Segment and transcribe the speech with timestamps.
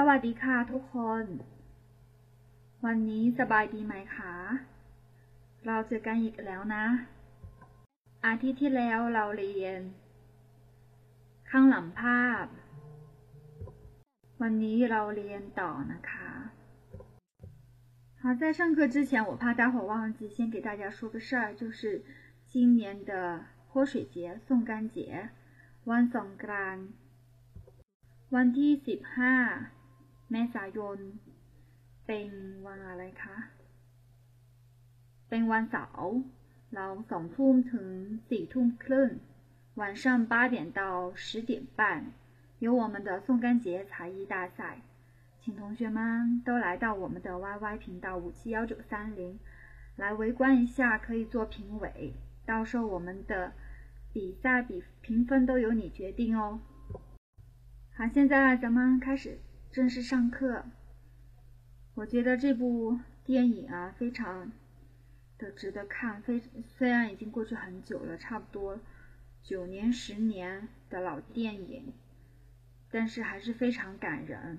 [0.00, 1.24] สวัสดีค่ะทุกคน
[2.84, 4.34] วันนี้สบายดีไหมคะ
[5.66, 6.86] เราเจอกันอีกแล้วนะ
[8.26, 9.80] อาทิตย์ที่แล้วเราเรียน
[11.50, 12.44] ข้างหลังภาพ
[14.42, 16.30] วันนี้เราเรียนต่อนะคะ
[18.20, 22.04] 好，在上课之前，我怕待会儿忘记，先给大家说个事儿，就是
[22.52, 23.12] 今年的
[23.68, 24.98] 泼水节、送干节，
[25.90, 26.86] วันสงกรานต์
[28.34, 29.34] วันที่สิบห้า
[30.31, 30.97] เมษายน
[32.05, 32.29] เป็น
[32.65, 33.35] วันอะไรคะ
[35.29, 36.11] เป็นวันเสาร์
[36.73, 37.87] เราสองทุ่มถึง
[38.29, 39.09] สี่ทุ่มครึ่ง
[39.79, 40.81] 晚上八点到
[41.15, 41.81] 十点半
[42.59, 44.81] 有我们的送干节才艺大赛。
[45.41, 49.37] 请同学们都来到我们的 YY 频道五七幺九三零
[49.97, 52.13] 来围观一下，可以做评委。
[52.45, 53.51] 到时候我们的
[54.13, 56.61] 比赛比评分都由你决定哦。
[57.95, 59.37] 好，现在咱们开始
[59.70, 60.64] 正式上课。
[61.94, 64.50] 我觉得这部电影啊，非常
[65.36, 66.22] 的值得看。
[66.22, 66.40] 非
[66.78, 68.80] 虽然已经过去很久了，差不多
[69.42, 71.92] 九年、十年的老电影，
[72.90, 74.58] 但是还是非常感人。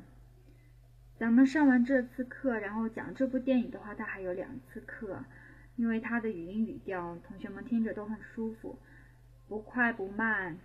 [1.18, 5.26] 咱们上完这次课，然后讲这部电影的话，它还有两次课，
[5.76, 8.78] 因为它的语音语调，同学们听着都很舒服，
[9.48, 10.58] 不快不慢，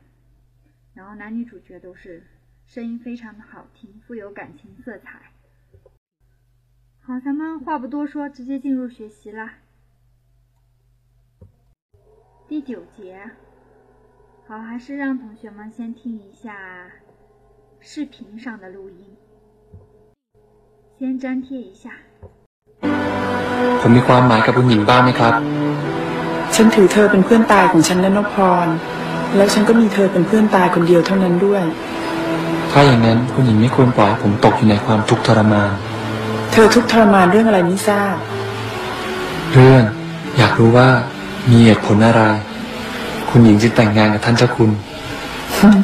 [0.93, 2.23] 然后男女主角都是
[2.68, 5.32] 声音非常的好听，富有感情色彩。
[7.02, 9.54] 好，咱们话不多说，直接进入学习啦。
[12.48, 13.32] 第九节，
[14.48, 16.92] 好，还是让同学们先听一下
[17.80, 19.18] 视频上的录音。
[21.00, 21.92] 先粘贴一下。
[23.82, 25.34] ผมมีความหมายกับคุณหญิงบ้างไหมครับ
[26.56, 28.36] ฉันถือเธอเป็นเพื่อนตายของฉันและนพพ
[28.66, 28.68] ร
[29.36, 31.64] แล้วฉันก็มีเธอเป็นเพื่อนตายคนเดียวเท่านั้นด้วย
[32.77, 35.71] ถ้าอย่างนั้นคุณหญิงไม่ควรปล่อยให้ผมตกอยู่ในความทุกข์ทรมาน
[36.53, 38.17] เธอทุกข์ทรมานเรื่องอะไรไม่ทราบ
[39.53, 39.83] เรื่อง
[40.39, 40.89] อยากรู้ว่า
[41.51, 42.23] มีเหตุผลอะไร
[43.31, 44.71] คุณหญิงจะแต่งงานกับท่านเจ้าคุณ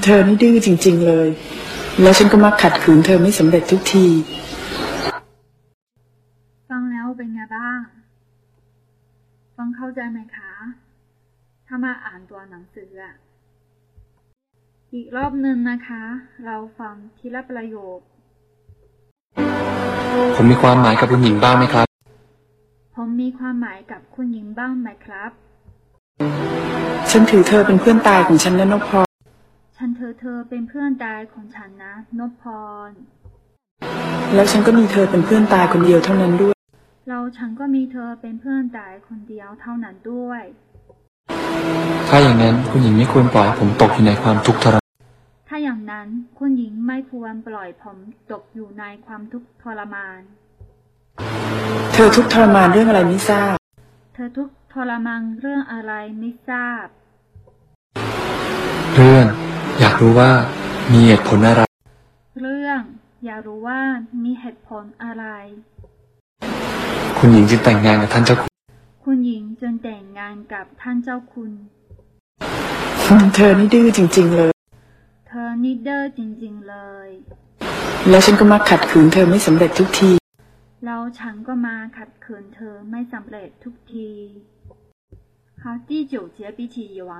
[0.05, 1.29] เธอนี่ดื้อจริง ๆเลย
[2.03, 4.07] แล้วฉันก็มักขัดขืนเธอไม่สำเร็จทุกที
[6.69, 7.79] ฟังแล้วเป็นไงบ้าง
[9.57, 10.53] ฟังเข้าใจไหมคะ
[11.67, 13.15] ถ้ามาอ่านตัวหนังสืออะ
[14.97, 16.03] อีกรอบหนึ่งนะคะ
[16.47, 17.99] เราฟังทีละประโยค
[20.37, 21.87] ผมมีความหมายกับคุณหญิงบ้างไหมครับ
[22.97, 25.31] ผมมีความหมายกับคุณหญิงบ้างไหมครับ
[27.11, 29.09] ฉันถือเธอเป็นเพื่อนตายของฉันและนพพร
[29.77, 32.45] ฉันเธอเธอเป็นเพื่อนตายของฉันนะนพพ
[32.89, 32.91] ร
[34.35, 36.57] แล้วฉันก็มีเธอเป็นเพื่อนตายคนเดียวเท่านั้นด้วย
[37.09, 40.43] เราฉันก็มีเธอเป็นเพื่อนตายคนเดียวเท่านั้นด้วย
[42.09, 44.80] ถ้าอย่างนั้นคุณหญิงไม่ควรปล่อยให้ผมตกอยู่ในความทุกข์ทรมาน
[45.53, 46.09] ถ้าอย่างนั้น
[46.39, 47.99] คุณหญิงไม่ควรปล่อยผม
[48.31, 50.21] ตกอยู่ในความทุกข์ทรมาน
[51.93, 53.57] เธอทุกข์ทรมานเรื่องอะไรไม่ทราบ
[54.15, 56.87] เธอทุกข์ทรมานเรื่องอะไรไม่ทราบ
[58.95, 59.27] เรื่อง
[59.81, 60.31] อยากรู้ว่า
[60.93, 61.63] มีเหตุผลอะไร
[62.41, 62.81] เรื่อง
[63.27, 63.81] อยากรู้ว่า
[64.25, 65.25] มีเหตุผลอะไร
[67.19, 68.51] คุณหญิงจึงแต่งงานกับท่านเจ้าคุณ
[69.05, 71.53] คุณหญิงจึงแต่งงานกับท่านเจ้าคุณ
[73.35, 74.60] เธอนี่ดื้อจริง ๆ เลย
[75.30, 76.76] เธอนี่เดอร์จริง ๆ เล
[77.08, 77.10] ย
[78.10, 80.12] แล้วฉันก็มักขัดขืนเธอไม่สำเร็จทุกที
[80.86, 84.10] แล้วฉันก็มาขัดขืนเธอไม่สำเร็จทุกที
[85.62, 87.12] 好，第九节比起以往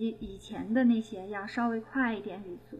[0.00, 2.78] 以以前的那些要稍微快一点语速，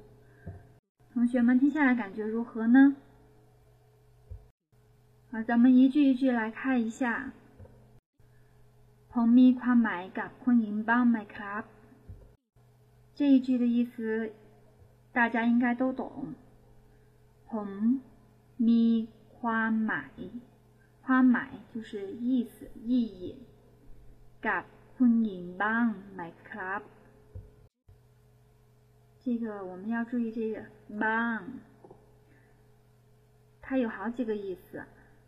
[1.14, 2.96] 同学们听下来感觉如何呢？
[5.30, 7.32] 好，咱们一句一句来看一下。
[9.10, 11.62] ผมมีความหมายกับคุณหญิงบ้างไหมครับ
[13.16, 13.94] 这一句的意思
[15.12, 16.34] 大家应该都懂。
[17.48, 17.68] ผม
[18.68, 18.84] มี
[19.38, 20.20] ความหมาย
[21.04, 21.90] ความหมาย就是
[22.26, 22.54] 意思
[22.90, 23.20] 意义
[24.46, 24.62] กับ
[24.96, 26.82] คุณหญิงบ้างไหมครับ
[29.22, 30.56] 这个我们要注意这个
[31.02, 31.38] บ้าง
[33.64, 34.84] 它有好几个意思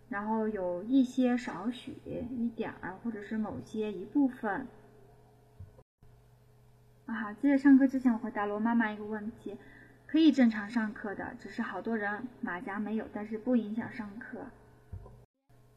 [0.09, 4.67] 然后有一些少许一点儿或者是某些一部分
[7.07, 9.57] 啊好记得上课之前我回答罗妈妈一个问题
[10.14, 14.46] 可以正常上课的，只是好多人马甲没有，但是不影响上课。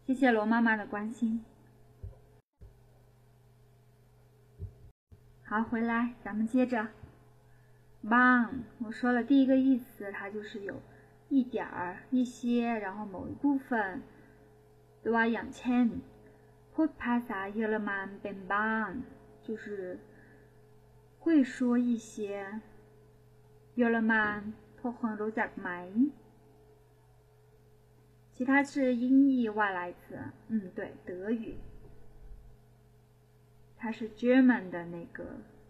[0.07, 1.43] 谢谢罗妈妈的关心。
[5.43, 6.89] 好，回来咱们接着。
[8.05, 8.51] ban，
[8.81, 10.83] 我说了第一个意思，它就是有
[11.31, 14.03] 一点儿、一些，然后某一部分，
[15.03, 15.27] 对吧？
[15.27, 15.91] 杨倩
[16.75, 18.97] ，put pasa yaman ban ban，
[19.43, 19.99] 就是
[21.21, 22.61] 会说一些。
[23.76, 24.40] เยอรมัน
[24.80, 25.70] พวกคนรู้จักไหม
[28.34, 30.00] 其他是音译外来词
[30.50, 31.46] 嗯对德语
[33.78, 35.24] 它是 German 的那个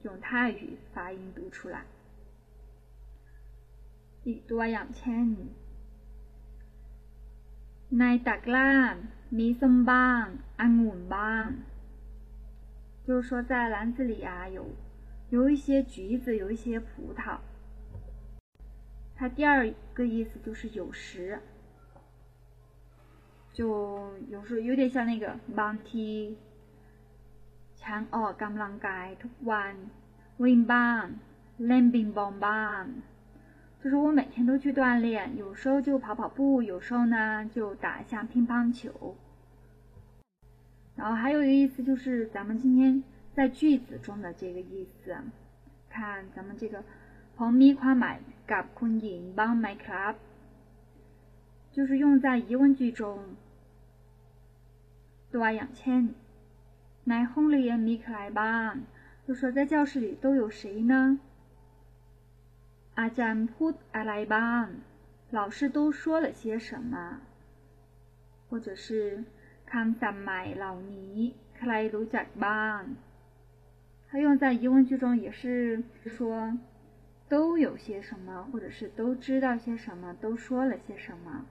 [0.03, 1.85] 用泰语发音读出来
[4.50, 5.27] ตัวอย่างเช่น
[8.00, 8.71] ในตักล่า
[9.38, 10.25] มีส้มบ้าง
[10.62, 11.47] องุ่นบ้าง
[13.06, 14.59] 就是说在篮子里啊有
[15.35, 17.21] 有一些橘子有一些葡萄
[19.18, 21.39] 它第二个意思就是有时
[23.53, 26.35] 就有时候有点像那个บางที
[27.81, 29.73] ฉันออกกำลังกายทุกวัน
[30.44, 31.03] วิ่งบ้าง
[31.68, 32.83] เล่นบิงบองบ้าง
[33.81, 39.15] 就是我每天都去锻炼，有时候就跑跑步，有时候呢就打一下乒乓球。
[40.95, 43.03] 然后还有一个意思就是咱们今天
[43.33, 45.18] 在句子中的这个意思，
[45.89, 46.83] 看咱们这个
[47.35, 48.18] ผมมีความหมาย
[48.51, 50.13] กับคุณหญิงบ้างไหมครับ
[51.73, 53.01] 就是用在疑问句中。
[55.33, 56.03] ตัวอย่างเช่น
[57.09, 58.71] ในห้องเรียนมีใครบ้าง
[59.25, 60.94] 就说在教室里都有谁呢
[63.00, 64.65] อาจารย์พูดอะไรบ้าง
[65.38, 66.94] 老师都说了些什么
[68.47, 68.85] 或者是
[69.71, 71.15] คำศัพท์ใหม่เหล่านี้
[71.57, 72.79] ใครรู้จักบ้าง
[74.07, 75.81] 它用在疑问句中也是
[76.15, 76.57] 说
[77.27, 81.45] 都有些什么或者是都知道些什么都说了些什么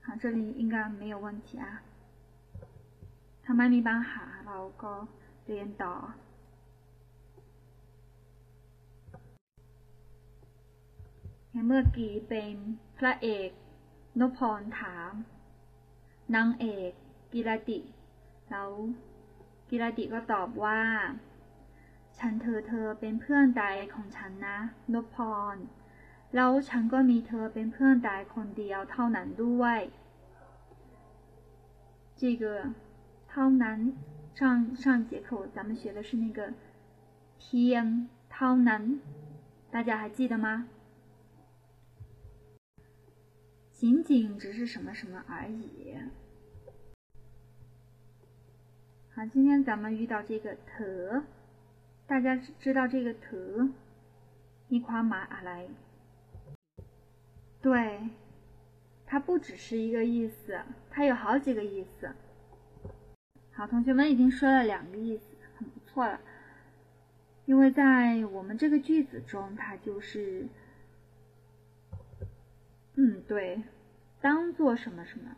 [0.00, 1.82] 好这里应该没有问题啊
[3.42, 4.94] ถ้าไม่มีปัญหาเราก็
[5.46, 5.94] เรียนต่อ
[11.66, 12.54] เมื่อกี้เป็น
[12.98, 13.50] พระเอก
[14.20, 15.12] นพพรถาม
[16.34, 16.92] นางเอก
[17.32, 17.78] กิรติ
[18.50, 18.70] แล้ว
[19.70, 20.80] กิรติก็ตอบว่า
[22.20, 23.64] ฉันเธอเธอเป็นเพื่อนใด
[23.94, 24.58] ของฉันนะ
[24.92, 25.16] นพพ
[25.54, 25.56] ร
[26.34, 29.78] แล้วฉันก็มีเธอเป็นเพื่อนใดคนเดียวเท่านั้นด้วย
[32.20, 32.44] 这个
[33.30, 33.78] เท่านั้น
[34.38, 34.40] 上
[34.82, 36.40] 上节课咱们学的是那个
[37.40, 37.84] เพียง
[38.32, 38.82] เท่านั้น
[39.74, 40.48] 大家还记得吗
[43.78, 45.94] 仅仅只是什么什么而已。
[49.14, 51.22] 好，今天咱们遇到这个“เ
[52.11, 53.69] 大家知道这个“图”，
[54.67, 55.65] 尼夸马阿莱。
[57.61, 58.09] 对，
[59.05, 62.13] 它不只是一个意思，它有好几个意思。
[63.53, 65.23] 好，同学们已经说了两个意思，
[65.55, 66.19] 很不错了。
[67.45, 70.49] 因为在我们这个句子中，它就是，
[72.95, 73.63] 嗯，对，
[74.19, 75.37] 当做什么什么。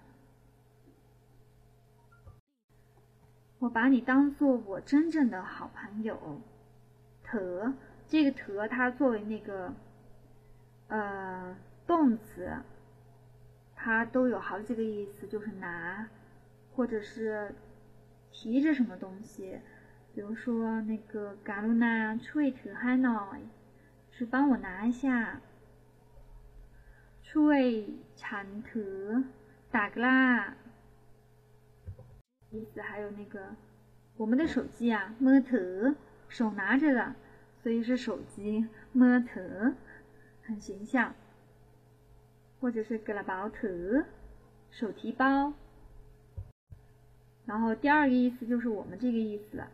[3.59, 6.41] 我把你当做我真正的好朋友。
[7.32, 7.72] 特
[8.06, 9.74] 这个特，它作为那个
[10.88, 11.56] 呃
[11.86, 12.56] 动词，
[13.74, 16.08] 它都有好几个意思，就是拿
[16.74, 17.54] 或者是
[18.30, 19.60] 提着什么东西，
[20.14, 23.36] 比如说那个嘎鲁纳吹特嗨诺，
[24.10, 25.40] 是帮我拿一下。
[27.30, 27.62] ช่วย
[28.22, 28.96] ฉันถือ
[29.74, 30.20] ตากล้า
[32.54, 33.54] 意思还有那个
[34.16, 35.74] 我们的手机啊มือถือ
[36.32, 37.14] 手拿着的
[37.62, 39.74] 所以是手机มือถือ
[40.44, 41.14] 很形象
[42.60, 44.04] 或者是กระเป๋าถือ
[44.70, 45.52] 手提包。
[47.46, 49.68] 然后第二个意思就是我们这个意思了，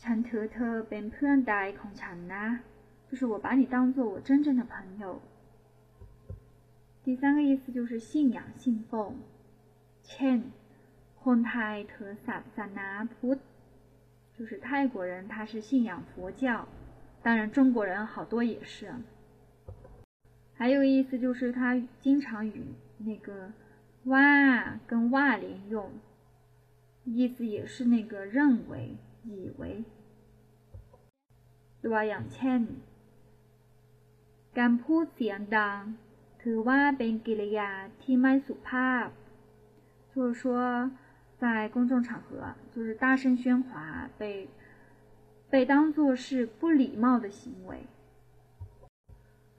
[0.00, 2.44] ฉันถือเธอเป็นเพื่อนใดของฉันนะ，
[3.08, 5.20] 就是我把你当做我真正的朋友。
[7.04, 9.16] 第三个意思就是信仰、信奉，
[10.08, 10.38] เช่น
[11.22, 13.38] คนไทยถือศาสนาพุทธ，
[14.38, 16.66] 就是泰国人他是信仰佛教，
[17.22, 18.92] 当然中国人好多也是。
[20.54, 22.66] 还有个意思就是他经常与
[22.98, 23.52] 那个
[24.04, 25.90] 哇跟哇连用。
[27.04, 29.84] 意思也是那个认为、以为。
[31.82, 32.62] ตัวอย่างเช่น
[34.58, 35.80] การพูดเสียงดัง
[36.42, 37.70] ถือว่าเป็นกิริยา
[38.02, 39.06] ที่ไม่สุภาพ。
[40.12, 40.44] 就是说，
[41.38, 44.48] 在公众场合，就是大声喧哗，被
[45.50, 47.86] 被当做是不礼貌的行为。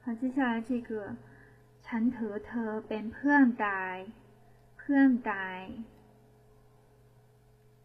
[0.03, 1.15] 好，接下来这个
[1.83, 3.67] ฉันถือเธอเป็นเพื่อนใด
[4.77, 5.33] เพื่อนใด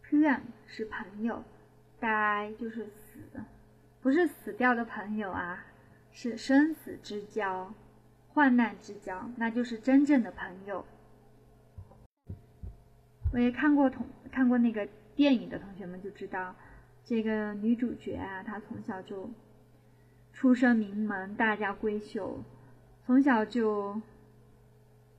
[0.05, 1.45] พื่是朋友，
[2.00, 3.19] 呆就是死，
[4.00, 5.67] 不是死掉的朋友啊，
[6.12, 7.75] 是生死之交，
[8.33, 10.85] 患难之交，那就是真正的朋友。
[13.33, 16.55] 我也看过同看过那个电影的同学们就知道，
[17.05, 19.31] 这个女主角啊，她从小就
[20.33, 22.43] 出身名门，大家闺秀，
[23.07, 24.00] 从小就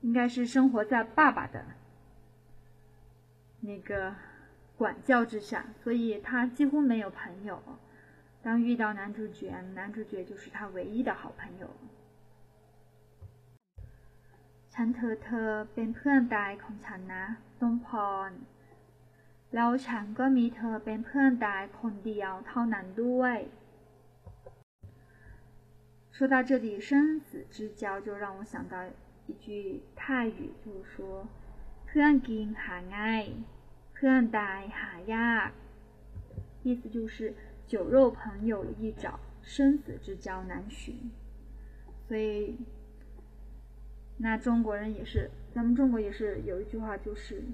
[0.02, 1.64] 应该是生活在爸爸的
[3.62, 4.16] 那个。
[4.80, 7.62] 管教之下，所以他几乎没有朋友。
[8.42, 11.70] 当遇到男主角，男主角就是他唯一的好朋友。
[14.72, 17.26] ฉันเธอเธอเป็นเพื่อนใดของฉันนะ
[17.64, 17.88] ต้นพ
[18.30, 18.32] ร
[19.54, 21.48] แล้วฉันก็มีเธอเป็นเพื่อนใด
[21.80, 23.38] คนเดียวเท่านั้นด้วย。
[26.16, 28.76] 说到这里，生死之交就让我想到
[29.28, 31.28] 一句泰语，就是说“
[31.86, 33.26] เพื่อนกินหาง่าย”。
[34.02, 35.52] เ代哈呀，
[36.64, 37.36] 意思就是
[37.68, 41.12] 酒肉朋友一找，生死之交难寻。
[42.08, 42.56] 所以，
[44.20, 47.45] 那中国人也是， 咱们中国也是有一句话，就是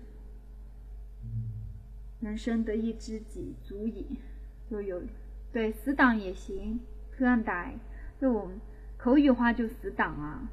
[2.20, 4.18] “人生得一知己足矣”，
[4.70, 5.02] 就有
[5.52, 6.80] 对死党也行。
[7.14, 7.74] 그代，
[8.18, 8.58] 就我们
[8.96, 10.48] 口语化就死党啊，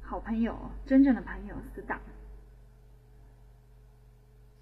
[0.00, 2.00] 好朋友，真正的朋友，死党。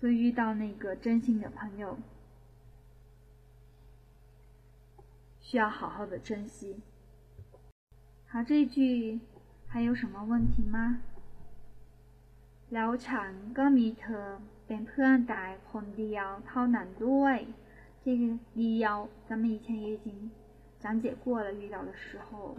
[0.01, 1.97] 所以遇到那个真心的朋友，
[5.41, 6.81] 需要好好的珍惜。
[8.27, 9.21] 好，这一句
[9.69, 11.01] 还有什么问题吗？
[12.74, 14.28] แล้วฉันก็มีเธอ
[14.68, 17.38] เป็นเพื่อนแต่คนเดียวเท่านั้นด้วย。
[18.04, 18.24] 这个
[18.56, 20.32] เดียว，咱们以前也已经
[20.82, 21.54] 讲解过了。
[21.54, 22.58] 遇到的时候，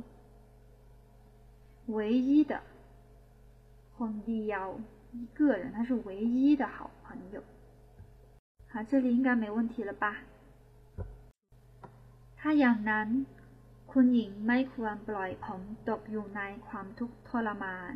[1.87, 2.62] 唯一的
[3.97, 4.66] คนเดียว
[5.12, 6.90] 一个人，他是唯一的好。
[7.04, 7.42] 朋友，
[8.71, 10.06] 好，这里应该没问题了吧？
[12.38, 13.09] ถ้าอย่างนั้น
[13.92, 17.94] คุณหญิงไม่ควรปล่อยผมตกอยู่ในความทุกข์ทรมาน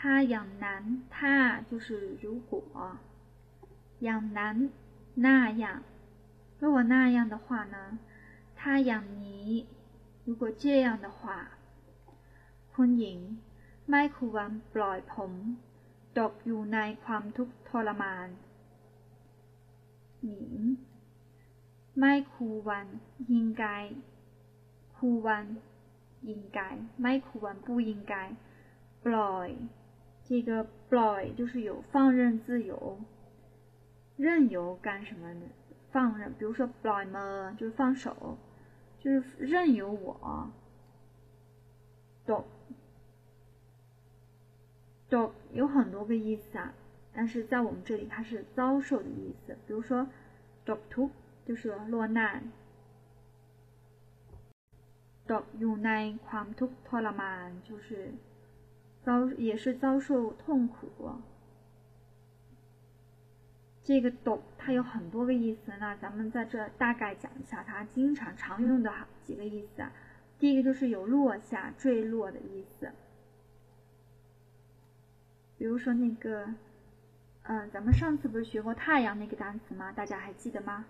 [0.04, 0.84] ้าอย่างนั้น
[1.16, 1.34] ถ้า
[1.68, 1.88] 就是
[2.22, 2.52] 如果
[4.04, 4.56] อย่างนั้น
[5.26, 5.28] 那
[5.62, 5.64] 样
[6.60, 7.76] 如果那样的话呢
[8.58, 9.48] ถ้าอย่างนี้
[10.26, 11.20] 如果这样的话
[12.74, 13.18] คุณหญิง
[13.90, 15.32] ไม่ควรปล่อยผม
[16.18, 18.28] ตกอยู่ในความทุกข์ทรมาน
[20.24, 20.54] หนิง
[21.98, 22.86] ไม่คูวัน
[23.32, 23.84] ยิงกาย
[24.96, 25.46] คูวัน
[26.28, 28.14] ยิงกายไม่คูวัน不应该
[29.04, 29.48] ปล่อย
[30.30, 32.98] 这个ปล่อย就是有放任自由
[34.16, 35.46] 任由干什么呢
[35.90, 38.38] 放任比如说ปล่อยมือ就是放手
[38.98, 40.50] 就是任由我
[42.26, 42.44] ตก
[45.08, 46.74] 都有很多个意思啊，
[47.14, 49.56] 但是在我们这里它是遭受的意思。
[49.64, 50.08] 比如说，
[50.64, 51.10] dok tu
[51.44, 52.50] 就是落难，
[55.28, 58.12] dok yu nai kwam tu tolaman 就是
[59.03, 60.87] 遭也是遭受痛苦。
[63.83, 68.93] 这个 dok 它有很多个意思，那咱们在这大概讲一下它经常常用的
[69.23, 69.83] 几个意思。
[70.37, 72.91] 第一个就是有落下、坠落的意思。
[75.57, 76.53] 比如说那个，
[77.43, 79.91] 嗯，咱们上次不是学过太阳那个单词吗？
[79.91, 80.85] 大家还记得吗？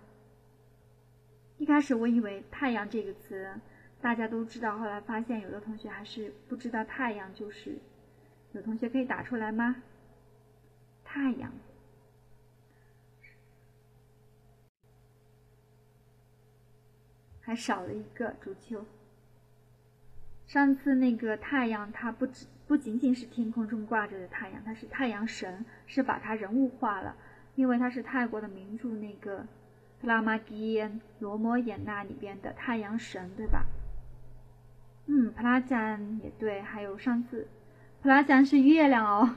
[1.58, 3.54] 一开始我以为太阳这个词
[4.00, 7.78] 大家都知道，后来发现有的同学还是不知道太阳就是。
[8.52, 9.76] 有同学可以打出来吗？
[11.04, 11.52] 太阳，
[17.40, 18.84] 还少了一个，朱秋。
[20.46, 27.16] 上次那个太阳，它不只不仅仅是天空中挂着的太阳，它是太阳神，是把它人物化了，
[27.54, 29.40] 因为它是泰国的名著那个
[30.02, 33.64] 《拉玛基恩罗摩衍那》里边的太阳神，对吧？
[35.06, 37.48] 嗯，普拉赞也对，还有上次
[38.02, 39.36] Plaza 是月亮哦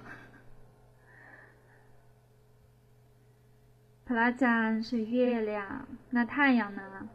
[4.07, 7.07] ，Plaza 是月亮，那太阳呢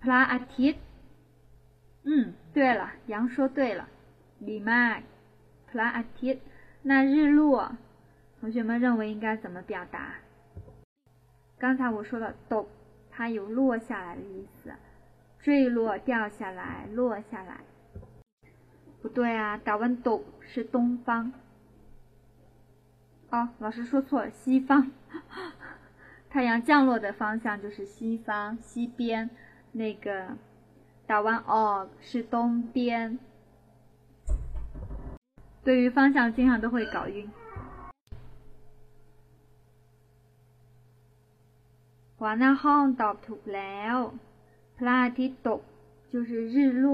[0.00, 0.76] ？Pla a tit。
[2.04, 3.88] 嗯，对了，杨说对了，
[4.38, 5.02] 里麦
[5.72, 6.38] Pla a tit。
[6.82, 7.76] 那日落，
[8.40, 10.14] 同学们认为应该怎么表达？
[11.58, 12.68] 刚才我说了，都。
[13.10, 14.72] 它有落下来的意思，
[15.40, 17.60] 坠落、掉下来、落下来。
[19.02, 21.32] 不对啊，打完ตก是东方。
[23.30, 24.90] 哦，老师说错了，西方。
[26.28, 29.30] 太阳降落的方向就是西方西边，
[29.72, 30.36] 那个
[31.06, 33.18] 打完哦是东边。
[35.64, 37.28] 对于方向经常都会搞晕。
[42.23, 43.95] วานาห้องตอบถูกแล้ว
[44.77, 45.61] พระอาทิตย์ตก
[46.11, 46.85] 就是日落。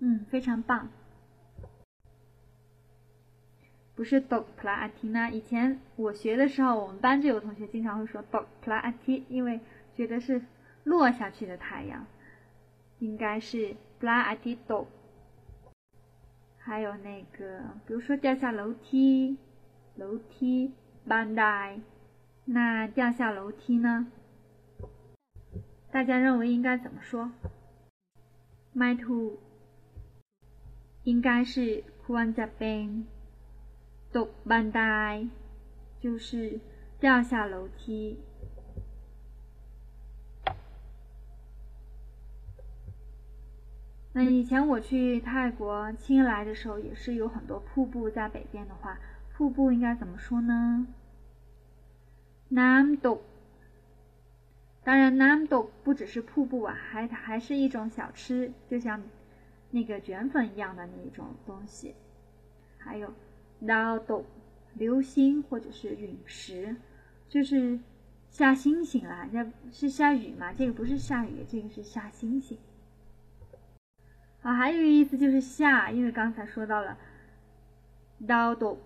[0.00, 0.88] 嗯，非常棒。
[3.94, 5.30] 不是 dog pla atina。
[5.30, 9.60] 以前我学的时候，我们班就有同学经常会说 dog pla ati，因为
[9.94, 10.42] 觉得是
[10.82, 12.04] 落下去的太阳，
[12.98, 14.86] 应该是 pla ati dog。
[16.58, 19.36] 还有那个，比如说掉下楼梯，
[19.96, 20.72] 楼梯
[21.08, 21.80] bandai，
[22.51, 24.07] 那掉下楼梯呢？
[25.91, 27.31] 大家认为应该怎么说
[28.75, 29.37] ？My too，
[31.03, 33.03] 应该是 Kuanja Ban
[34.11, 35.29] do Bandai，
[35.99, 36.59] 就是
[36.99, 38.17] 掉下楼梯。
[44.13, 48.97] 那以前我去泰国清莱的时候，也是有很多瀑布，在北边的话，
[49.33, 50.87] 瀑布应该怎么说呢？
[52.51, 53.19] namdo，
[54.83, 59.01] 当然 namdo 不只是瀑布啊，还还是一种小吃，就像
[59.69, 61.93] 那个卷粉一样的那种东西。
[62.77, 63.13] 还有
[63.61, 64.23] dado，
[64.73, 66.75] 流星或者是陨石，
[67.27, 67.79] 就是
[68.29, 69.27] 下星星啦。
[69.31, 70.51] 那是下雨吗？
[70.53, 72.57] 这个不是下雨，这个是下星星。
[74.41, 76.97] 好，还有一个意思就是下，因为刚才说到了
[78.25, 78.77] dado，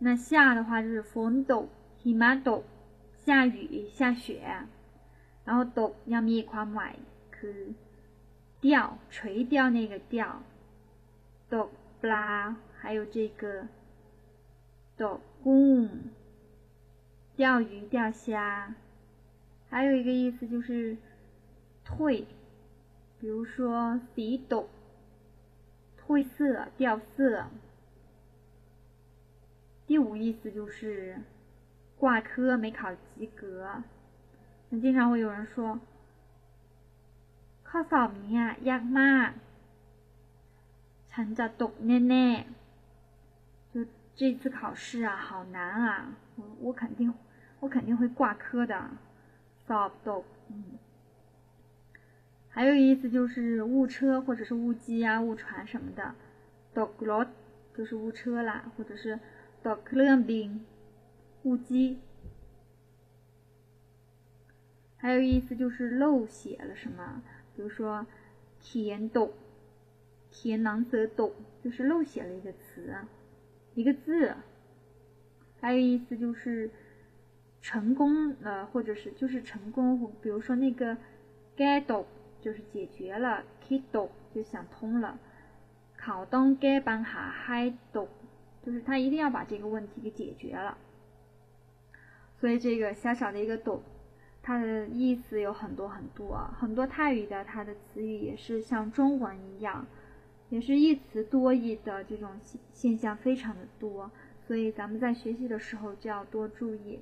[0.00, 2.62] 那下的话就是 fundo，himado。
[3.25, 4.41] 下雨、下雪。
[5.45, 6.95] 然后斗要มีความหมาย
[7.35, 7.73] คือ
[8.61, 10.43] 掉、垂掉那个掉，
[11.49, 13.67] 斗ปลา，还有这个。
[14.97, 15.89] 斗กุ้
[17.37, 18.75] 钓鱼钓虾，
[19.69, 20.97] 还有一个意思就是
[21.85, 22.25] 褪，
[23.17, 24.67] 比如说สี斗
[25.97, 27.47] 褪色掉色。
[29.87, 31.21] 第五意思就是
[31.97, 33.83] 挂科没考及格。
[34.69, 35.79] 那经常会有人说，
[37.67, 38.39] ข้อสอบนี้
[38.69, 39.29] ยากมาก
[41.11, 42.45] ฉันจะตกแน่ๆ。
[44.19, 46.13] 这次考试啊，好难啊！
[46.35, 47.13] 我我肯定
[47.61, 48.75] 我肯定会挂科的。
[49.65, 50.77] stop do，嗯，
[52.49, 56.15] 还有意思就是误车或者是误机啊、误传什么的。
[56.73, 57.27] do glot
[57.73, 59.17] 就是误车啦，或者是
[59.63, 60.59] do clubbing
[61.44, 61.98] 误机。
[64.96, 67.22] 还有意思就是漏写了什么，
[67.54, 68.06] 比如说
[68.60, 69.32] 填懂、
[70.30, 72.94] 填囊则懂，就是漏写了一个词。
[73.74, 74.34] 一个字，
[75.60, 76.70] 还有意思就是
[77.60, 80.10] 成功了，或者是就是成功。
[80.22, 80.96] 比如说那个
[81.56, 82.04] get
[82.40, 85.18] 就是解决了，kid 就想通了。
[85.96, 88.08] 考东 get 班哈 h 斗
[88.62, 90.78] 就是他一定要把这个问题给解决了。
[92.44, 93.80] 所以这个小小的一个懂，
[94.42, 99.86] 它的意思有很多很多，很多泰语的它的词语也是像中文一样。
[100.50, 104.10] 也是一词多义的这种现现象非常的多，
[104.46, 107.00] 所以咱们在学习的时候就要多注意。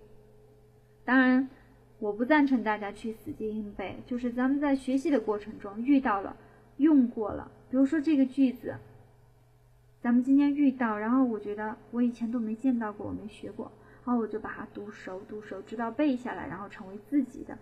[1.05, 1.49] 当然，
[1.99, 6.37] 我不赞成大家去死记硬背，就是咱们在学习的过程中遇到了、
[6.77, 8.77] 用过了，比如说这个句子，
[10.01, 13.73] 咱们今天遇到，然后我觉得我以前都没见到过，我没学过，
[14.05, 17.57] 然后我就把它读熟、读熟，直到背下来，然后成为自己的，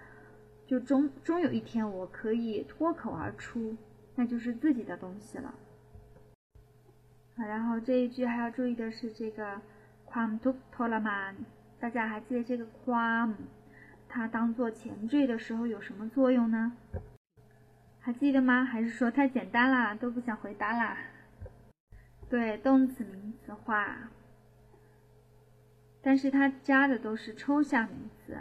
[0.67, 3.77] 就终终有一天我可以脱口而出，
[4.15, 5.55] 那就是自己的东西了。
[7.37, 9.61] 然后这一句还要注意的是这个
[10.07, 11.35] “quam tu toraman”，
[11.79, 13.35] 大家还记得这个 “quam”？
[14.09, 16.73] 它当做前缀的时候有什么作用呢？
[18.01, 18.65] 还记得吗？
[18.65, 20.97] 还是说太简单啦，都不想回答啦？
[22.29, 24.11] 对，动词名词化，
[26.02, 28.38] 但是它加的都是抽象名词，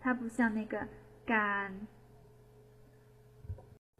[0.00, 0.86] 它不像那个
[1.24, 1.86] 干，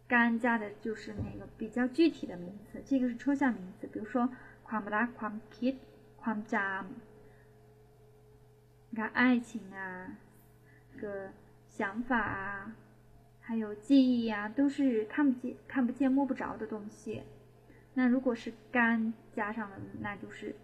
[0.06, 4.28] 干加的就是那个比较具体的名词，这个是抽象名词，比如说
[4.64, 5.74] ความรักความคิด
[6.22, 6.84] ความจำ
[8.90, 10.16] 你看爱情啊，
[11.00, 11.30] 个
[11.68, 12.74] 想法啊。
[13.42, 17.24] 还有记忆呀，都是看不见、看不见、摸不着的东西。
[17.94, 20.54] 那如果是干加上了，那就是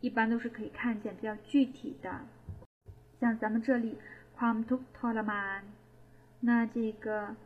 [0.00, 2.22] 一般都是可以看见比较具体的，
[3.20, 3.98] 像咱们这里
[4.36, 5.64] quam t u t o l a m a n
[6.40, 7.36] 那这个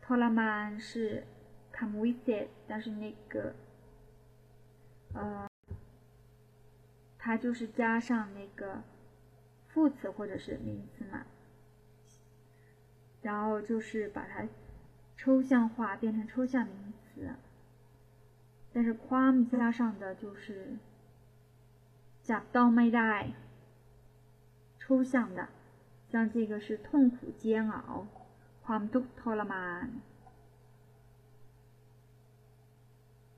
[0.00, 1.24] t o l a m a n 是
[1.72, 3.54] come with it，但是那个
[5.12, 5.46] 呃，
[7.18, 8.82] 它就是加上那个
[9.68, 11.26] 副词或者是名词嘛，
[13.20, 14.48] 然后就是把它
[15.18, 17.28] 抽象化变成抽象名词，
[18.72, 20.78] 但是 quam 加上的就是。
[22.29, 23.31] 假到没带，
[24.79, 25.49] 抽象的，
[26.09, 28.07] 像这个是痛苦煎熬，“
[28.65, 29.89] quam duk tolaman”。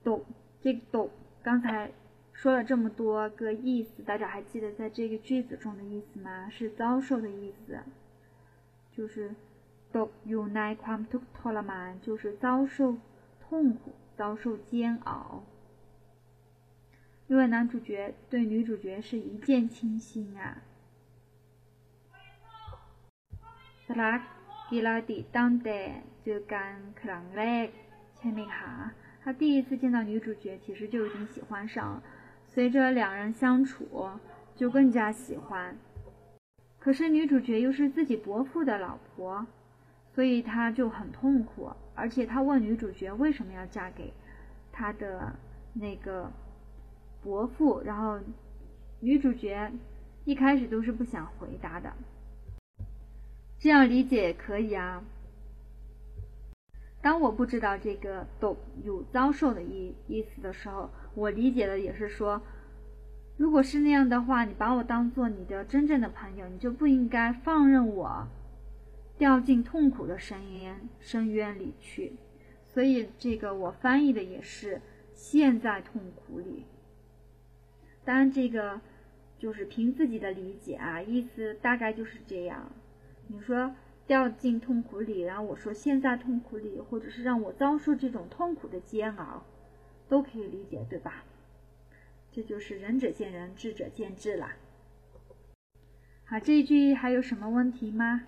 [0.02, 0.24] 懂
[0.60, 1.10] 这个懂，
[1.42, 1.92] 刚才
[2.32, 6.48] 说了这么多个意思，大家还记得在这个句子中的意思吗？
[6.48, 7.80] 是遭受的意思，
[8.92, 9.34] 就是。
[9.90, 12.98] ตกอยู่ในความทุกข์ทรมาน就是遭受
[13.40, 15.42] 痛苦、遭受煎熬。
[17.28, 20.62] 因为男主角对女主角是一见倾心啊。
[23.86, 24.20] สลัก
[24.70, 25.80] กีฬาติตั้งแต่
[26.24, 27.68] เจอกันครั้งแรก
[28.16, 28.72] ใช่ไหมคะ
[29.22, 32.02] 他第一次见到女主角，其实就已经喜欢上了。
[32.46, 34.10] 随着两人相处，
[34.56, 35.76] 就更加喜欢。
[36.78, 39.46] 可是女主角又是自己伯父的老婆。
[40.14, 44.12] 所以他就很痛苦，而且他问女主角为什么要嫁给
[44.72, 45.32] 他的
[45.74, 46.28] 那个
[47.23, 48.19] 伯父，然后
[48.99, 49.71] 女主角
[50.25, 51.93] 一开始都是不想回答的。
[53.59, 55.03] 这样理解也可以啊。
[57.01, 62.41] 当我不知道这个“懂”有遭受的意意思的时候，我理解的也是说，
[63.37, 68.27] 如果是那样的话，你把我当做你的真正的朋友，你就不应该放任我。
[69.17, 72.13] 掉进痛苦的深渊深渊里去，
[72.73, 74.81] 所以这个我翻译的也是
[75.13, 76.65] 陷在痛苦里。
[78.05, 78.81] 当然，这个
[79.39, 82.71] 就是凭自己的理解啊，意思大概就是这样。
[83.27, 83.73] 你说
[84.05, 89.45] 掉进痛苦里，然后我说陷在痛苦里，或者是让我遭受这种痛苦的煎熬，
[90.09, 91.23] 都可以理解，对吧？
[92.31, 94.55] 这就是仁者见仁，智者见智啦。
[96.25, 98.23] 好，这一句还有什么问题吗？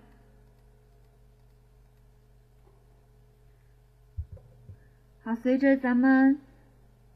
[5.23, 6.39] 好，随着咱们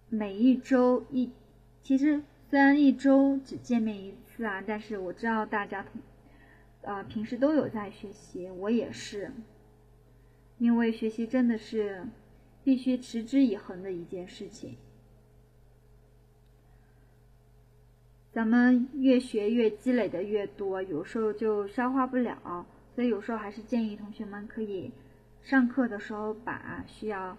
[0.10, 1.32] 每一周一，
[1.84, 6.02] 其实虽然一周只见面一次啊，但是我知道大家同，
[6.82, 9.32] 呃，平时都有在学习，我也是，
[10.58, 12.08] 因为学习真的是
[12.64, 14.78] 必须持之以恒的一件事情。
[18.32, 24.92] 咱们越学越积累的越多，有时候就消化不了，所以有时候还是建议同学们可以
[25.44, 27.38] 上课的时候把需要。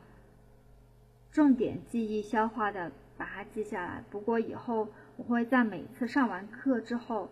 [1.32, 4.02] 重点记忆消化的，把它记下来。
[4.08, 7.28] 不过以后我会在每次上完课之后，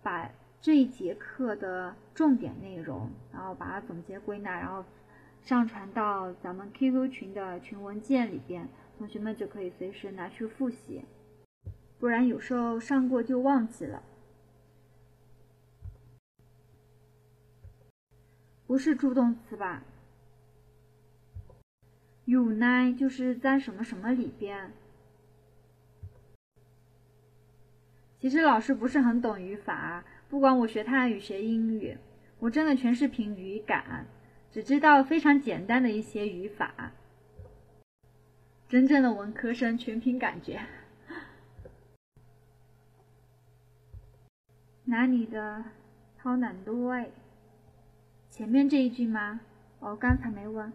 [0.00, 4.84] 把这一节课的重点内容，然后把它总结归纳，然后
[5.42, 11.04] 上传到咱们 QQ 群的群文件里边，同学们就可以随时拿去复习。
[11.98, 14.04] 不然有时候上过就忘记了。
[18.68, 19.82] 不是助动词吧？
[22.24, 24.70] 有呢，就是在什么什么里边。
[28.22, 31.98] 其实老师不是很懂语法，不管我学泰语学英语，
[32.38, 34.06] 我真的全是凭语感，
[34.52, 36.92] 只知道非常简单的一些语法。
[38.68, 40.60] 真正的文科生全凭感觉。
[44.84, 45.64] 哪里的
[46.16, 47.08] 超难多哎？
[48.30, 49.40] 前面这一句吗？
[49.80, 50.72] 哦，刚才没问。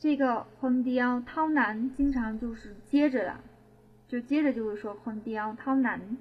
[0.00, 3.44] 这个 “hongdiang” 南经常就是接着了，
[4.08, 6.16] 就接着就会说 “hongdiang” 南。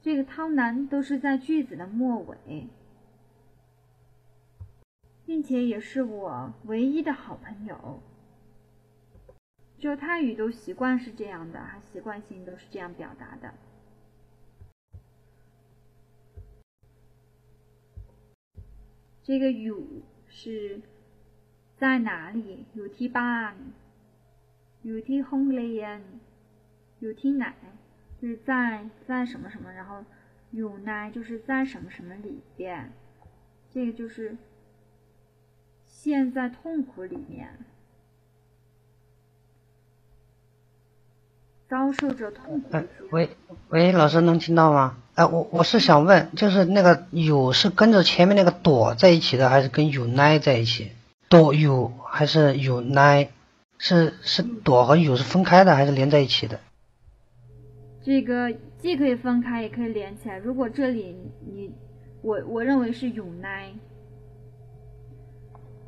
[0.00, 2.68] 这个涛南都是在句子的末尾，
[5.26, 8.00] 并且也是我唯一的好朋友。
[9.76, 13.52] 就泰语都习惯是这样的，它习惯性都是这样表达的。
[19.24, 19.82] 这个“有”
[20.30, 20.80] 是。
[21.83, 22.65] 在哪里？
[22.75, 23.53] อยู่ที่บ้าน
[24.85, 25.99] อยู่ที่ห้องเรียน
[27.01, 27.47] อยู่ที่ไหน？
[28.19, 28.51] 就是在
[29.07, 29.91] 在什么什么，然后
[30.55, 32.91] อยู่ใน就是在什么什么里边，
[33.73, 34.35] 这个就是
[35.85, 37.57] 陷在痛苦里面，
[41.69, 43.29] 遭受着痛苦的哎，喂
[43.69, 44.97] 喂，老师能听到吗？
[45.15, 50.91] 哎，我我是想问，就是那个有是跟着前面那个躲在一起的，还是跟有奈在一起？
[51.38, 53.28] 躲有还是有奈？
[53.76, 56.60] 是是朵和有是分开的还是连在一起的？
[58.02, 60.38] 这个既可以分开也可以连起来。
[60.38, 61.74] 如果这里你
[62.22, 63.72] 我我认为是有奈，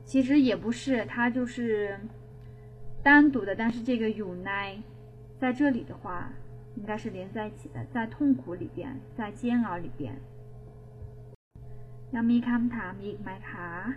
[0.04, 1.98] 其实也不是，它就是
[3.02, 3.54] 单独的。
[3.54, 4.76] 但是这个有奈
[5.38, 6.28] 在这里的话，
[6.74, 10.12] 应该是连在一起的，在痛苦里边，在煎熬里边。
[12.10, 13.94] 要米康塔米麦卡。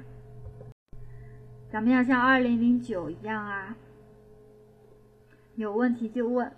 [1.72, 3.78] 咱们要像二零零九一样啊，
[5.56, 6.52] 有问题就问。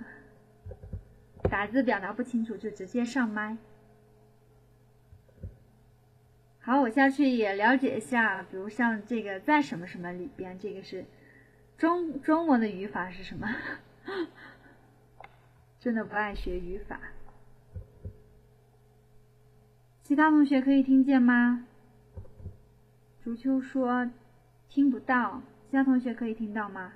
[1.49, 3.57] 打字表达不清楚就直接上麦。
[6.59, 11.03] 好，我下去也了解一下，比如像这个在什么什么里边，这个是
[11.77, 13.47] 中中文的语法是什么？
[15.81, 16.99] 真的不爱学语法。
[20.03, 21.67] 其他同学可以听见吗？
[23.23, 24.09] 竹秋说
[24.70, 26.92] 听不到，其他同学可以听到吗？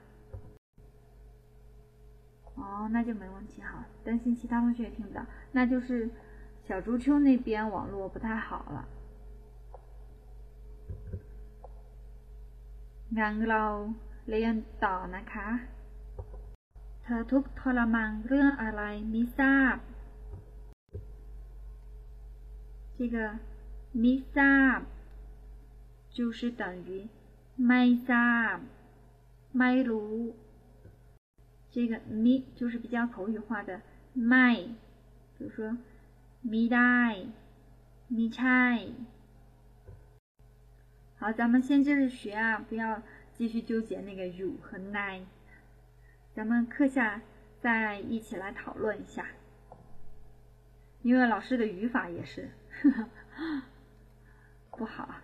[2.56, 3.86] 哦，那就没问题哈。
[4.04, 6.10] 担心其他同学也听不到，那就是
[6.66, 8.88] 小竹秋那边网络不太好了。
[13.18, 13.64] งั้นเรา
[14.28, 15.48] เรียนต่อนะคะ
[17.02, 19.76] เธอทุกข์ทรมานเรื่องอะไรไม่ทราบ
[22.96, 23.16] 这个
[24.00, 24.78] ไม่ทราบ
[26.16, 26.88] 就是等于
[27.66, 28.56] ไม่ทราบ
[29.58, 30.34] ไม่รู้
[31.74, 33.82] 这个咪就是比较口语化的
[34.28, 34.48] ไม่
[35.36, 35.78] 比如说
[36.48, 37.00] ไม่ได้
[38.14, 38.62] ไม่ใช่
[41.18, 43.02] 好，咱们先接着学啊，不要
[43.34, 45.20] 继续纠结那个有和奈。
[46.34, 47.20] 咱们课下
[47.60, 49.26] 再一起来讨论一下，
[51.02, 52.50] 因为老师的语法也是
[52.82, 53.62] 呵 呵
[54.70, 55.16] 不好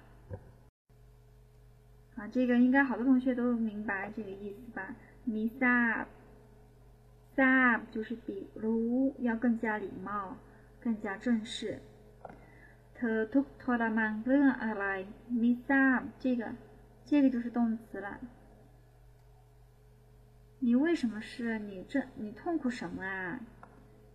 [2.22, 4.96] 啊，这个应该好多同学都明白这个意思吧
[5.28, 6.06] ？misab，sab
[7.90, 10.38] 就是比如要更加礼貌，
[10.80, 11.80] 更加正式。
[12.96, 16.54] tututola mangen a l i misab 这个
[17.04, 18.20] 这个就是动词了。
[20.60, 23.40] 你为什么是你这你痛苦什么啊？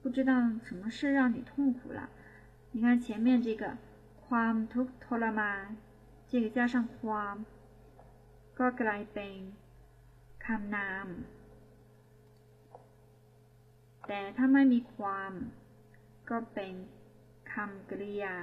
[0.01, 2.09] 不知道什么事让你痛苦了？
[2.71, 3.77] 你看前面这个
[4.29, 5.77] quam tututola 吗？
[6.29, 7.41] 这个加上 quam。
[8.60, 9.36] ก็กลายเป็น
[10.46, 11.08] คำนาม
[14.08, 15.32] แต่ถ้าไม่มีความ
[16.30, 16.74] ก็เป็น
[17.54, 18.38] คำกริยา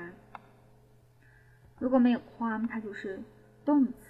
[1.81, 3.03] 如果没有ความ它就是
[3.67, 3.69] 动
[4.03, 4.05] 词。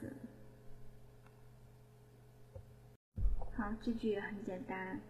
[3.54, 5.00] 好，这句也很简单。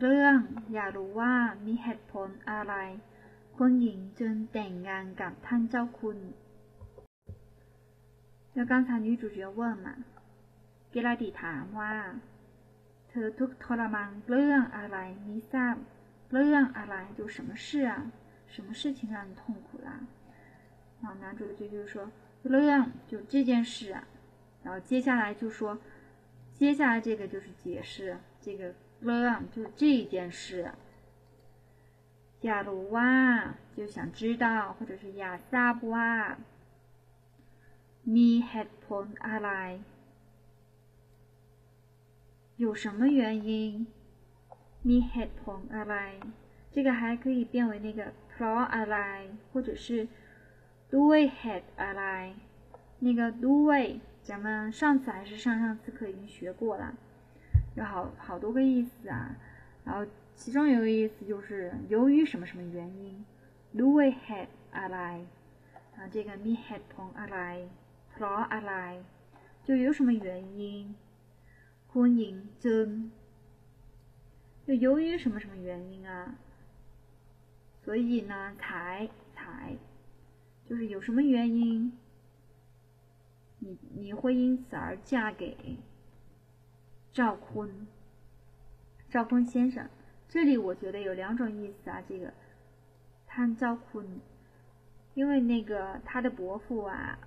[0.00, 0.38] เรื่อง
[0.74, 1.34] อยากรู้ว่า
[1.66, 2.74] มีเหตุผลอะไร
[3.56, 6.18] คุณหญิงจึงแต่งงานกับท่านเจ้าคุณ
[8.56, 9.88] แล้ว刚才女主角问嘛
[10.90, 11.92] เกลาดิถามว่า
[13.08, 15.76] เธอทุกทรมานเรื่องอะไรไม่ทราบ
[16.32, 17.92] เรื่องอะไร就什么事啊
[18.54, 19.88] 什么事情让你痛苦啦？
[21.00, 22.10] 然后男主角就是说，
[22.42, 24.04] เรื่อง就这件事啊，
[24.62, 25.78] 然后接下来就说，
[26.54, 30.70] 接下来这个就是解释这个เรื่อง就是这一件事。
[32.42, 33.10] อยากรู้ว่า
[33.76, 36.10] 就想知道，或者是อยากทราบว่า
[38.14, 39.50] มีเหตุผลอะไร
[42.62, 43.50] 有什么原因
[44.88, 45.94] มีเหตุผลอะไร
[46.74, 48.96] 这个还可以变为那个 เพราะอะไร
[49.50, 49.86] 或者是
[50.94, 52.02] ด้วยเหตุอะไร
[53.06, 53.82] 那个ด้วย
[54.28, 54.46] 咱们
[54.78, 56.94] 上次还是上上次课已经学过了，
[57.74, 59.36] 有好好多个意思啊。
[59.84, 63.24] 然后其中有个意思就是由于什么什么原因
[63.76, 64.98] ด้วยเหตุอะไร
[65.96, 67.38] 啊，这个มีเหตุผลอะไร
[68.16, 68.72] เพราะอะไร
[69.66, 70.26] 就有什么原
[70.58, 70.94] 因
[71.90, 72.86] คุณหญิงจึง
[74.66, 76.34] 就由于什么什么原因啊？
[77.84, 79.76] 所以呢，才才
[80.66, 81.92] 就是有什么原因，
[83.58, 85.78] 你你会因此而嫁给
[87.12, 87.86] 赵坤，
[89.10, 89.88] 赵坤先生。
[90.28, 92.32] 这里我觉得有两种意思啊，这个
[93.28, 94.06] ท่านเจ้าคุณ
[95.14, 97.18] 因为那个他的伯父啊，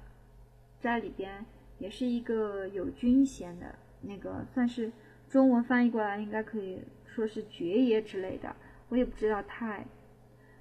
[0.80, 1.44] 在里边
[1.78, 4.90] 也是一个有军衔的，那个算是
[5.28, 8.54] 中文翻译过来应该可以说是爵爷之类的，
[8.88, 9.86] 我也不知道泰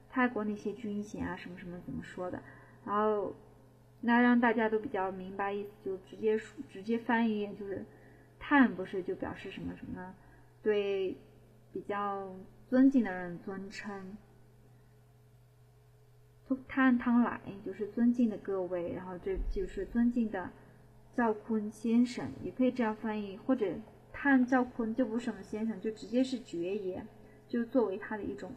[0.09, 2.41] 泰国那些军衔啊什么什么怎么说的，
[2.85, 3.33] 然后
[4.01, 7.85] 那让大家都比较明白意思，就直接直接翻译就是
[8.39, 10.13] 叹不是就表示什么什么
[10.61, 11.15] 对
[11.71, 12.35] 比较
[12.67, 14.17] 尊敬的人尊称。
[16.67, 20.49] 汤汤来就是尊敬的各位，然后这就是尊敬的
[21.13, 23.75] 赵坤先生，也可以这样翻译，或者
[24.11, 27.03] 探赵坤就不是什么先生，就直接是爵爷，
[27.47, 28.51] 就作为他的一种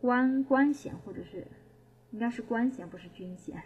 [0.00, 1.46] 官官衔，或者是
[2.10, 3.62] 应该是官衔，不是军衔。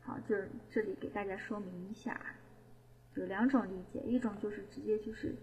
[0.00, 2.18] 好，就是这里给大家说明一下，
[3.16, 5.36] 有两种理解，一种就是直接就是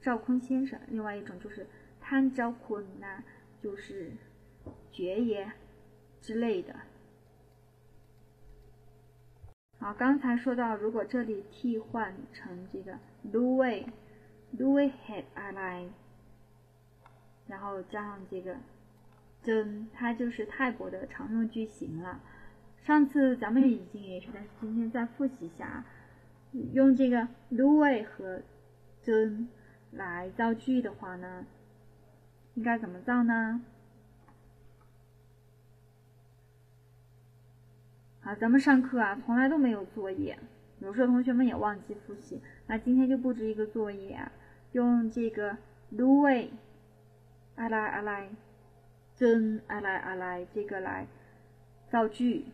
[0.00, 1.66] 赵坤先生，另外一种就是
[2.00, 3.22] 叹赵坤呐，
[3.60, 4.10] 就是。
[4.92, 5.50] 爵爷
[6.20, 6.74] 之类的。
[9.78, 12.98] 好，刚才说到，如果这里替换成这个
[13.32, 15.88] Louis，Louis had a line，
[17.48, 18.56] 然后加上这个
[19.42, 22.20] 真，它就是泰国的常用句型了。
[22.84, 25.84] 上次咱们已经也是，但是今天再复习一下，
[26.72, 28.42] 用这个 Louis 和
[29.02, 29.48] 真
[29.90, 31.44] 来造句的话呢，
[32.54, 33.62] 应该怎么造呢？
[38.24, 40.38] 好，咱们上课啊，从来都没有作业，
[40.78, 42.40] 有时候同学们也忘记复习。
[42.68, 44.30] 那今天就布置一个作业，啊
[44.70, 45.58] 用这个
[45.92, 46.50] Louis，
[47.56, 48.30] 阿来阿来，
[49.16, 51.08] 真阿来阿来这个来
[51.90, 52.44] 造句。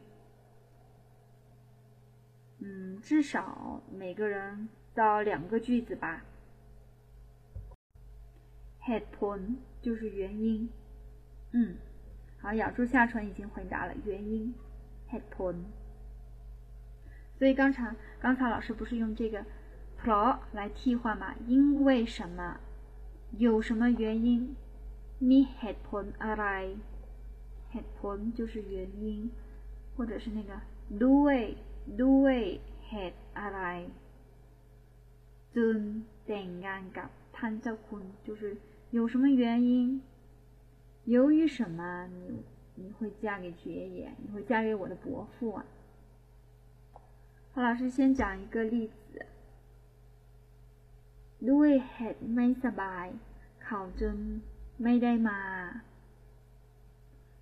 [2.60, 6.24] 嗯，至少每个人造两个句子吧。
[8.86, 10.70] Head point 就是原因。
[11.52, 11.76] 嗯，
[12.40, 13.92] 好，咬住下唇已经回答了
[15.11, 15.21] 原因。
[15.21, 15.63] head point，
[17.37, 19.45] 所以刚才刚才老师不是用这个
[19.99, 21.35] pro 来替换吗？
[21.47, 22.59] 因为什么？
[23.37, 24.55] 有什么原因？
[25.19, 26.77] 你 head point อะไร
[27.71, 29.31] head point 就是原因，
[29.95, 30.61] 或者是那个
[30.99, 31.57] ด้วย
[31.97, 33.89] ด้วย head อะไร
[35.55, 38.57] จึงแต่งงานกับท่านเจ้าคุณ就是
[38.91, 40.01] 有什么原因？
[41.05, 42.43] 由于什么你？
[42.77, 44.11] 你会嫁给爵爷？
[44.23, 45.65] 你会嫁给我的伯父啊？
[47.53, 49.25] 好，老师先讲一个例子。
[51.49, 53.07] ด้วยเหตุไม่สบาย
[53.63, 54.15] เขาจึง
[54.83, 55.41] ไม่ได้มา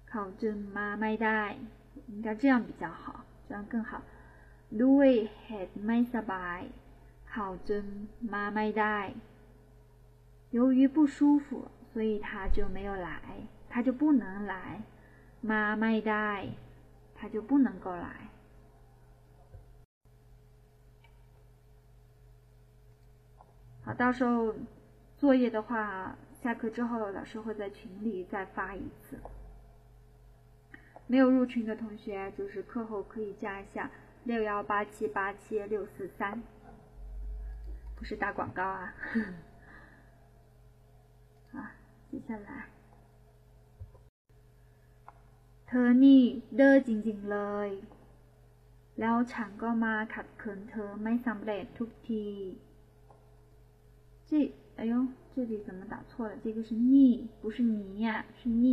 [0.09, 1.41] เขาจึงมาไม่ได้
[2.11, 3.91] 应该这样比较好，这样更好。
[4.83, 5.09] ด้วย
[5.43, 6.59] เหตุไม่สบาย
[7.31, 7.85] เขาจึง
[8.33, 8.97] มาไม่ได้
[10.57, 11.47] 由于不舒服，
[11.93, 13.09] 所以他就没有来，
[13.69, 14.81] 他就不能来。
[15.46, 16.48] 妈没带，
[17.14, 18.28] 他就不能够来。
[23.84, 24.52] 好，到时候
[25.16, 29.18] 作业的话，下课之后老师会在群里再发一次。
[31.06, 33.88] 没有入群的同学，就是课后可以加一下
[34.24, 36.42] 六幺八七八七六四三，
[37.94, 38.92] 不是打广告啊。
[41.52, 41.60] 好，
[42.10, 42.66] 接下来。
[45.65, 46.23] เธอนี่
[46.55, 47.69] เด้อจริงๆเลย
[48.99, 52.25] แล้วฉันก็มาขัดขืนเธอไม่สำเร็จทุกที
[54.29, 54.31] 这
[54.77, 54.93] 哎呦，
[55.35, 56.33] 这里怎么打错了？
[56.43, 58.65] 这个是你，不是你呀，是你。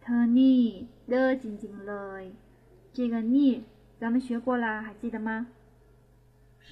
[0.00, 0.62] เธอนี่
[1.08, 2.22] เด้อจริงๆเลย，
[2.96, 3.34] 这个你
[4.00, 5.30] 咱们学过啦，还记得吗？
[6.66, 6.70] 是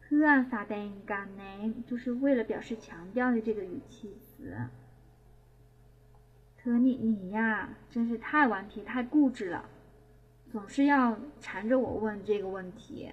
[0.00, 4.54] เพื่อแสดงการเน้น，就是为了表示强调的这个语气词。
[6.63, 9.67] 可你你呀，真是太顽皮、太固执了，
[10.51, 13.09] 总是要缠着我问这个问题。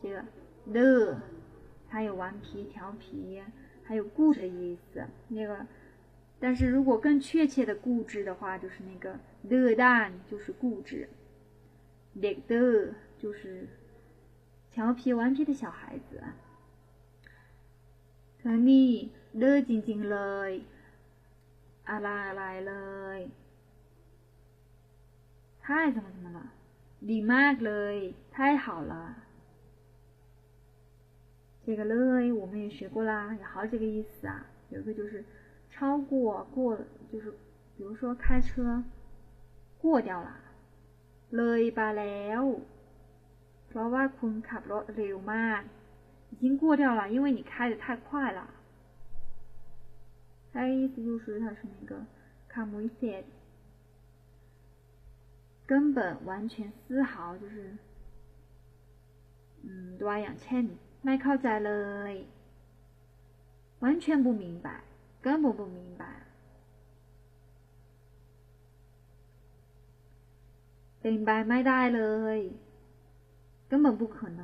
[0.00, 0.24] 这个
[0.72, 1.20] 的，
[1.88, 3.42] 它有顽皮、调皮，
[3.82, 5.04] 还有固执的意思。
[5.26, 5.66] 那个，
[6.38, 9.18] 但是如果更确切的固执的话，就是那个
[9.48, 11.08] 的蛋，就是固执。
[12.12, 13.66] 那个的，就是
[14.70, 16.22] 调皮、顽皮的小孩子。
[18.40, 19.10] 可你
[19.40, 20.46] 的静静了。
[21.89, 22.73] อะไรอะไรเล
[23.17, 23.19] ย
[25.63, 26.39] 太怎么怎么了
[27.09, 27.95] ดีมากเลย
[28.35, 28.93] 太好了
[31.65, 34.45] 这个เลย我们也学过啦，有好几个意思啊。
[34.69, 35.23] 有一个就是
[35.71, 36.77] 超过过，
[37.11, 37.31] 就是
[37.75, 38.83] 比如说开车
[39.77, 40.31] 过掉了，
[41.31, 42.43] เลยไปแล้ว
[43.67, 45.61] เพราะว่าคุณขับรถเร็วมาก
[46.31, 48.41] 已经过掉了，因为你开的太快了。
[50.53, 52.05] 它的意思就是它是那个
[52.51, 53.23] คำวิเศษ
[55.69, 57.77] 根本完全丝毫就是
[59.63, 60.65] 嗯ตัวอย่างเช่น
[61.03, 61.73] ไม่เข้าใจเล
[62.11, 62.13] ย
[63.83, 64.67] 完全不明白
[65.21, 66.03] 根本不明白
[71.01, 72.01] เป็นไปไม่ได้เล
[72.35, 72.39] ย
[73.69, 74.41] 根本不可能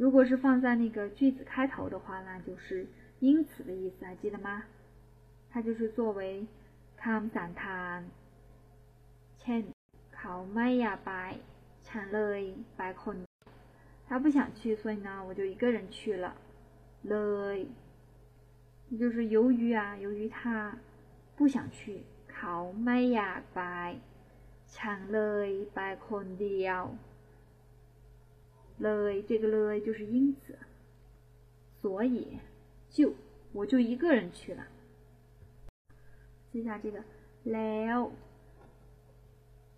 [0.00, 2.86] 如果是放在那个句子开头的话那就是
[3.20, 4.64] 因此的意思还记得吗
[5.50, 6.46] 它就是作为
[7.00, 8.00] คำสันธาน
[9.40, 9.62] เช่น
[10.16, 11.12] เขาไม่อยากไป
[11.88, 12.40] ฉันเลย
[12.76, 13.16] ไปคน
[14.08, 16.36] 他不想去，所以呢，我就一个人去了。
[17.10, 17.16] เล
[17.54, 17.56] ย
[19.00, 20.76] 就是由于啊，由于他
[21.36, 22.02] 不想去，
[22.32, 22.54] เขา
[22.84, 23.62] ไม่อยากไป
[24.76, 26.84] ฉันเลยไปคนเดียว。
[28.81, 30.57] la 这个 la 就是因此
[31.81, 32.39] 所以
[32.89, 33.13] 就
[33.53, 34.67] 我就一个人去了。
[36.51, 37.03] 接下这个
[37.45, 38.11] lie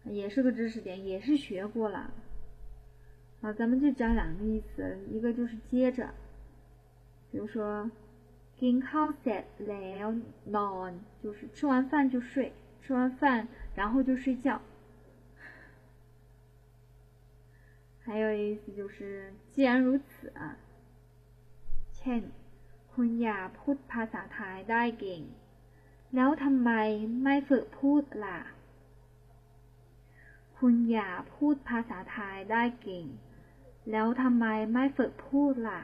[0.05, 2.13] 也是个知识点也是学过了。
[3.41, 6.09] 啊咱们就讲两个意思一个就是接着
[7.29, 7.91] 比如说
[8.59, 14.61] in hot day lie non 就是吃完饭就睡吃完饭然后就睡觉
[18.04, 20.32] 还有意思就是既然如此，
[21.96, 22.22] เช่น
[22.92, 25.22] คุณอยากพูดภาษาไทยได้เก่ง
[26.14, 26.70] แล้วทำไม
[27.22, 28.40] ไม่ฝึกพูดล่ะ
[30.58, 33.06] คุณอยากพูดภาษาไทยได้เก่ง
[33.90, 35.82] แล้วทำไมไม่ฝึกพูดล่ะ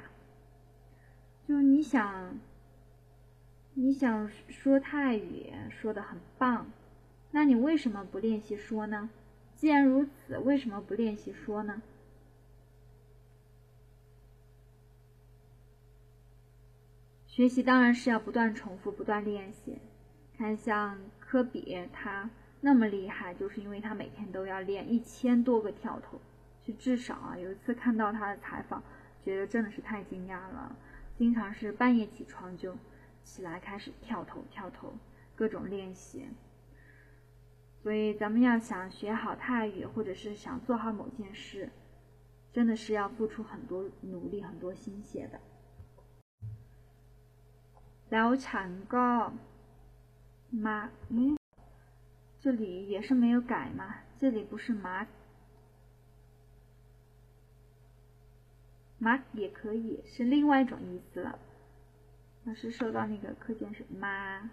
[1.46, 1.92] 就你想
[3.80, 4.02] 你想
[4.56, 6.66] 说泰语说的很棒
[7.32, 9.10] 那你为什么不练习说呢
[9.54, 11.82] 既然如此为什么不练习说呢
[17.29, 19.77] 学习当然是要不断重复不断练习
[20.35, 22.27] 看，像科比，他
[22.59, 26.19] 那么厉害，就是因为他每天都要练一千多个跳投。
[26.65, 28.83] 就至少啊，有一次看到他的采访，
[29.23, 30.75] 觉得真的是太惊讶了。
[31.17, 32.75] 经常是半夜起床就
[33.23, 34.91] 起来开始跳投、跳投，
[35.35, 36.25] 各种练习。
[37.83, 41.69] 所以咱们要想学好泰语，或者是想做好某件事，
[42.51, 45.39] 真的是要付出很多努力、很多心血的。
[48.10, 49.06] แล้วฉันก็
[50.64, 50.66] 马，
[51.08, 51.36] 嗯，
[52.40, 53.82] 这里也是没有改嘛？
[54.18, 55.06] 这里不是马，
[58.98, 61.38] 马也可以是另外一种意思了。
[62.44, 64.50] 老师收到那个课件是马，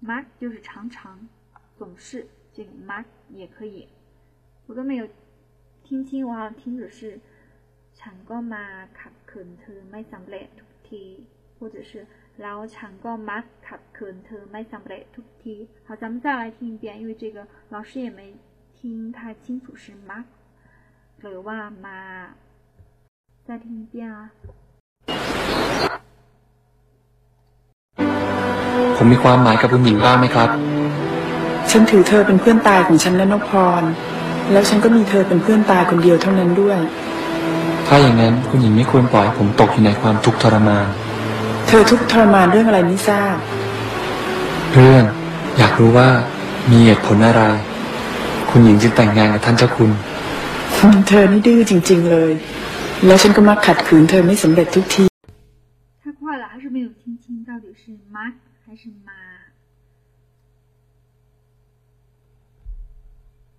[0.00, 1.28] 马就是常常、
[1.78, 3.88] 总是，这个马也可以。
[4.66, 5.08] 我都没有
[5.82, 7.20] 听清，我好像听着是
[7.98, 8.64] ฉันก็มา
[8.98, 10.48] ขับขืนเธอไม่สำเร็จ
[10.84, 11.04] ทุกที，
[11.58, 11.92] 或者是。
[12.42, 15.56] แล้วฉันก็มักขัดขืนเธอไม่สำเร็จทุกที
[15.86, 17.38] 好，咱们再来听一遍，因为这个
[17.74, 18.20] 老师也没
[18.76, 18.80] 听
[19.16, 20.28] 太清楚是 mark
[21.20, 22.00] หรือว่ามา。
[23.46, 24.18] 再听一遍啊。
[28.96, 30.48] ผมมีความหมายกับคุณหญิงบ้างไหมครับ
[31.70, 33.50] ฉันถือเธอเป็นเพื่อนตายของฉันและนพ
[33.80, 33.82] ร
[34.52, 36.78] แล้วฉันก็มีเธอเป็นเพื่อนตายคนเดียวเท่านั้นด้วย
[37.86, 40.86] ถ้าอย่างนั้นคุณหญิงไม่ควรปล่อยผมตกอยู่ในความทุกข์ทรมาน
[41.66, 43.36] เธอทุกทรมานเรื่องอะไรไม่ทราบ
[44.74, 45.04] เรื่อง
[45.58, 46.08] อยากรู้ว่า
[46.70, 47.42] มีเหตุผลอะไร
[48.50, 49.90] คุณหญิงจึงแต่งงานกับท่านเจ้าคุณ
[51.08, 52.32] เธอนี่ดื้อจริง ๆเลย
[53.06, 55.04] แล้วฉันก็มักขัดขืนเธอไม่สำเร็จทุกที
[56.02, 59.10] 太快了还是没有听清到底是 mark 还是 ma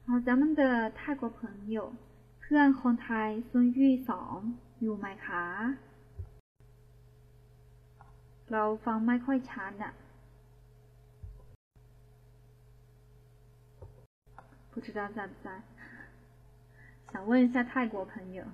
[0.05, 0.61] 好咱们的
[0.97, 1.37] 泰国朋
[1.75, 2.04] 友เ
[2.45, 4.35] พื่อนคนไทยซุนยี่สอง
[4.81, 5.45] อยู่ไหมคะ
[8.51, 9.93] เราฟังไม่ค่อยชัดอ่ะ
[14.71, 15.47] 不知道在不在？
[17.11, 18.45] 想问一下泰国朋友。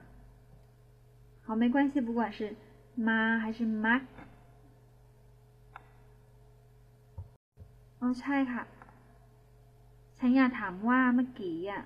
[1.44, 2.56] 好，没关系，不管是
[2.96, 4.02] 妈还是妈。
[8.00, 8.64] อ๋อใช่ค่ะ
[10.18, 11.84] ฉันอยากถามว่าเมื่อกี้อ่ะ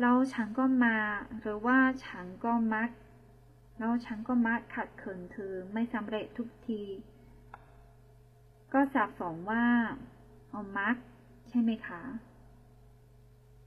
[0.00, 0.96] เราฉันก็มา
[1.40, 2.90] หรือว่าฉันก็มัก
[3.78, 6.82] แล้วฉันก็มักขัดเขินเธอไม่สำเร็จทุกที
[8.72, 9.64] ก็สับสนว่า
[10.48, 10.96] เอามัก
[11.48, 12.02] ใช่ไหมคะ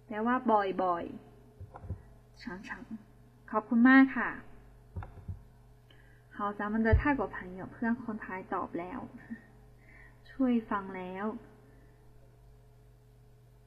[0.06, 0.36] แปลว่า
[0.84, 2.70] บ่อยๆ常常
[3.52, 4.30] ขอบคุณมากค่ะ
[6.36, 9.00] 好咱们的泰国朋友เพื่อนคนไทยตอบแล้ว
[10.32, 11.26] ช่วยฟังแล้ว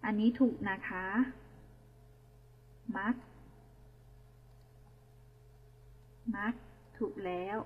[0.04, 1.06] อันนี้ถูกนะคะ
[2.96, 3.14] มัก
[6.36, 6.54] มัก
[6.96, 7.58] ถูกแล้ว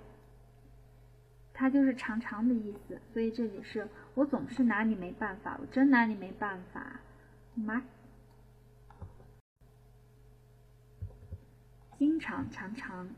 [1.58, 7.00] 它就是常常的意思，所以这里是我总是拿你没办法，我真拿你没办法。
[7.56, 7.82] 막
[11.98, 13.08] 经常常常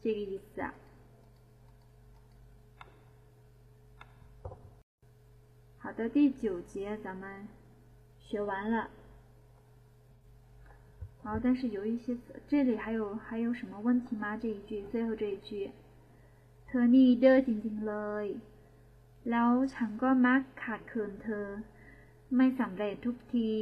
[0.00, 0.74] 这个意思啊。
[5.78, 7.46] 好的，第九节咱们
[8.18, 8.90] 学完了。
[11.22, 14.36] 好，但是有一些词，这里还有还有什么问题吗？
[14.36, 15.70] 这一句最后这一句，
[16.66, 17.94] เธอนี่เด้อจริงๆเล
[18.24, 18.26] ย
[19.30, 21.46] แล้วฉันก็มักขาดเขินเธอ
[22.36, 23.52] ไม่สำเร็จทุกที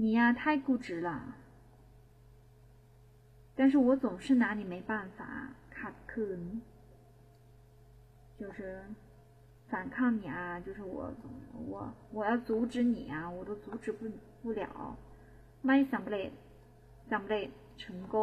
[0.00, 1.10] 你呀太固执了，
[3.56, 5.20] 但是我总是拿你没办法，
[5.76, 6.40] ขาดเขิน
[8.38, 8.58] 就是
[9.68, 11.12] 反抗你啊，就是我
[11.70, 14.00] 我我要阻止你啊，我都阻止不
[14.42, 14.96] 不了。
[15.66, 16.30] ไม่สำเร็จ
[17.12, 17.48] สำเร็จ
[17.82, 18.14] 成功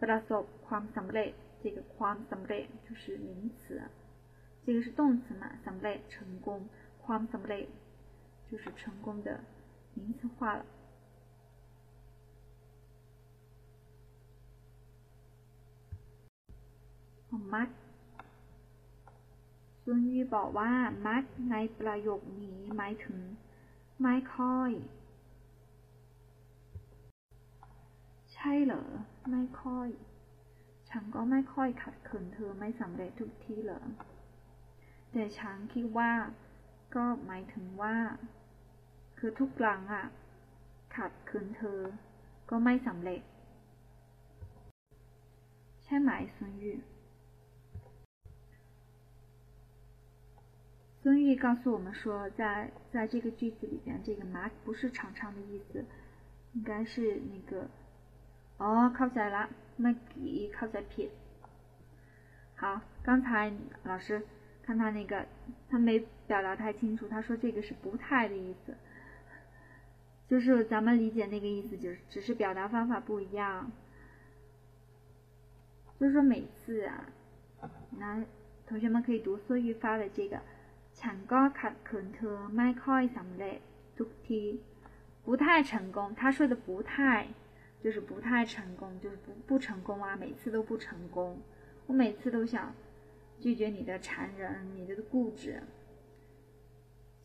[0.00, 1.32] ประสบความสำเร็จ
[1.62, 3.62] 这个ความสำเร็จ就是名词，
[4.64, 6.48] 这个是动词嘛，สำเร็จ成功，
[7.04, 7.66] ความสำเร็จ
[8.48, 9.28] 就是成功的
[9.94, 10.64] 名词化了。
[17.54, 17.70] มัก
[19.84, 20.72] ซุนยีบอกว่า
[21.06, 23.18] มักในประโยคนี้หมายถึง
[24.02, 24.70] ไม่ค่อย
[28.44, 28.82] ช่เหรอ
[29.30, 29.88] ไม่ค่อย
[30.90, 33.80] ฉันก็ไม่ค่อยขัดขืนเธอไม่สำเร็จทุกทีเหรอ
[35.12, 36.12] แต่ฉันคิดว่า
[36.94, 37.96] ก็หมายถึงว่า
[39.18, 40.06] คือทุกครั้งอะ
[40.96, 41.80] ขัดขืนเธอ
[42.50, 43.22] ก็ไม่สำเร็จ
[45.84, 46.74] ใช่ไหมซุนยู
[51.02, 55.82] 孙玉告诉我们说，在在这个句子里边，这个 “mark” 不是常常的意思，
[56.52, 57.70] 应该是那个
[58.57, 61.09] 哦，靠起来了，那给靠起来撇。
[62.55, 63.51] 好，刚才
[63.83, 64.21] 老师
[64.63, 65.25] 看他那个，
[65.69, 68.73] 他没表达太清楚，他说这个是不太的意思，
[70.27, 73.71] 就是咱们理解那个意思，就是只是表达方法不一样。
[75.99, 77.05] 就是说每次啊，
[77.97, 78.23] 那
[78.65, 80.39] 同学们可以读孙玉发的这个
[80.95, 83.61] “唱歌卡肯特麦克伊什么嘞”，
[83.97, 84.61] 读题
[85.25, 87.27] 不太成功，他说的不太。
[87.85, 91.39] 就是不太成功，就是不不成功啊，每次都不成功。
[91.85, 92.73] 我每次都想
[93.39, 95.61] 拒绝你的缠人，你的固执，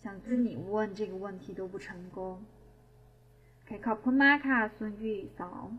[0.02, 2.44] 想跟你问这个问题都不成功。
[3.66, 5.72] 可以考普马卡孙玉嫂。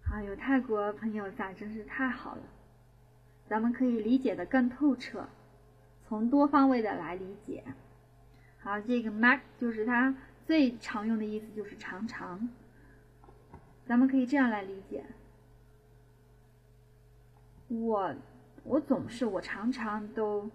[0.00, 2.42] 好，有泰国朋友在，真是太好了，
[3.46, 5.28] 咱们可以理解的更透彻。
[6.08, 7.62] 从多方位的来理解。
[8.58, 10.16] 好，这个 “mac” 就是它
[10.48, 12.48] 最常用的意思，就是常常。
[13.84, 15.04] 咱们可以这样来理解：
[17.68, 18.14] 我，
[18.64, 20.50] 我总是，我常常都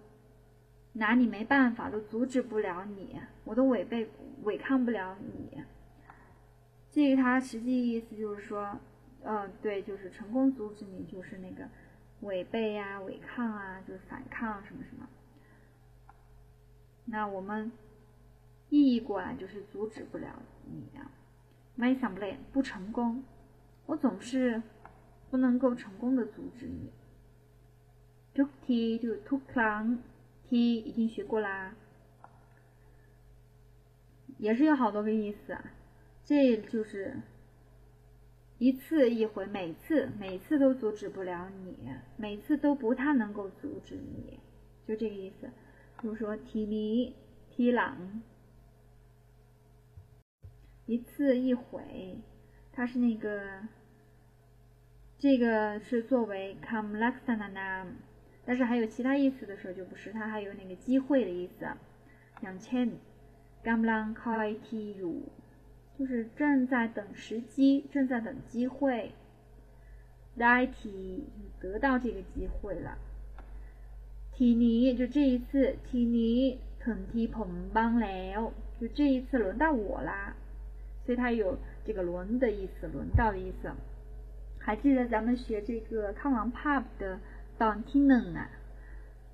[0.94, 4.10] 拿你没办法，都阻止不了你，我都违背、
[4.42, 5.62] 违抗不了你。
[6.90, 8.76] 这个它实际意思就是说，
[9.22, 11.68] 嗯，对，就是成功阻止你，就是那个
[12.22, 15.08] 违背呀、违抗啊，就是反抗什么什么。
[17.04, 17.70] 那我们
[18.70, 21.10] 意义过来就是阻止不了你啊
[21.78, 23.22] ，my sampling 不成功，
[23.86, 24.62] 我总是
[25.30, 26.90] 不能够成功的阻止你。
[28.34, 30.02] took t to took 难
[30.48, 31.76] ，t 已经学过啦。
[34.38, 35.56] 也是有好多个意思，
[36.24, 37.20] 这就是
[38.58, 41.76] 一次一回，每次每次都阻止不了你，
[42.16, 44.40] 每次都不太能够阻止你，
[44.88, 45.48] 就这个意思。
[46.00, 47.14] 比如说 t 里
[47.50, 48.22] ，t 朗。
[50.86, 52.18] 一次一回，
[52.72, 53.60] 它是那个，
[55.18, 57.86] 这个是作为 “come laksa na nam”，
[58.44, 60.12] 但是还有其他意思的时候就不是。
[60.12, 61.66] 它还有那个机会的意思。
[62.40, 62.90] 两千
[63.62, 65.20] gamblang koi tiu，
[65.98, 69.12] 就是正在等时机，正在等机会。
[70.36, 71.20] Dai ti
[71.60, 72.98] 就得到这个机会了。
[74.36, 80.36] Ti ni 就这一次，Ti ni koi pombang le，就这一次轮到我啦。
[81.04, 83.70] 所以它有这个轮的意思，轮到的意思。
[84.58, 87.20] 还记得咱们学这个康王 pub 的
[87.58, 88.48] d o n t i n 啊，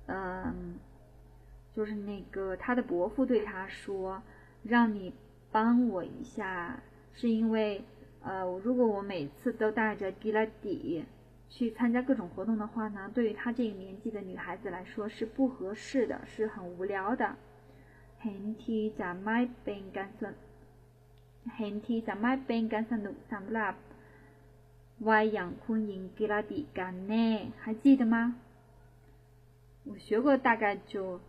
[0.07, 0.75] 嗯，
[1.73, 4.21] 就是那个他的伯父对他说，
[4.63, 5.13] 让你
[5.51, 6.81] 帮我一下，
[7.13, 7.81] 是因为
[8.21, 11.05] 呃，如果我每次都带着 g 拉 l a d
[11.49, 17.35] 去参加各种活动的话呢，对于他这个年纪的女孩子来说是不合适的，是很无聊的。
[18.19, 20.31] 很体在 my being 干涉
[21.40, 23.74] เป็นการสนุกเห็นที่จะไม่เป็นการสนุกสำหรับ
[25.04, 27.28] ไว้อย่างคุณหญิงกิรติกันแน่
[27.62, 28.16] 还记得吗
[29.88, 31.20] 我学过大概就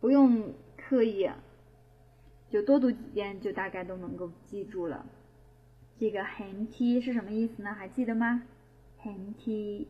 [0.00, 1.30] 不用刻意
[2.50, 5.04] 就多读几遍就大概都能够记住了
[5.98, 8.42] 这个 hen t 是什么意思呢还记得吗
[9.02, 9.88] hen t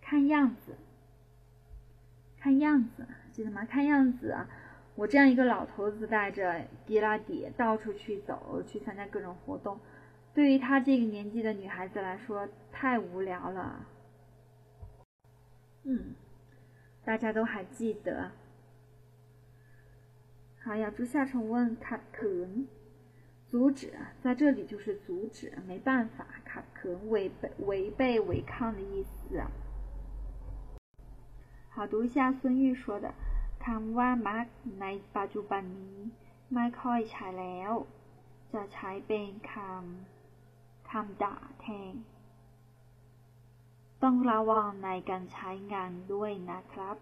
[0.00, 0.76] 看样子
[2.38, 4.48] 看样子记得吗看样子啊
[5.01, 9.79] 我这样一个老头子带着迪拉迪到处去走，去参加各种活动，
[10.31, 13.87] 对于他这个年纪的女孩子来说太无聊了。
[15.85, 16.13] 嗯，
[17.03, 18.29] 大家都还记得。
[20.61, 22.67] 好，要注下重问卡肯，
[23.47, 23.91] 阻止，
[24.21, 29.41] 在这里就是阻止，没办法，卡肯违背、违背、违抗的意思。
[31.69, 33.11] 好，读一下孙玉说的。
[33.64, 34.46] คำว่ามัก
[34.80, 34.86] ใน
[35.16, 35.98] ปัจจุบันนี้
[36.54, 37.72] ไม่ค่อยใช้แล้ว
[38.52, 41.94] จะใช้เป็นคำคำด่าแทน
[44.02, 46.96] ต้องระวังในการใช้งานด้วยนะครับ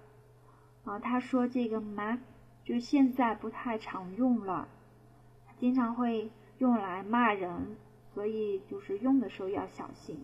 [0.86, 2.20] 啊，他说这个 mark
[2.66, 4.68] 就现在不太常用了，
[5.60, 7.76] 经常会用来骂人，
[8.12, 10.22] 所以就是用的时候要小心。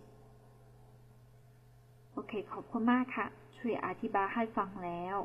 [2.17, 3.27] OK，ขอบคุณมากค่ะ
[3.57, 5.17] ช่วยอธิบายให้ฟังแล้ว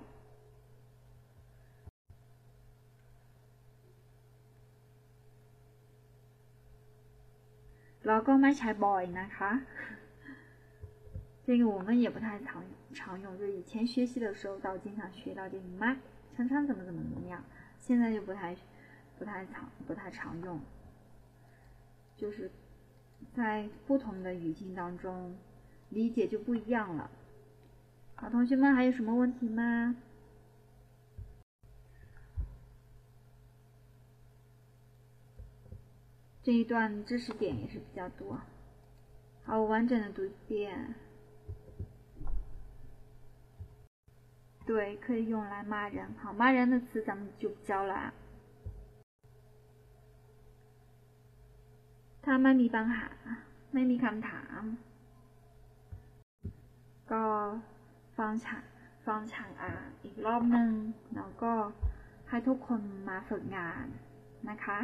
[8.10, 9.46] แล้วก็ไม่ใช้บ่อยนะคะ。
[11.46, 12.64] 这个我们也不太常
[12.94, 15.96] 常用，就以前学习的时候倒经常学到这个嘛，
[16.36, 17.44] 常常怎么怎么怎么样，
[17.80, 18.56] 现在就不太
[19.20, 20.60] 不太常不太常用，
[22.18, 22.50] 就是
[23.36, 25.36] 在不同的语境当中
[25.90, 27.12] 理解就不一样了。
[28.16, 29.96] 好，同学们还有什么问题吗？
[36.44, 38.40] 这一段知识点也是比较多，
[39.46, 40.96] 好，我完整的读一遍。
[44.66, 46.14] 对，可以用来骂人。
[46.16, 48.14] 好，骂人的词咱们就不教了。
[52.24, 53.10] ถ้าไม่มีปัญหา
[53.74, 54.62] ไม่มีคำถาม
[57.12, 57.24] ก็
[58.18, 58.64] ฟังฉาก
[59.06, 60.72] ฟังฉากอ่านอีกรอบหนึ่ง
[61.16, 61.54] แล้วก็
[62.30, 63.86] ให้ทุกคนมาฝึกงาน
[64.50, 64.80] นะคะ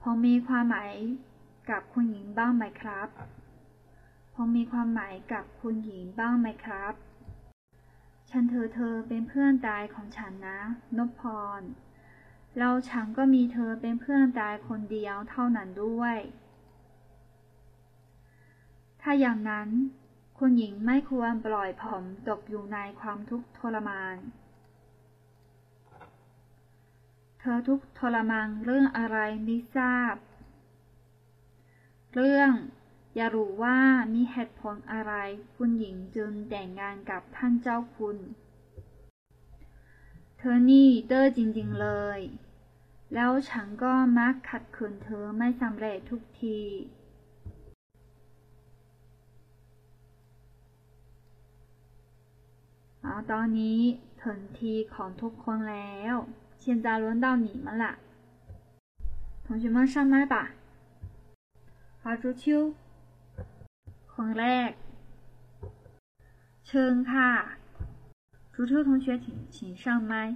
[0.00, 0.94] พอมีความหมาย
[1.70, 3.08] กับคุณหญิงบ้างไหมครับ
[4.34, 6.94] พอมีความหมายกับคุณหญิงบ้างไหมครับ
[8.30, 10.60] ฉันเธอเธอเป็นเพื่อนตายของฉันนะ
[10.96, 11.22] นพพ
[11.60, 11.62] ร
[12.58, 16.16] เราฉันก็มีเธอเป็นเพื่อนตายคนเดียวเท่านั้นด้วย
[19.02, 19.68] ถ้าอย่างนั้น
[20.38, 24.16] คุณหญิงไม่ควรปล่อยผมตกอยู่ในความทุกข์ทรมาน
[27.37, 30.14] เธอทุกทรมานเรื่องอะไรไม่ทราบ
[32.14, 32.52] เรื่อง
[33.14, 33.78] อย่ารู้ว่า
[34.14, 35.12] มีเหตุผลอะไร
[35.56, 38.16] คุณหญิงจึงแต่งงานกับท่านเจ้าคุณ
[40.38, 41.88] เธอนี่เด้อจริงๆเล
[42.18, 42.20] ย
[43.14, 46.60] แล้วฉันก็มักขัดขืนเธอไม่สำเร็จทุกที
[53.04, 53.80] อตอนนี้
[54.22, 56.16] ถึงทีของทุกคนแล้ว
[56.57, 57.97] 现在轮到你们了，
[59.45, 60.35] 同学们上麦吧。
[62.01, 62.73] 花竹秋，
[64.13, 64.71] คนแรก
[66.65, 67.29] เชิญค่ะ
[68.53, 70.35] 竹秋同学，请请上麦。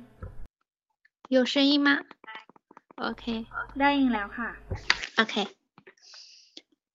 [1.30, 1.89] 有声音吗？
[2.95, 3.45] OK。
[3.80, 4.49] ได้ยินแล้วค่ะ
[5.22, 5.36] OK。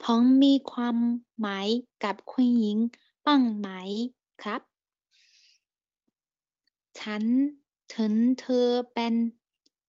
[0.02, 0.96] ผมมีความ
[1.40, 1.68] หมาย
[2.04, 2.78] กับคุณหญิง
[3.26, 3.68] บ้างไหม
[4.42, 4.60] ครับ
[6.98, 7.22] ฉัน
[7.95, 9.13] ถึงเธอเป็น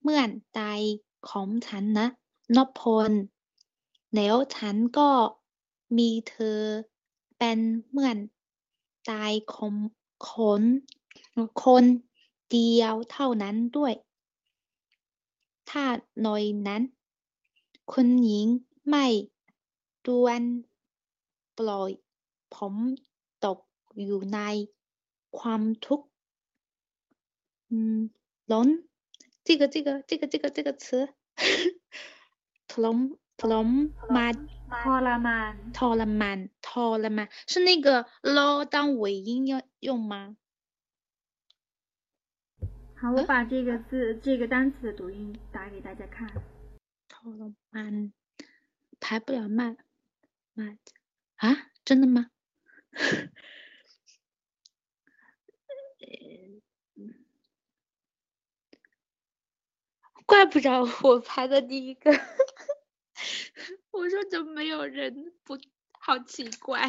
[0.01, 0.81] เหมือนตาย
[1.31, 2.09] ของฉันนะ
[2.57, 3.13] นพพล
[4.15, 5.11] แล้วฉันก็
[5.97, 6.61] มีเธอ
[7.39, 7.59] เป็น
[7.91, 8.19] เหมือน
[9.11, 9.75] ตายของ
[10.31, 10.63] คน
[11.65, 11.85] คน
[12.51, 13.95] เดียวเท่านั้นด้วย
[15.71, 15.85] ถ้า
[16.23, 16.83] หน่อยนั้น
[17.93, 18.47] คุณหญิง
[18.89, 19.07] ไม่
[20.07, 20.43] ดวน
[21.59, 21.91] ปล่อย
[22.55, 22.75] ผม
[23.45, 23.59] ตก
[24.05, 24.41] อยู่ใน
[25.39, 26.07] ความทุกข์
[27.70, 28.12] 嗯，
[28.46, 28.84] 龙，
[29.44, 31.10] 这个这个这个这个这个词，
[32.68, 32.86] ทร
[33.38, 33.54] ทร
[34.16, 34.36] มาน
[34.84, 36.70] ทรมานทรมานท
[37.04, 40.38] รมาน是那个 lo 当尾音要用吗？
[42.96, 46.30] 好，我把这个字这个单词的读音打给大家看。
[47.10, 48.14] ทรมาน
[49.00, 49.78] 排不了慢
[50.54, 50.78] 慢
[51.38, 51.72] 啊？
[51.84, 52.30] 真的吗？
[60.28, 62.12] 怪不着我排的第一个，
[63.92, 65.34] 我说怎么没有人？
[65.44, 65.60] 不，
[65.92, 66.82] 好奇怪。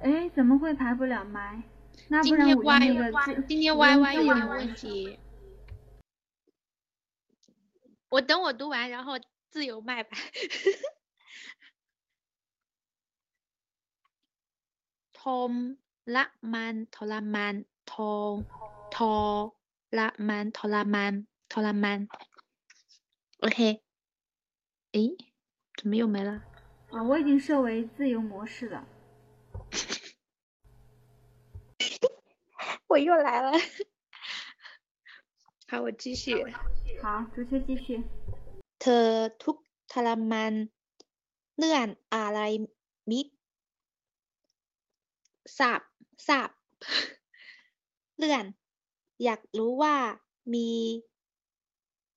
[0.00, 1.62] 哎，怎么会排不了麦？
[2.08, 5.18] 那不今天然我 Y 用那个自今天我用 Y Y 自由有点模式问题。
[8.08, 9.18] 我等我读完，然后
[9.48, 10.16] 自由麦吧。
[15.12, 15.52] ทม
[16.16, 17.54] ละมันทรมาน
[17.92, 18.32] ทอง
[18.96, 19.16] ทอ
[19.98, 21.12] ละมันทรมาน
[21.52, 21.98] ทรมาน
[23.44, 23.60] OK，
[24.92, 24.96] 诶，
[25.76, 26.30] 怎么又没了？
[26.90, 28.86] 啊，我已经设为自由模式了。
[32.86, 33.50] 我又来了。
[35.68, 36.34] 好，我继续。
[37.02, 38.04] 好，主持继续。
[38.78, 40.52] เธอทุกข์ทรมาน
[41.56, 42.40] เลื่อนอะไร
[43.10, 43.26] มิด
[45.58, 45.80] ทราบ
[46.26, 46.48] ทราบ
[48.18, 48.44] เลื่อน
[49.23, 49.95] อยากรู้ว่า
[50.53, 50.69] มี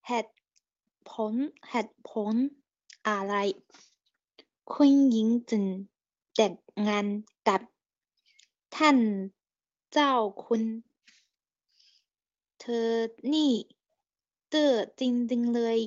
[0.07, 0.35] เหตุ
[1.11, 1.33] ผล
[1.71, 2.35] เหตุผล
[3.09, 3.35] อะไร
[4.73, 5.65] คุณหญิงจึง
[6.35, 6.55] แต่ง
[6.89, 7.07] งาน
[7.49, 7.61] กับ
[8.77, 8.99] ท่าน
[9.93, 10.13] เจ้า
[10.45, 10.63] คุณ
[12.61, 12.91] เธอ
[13.33, 13.53] นี่
[14.49, 15.79] เตื้อจริงๆเลย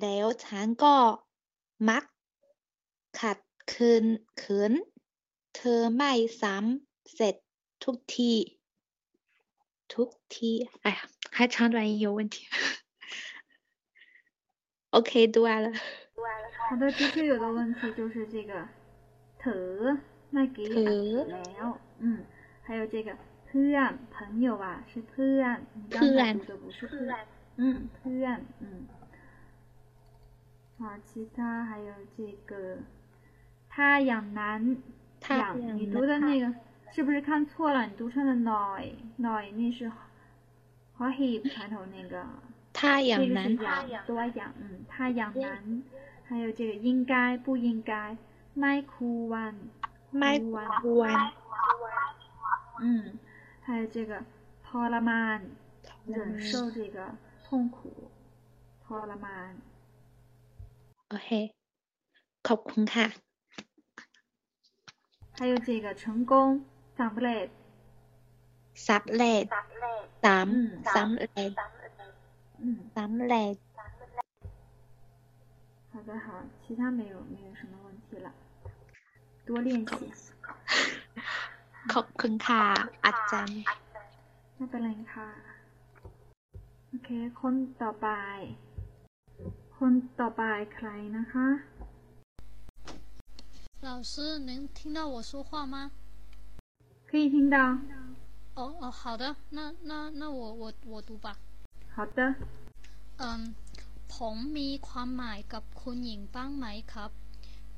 [0.00, 0.96] แล้วฉันก็
[1.88, 2.04] มัก
[3.20, 3.38] ขัด
[3.72, 4.04] ขืน
[4.42, 4.72] ขืน
[5.56, 7.34] เธอไม่ซ้ำเสร็จ
[7.84, 8.32] ทุกที
[9.90, 10.98] two t，哎呀，
[11.32, 12.46] 还长短音有问题。
[14.90, 15.70] OK，读完了。
[16.68, 18.68] 好的，的确有个问题就是这个
[19.38, 19.98] “特”，
[20.30, 22.24] 那给 l，嗯，
[22.62, 23.12] 还有这个
[23.50, 27.26] “特然”，朋友吧，是“特然”，你刚才读的不是“特然”，
[27.56, 28.86] 嗯，“特然”，嗯。
[30.78, 32.78] 啊，其他还有这个
[33.68, 34.76] “他养男”，
[35.28, 36.54] 养，你读的那个。
[36.91, 37.85] 是不是看错了？
[37.87, 39.89] 你读成了 noi noi，那是
[40.97, 42.25] h o h 开头那个。
[42.73, 45.83] 太阳这个是南，阳，多阳，嗯，太阳南，
[46.27, 48.17] 还有这个应该不应该，
[48.53, 49.55] 麦哭湾，
[50.11, 50.67] 麦哭湾，
[50.97, 51.31] 湾，
[52.81, 53.17] 嗯，
[53.61, 54.21] 还有这个
[54.65, 55.41] ทรมาน
[56.05, 57.15] 忍受这个
[57.45, 58.09] 痛苦，
[58.85, 59.53] ทรมาน
[61.09, 61.29] โอเค
[62.47, 63.07] ขอบคุณค่ะ
[65.37, 66.65] 还有这个成功
[66.99, 67.47] สำเร็จ
[68.89, 69.43] สำเร็จ
[70.25, 71.51] สาม อืม สำเร็จ
[72.63, 72.65] 嗯，
[72.97, 73.55] สำเร็จ
[75.91, 76.27] 好的好，
[76.61, 78.27] 其他没有没有什么问题了，
[79.47, 79.93] 多练习，
[81.93, 82.63] ขอบคุณค่ะ
[83.05, 83.59] อาจารย์
[84.55, 85.29] ไม่เป็นไรค่ะ
[86.87, 87.09] โอเค
[87.41, 88.07] คนต่อไป
[89.77, 90.41] คนต่อไป
[90.75, 91.47] ใครนะคะ
[93.87, 95.75] 老师，能听到我说话吗？
[97.09, 97.57] 可以听到。
[98.55, 101.37] 哦哦，好的，那那那我我我读吧。
[101.95, 102.19] 好的，
[103.21, 103.41] อืม
[104.13, 107.11] ผมมีความหมายกับคุณหญิงบ้างไหมครับ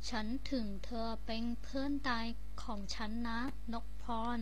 [0.10, 2.26] ฉันถึงเธอเป็นเพื่อนตาย
[2.64, 3.39] ของฉันนะ
[3.74, 4.06] นกพ
[4.38, 4.39] ร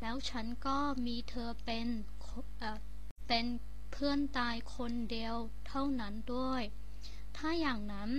[0.00, 1.86] แล้วฉันก็มีเธอเป็น
[2.26, 2.78] คนเอ่อ
[3.28, 3.46] เป็น
[3.92, 5.36] เพื่อนตายคนเดียว
[5.68, 6.62] เท่านั้นด้วย
[7.36, 8.10] ถ้าอย่างนั้น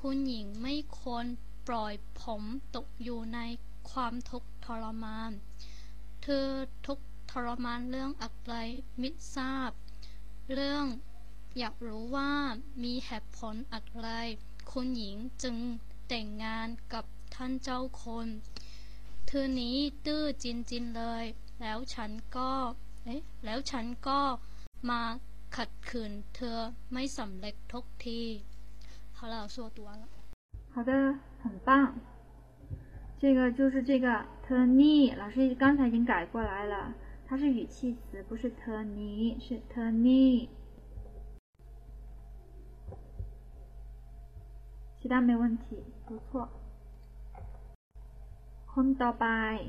[0.00, 1.26] คุณหญิงไม่ควร
[1.68, 2.42] ปล่อยผม
[2.76, 3.40] ตกอยู่ใน
[3.90, 5.32] ความทุกข์ ทรมาน
[6.22, 6.46] เธอ
[6.86, 8.54] ทุกข์ทรมานเรื่องอะไร
[9.00, 9.70] มิทราบ
[10.52, 10.86] เรื่อง
[11.58, 12.32] อยากรู้ว่า
[12.82, 14.08] มีเหตุผลอะไร
[14.70, 15.56] คุณหญิงจึง
[16.08, 17.04] แต่งงานกับ
[17.34, 18.28] ท่านเจ้าคน
[19.26, 19.76] เธอนี้
[20.06, 21.24] ตื้อจรินๆเลย
[21.60, 22.52] แล้วฉันก็
[23.04, 24.20] เอ๊ะ แล้วฉันก็
[24.90, 25.02] มา
[25.56, 26.58] ขัดขืนเธอ
[26.92, 28.22] ไม่สำเร็จทุกที
[29.24, 30.04] 好了，我说读完了。
[30.74, 30.90] 好的，
[31.44, 31.94] 很棒。
[33.19, 36.93] 这个就是这个 t u r n y 老师刚才已经改过来了，
[37.27, 40.49] 它是语气词，不是 t u r n y 是 t u r n y
[45.01, 46.47] 其他没问题，不错。
[48.65, 49.61] 空到拜，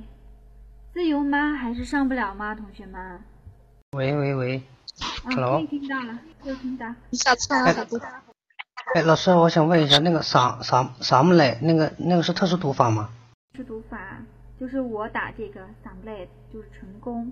[0.92, 1.55] 自由吗？
[1.55, 2.55] 还是上不了吗？
[2.55, 3.20] 同学们？
[3.92, 4.62] 喂喂喂
[5.24, 6.86] ，Hello，、可以听到了，可以听到。
[7.09, 8.22] 你了，
[8.94, 11.59] 哎，老师，我想问一下，那个啥啥啥木嘞？
[11.62, 13.09] 那个那个是特殊读法吗？
[13.57, 13.93] 是读法，
[14.59, 17.32] 就是我打这个 s u m l e t 就是成功。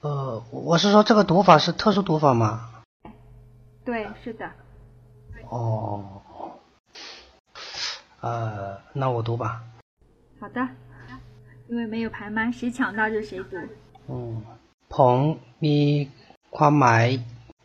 [0.00, 2.82] 呃，我是说这个读法是特殊读法吗？
[3.84, 4.50] 对，是的。
[5.48, 6.22] 哦，
[8.20, 9.62] 呃，那我读吧。
[10.40, 10.68] 好的，
[11.68, 13.56] 因为没有排麦，谁抢到就谁读。
[14.08, 14.32] อืม
[14.94, 15.16] ผม
[15.64, 15.78] มี
[16.56, 17.06] ความหมาย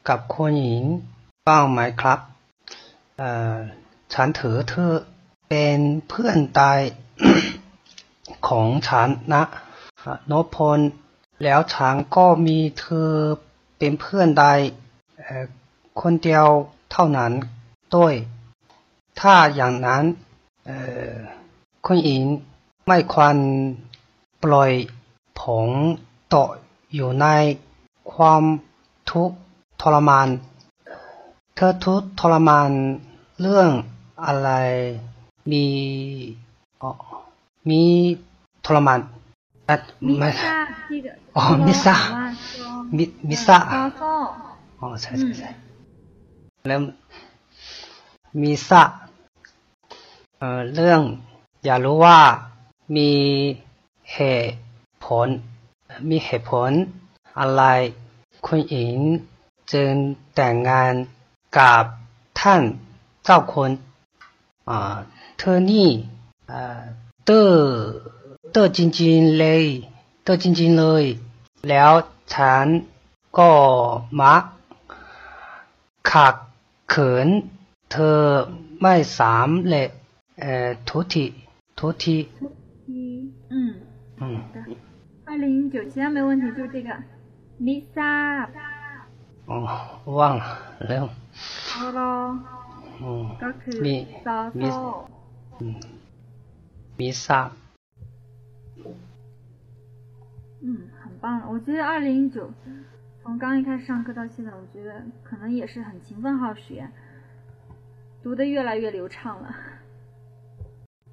[0.09, 0.83] กับคุณหญิง
[1.47, 2.19] บ้างไหมครับ
[3.17, 3.57] เอ่อ
[4.13, 4.93] ฉันถือเธอ
[5.49, 5.79] เป็น
[6.09, 6.79] เพื่อนตาย
[8.48, 9.42] ของฉันนะ
[10.30, 10.78] นพล
[11.42, 13.10] แล้วฉันก็มีเธอ
[13.78, 14.58] เป็นเพื่อนตาย
[15.18, 15.44] เอ่อ
[16.00, 16.46] คนเดียว
[16.92, 17.32] เท่านั้น
[17.94, 18.14] ด้วย
[19.20, 20.04] ถ้าอย่างนั้น
[20.66, 20.78] เอ่
[21.10, 21.14] อ
[21.86, 22.22] คุณหญิง
[22.86, 23.36] ไม่ควร
[24.42, 24.72] ปล่อย
[25.40, 25.70] ผม
[26.34, 26.48] ตก
[26.94, 27.26] อยู่ใน
[28.12, 28.42] ความ
[29.10, 29.36] ทุกข์
[29.82, 30.28] ทรมาน
[31.54, 32.70] เธอทุกข์ทรมาน
[33.40, 33.68] เรื่อง
[34.24, 34.50] อะไร
[35.50, 35.66] มี
[37.70, 37.82] มี
[38.64, 39.00] ทรมาน
[40.08, 40.56] มิซ่า
[40.88, 40.98] ที่
[41.36, 41.94] อ๋อมิซ่า
[42.96, 43.56] มิมิซ่า
[44.80, 45.50] อ๋อใช่ใช่ใช่
[46.68, 46.80] แล้ว
[48.40, 48.82] มิซ่า
[50.38, 51.00] เอ่อเรื่อง
[51.64, 52.18] อย่ารู้ว่า
[52.96, 53.10] มี
[54.12, 54.18] เห
[54.48, 54.56] ตุ
[55.04, 55.28] ผล
[56.10, 56.70] มีเหตุผล
[57.38, 57.62] อะไร
[58.46, 58.98] คุณหญิง
[59.72, 59.92] จึง
[60.34, 60.94] แต่งงาน
[61.56, 61.84] กับ
[62.40, 62.62] ท่าน
[63.24, 63.70] เจ้าคน
[64.68, 64.96] อ่า
[65.38, 65.88] เธอนี่
[66.53, 66.81] เอ่อ
[67.25, 67.41] เตอ
[68.51, 69.63] เตอจริงๆเลย
[70.23, 71.03] เตอจริงๆเลย
[71.69, 71.91] แล้ว
[72.33, 72.67] ฉัน
[73.37, 73.51] ก็
[74.19, 74.43] มัก
[76.09, 76.35] ขัด
[76.93, 77.27] ขืน
[77.91, 78.19] เธอ
[78.81, 79.89] ไม่สามเร็จ
[80.41, 81.25] เอ่อทุกที
[81.79, 82.95] ทุกที 一
[83.53, 83.55] 嗯
[84.21, 84.57] อืม 的
[85.27, 86.89] 二零一九其他没问题，就这个
[87.65, 87.97] 米萨
[89.49, 89.57] อ๋อ
[90.17, 90.35] ว่าง
[90.87, 91.05] แล้ว
[91.71, 91.99] 好咯
[93.03, 93.95] อืม ก็คือ มี
[94.25, 94.81] ซอ มี โซ
[95.61, 95.75] อืม
[96.96, 97.50] 弥撒，
[100.60, 101.50] 嗯，很棒了。
[101.50, 102.52] 我觉得二零一九，
[103.22, 106.88] 从刚一开始上课到现在，我觉得可能也是很勤奋好学，
[108.22, 109.54] 读的越来越流畅了。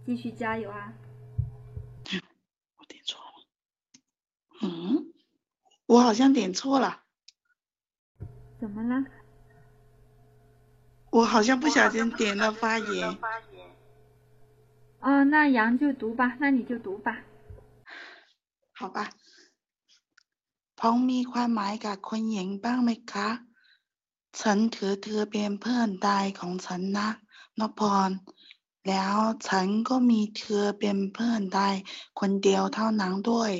[0.05, 0.93] 继续加油啊！
[2.77, 3.47] 我点错了，
[4.61, 5.11] 嗯，
[5.87, 7.01] 我好像点错了，
[8.59, 9.05] 怎么了？
[11.11, 13.17] 我好像不小心点了发言。
[15.00, 17.08] 哦，那杨就读吧，那你就读吧。
[18.78, 18.98] 好吧
[20.78, 23.28] พ้องมีความหมายกับคุณหญิงบ้างไหมคะ
[24.40, 27.08] ฉันถือเธอเป็นเพื่อนตายของฉันนะ
[27.58, 28.10] นพพร
[28.88, 29.16] แล้ว
[29.48, 31.74] ฉันก็มีเธอเป็นเพื่อนตาย
[32.20, 33.52] คนเดียวเท่านั้นด้วย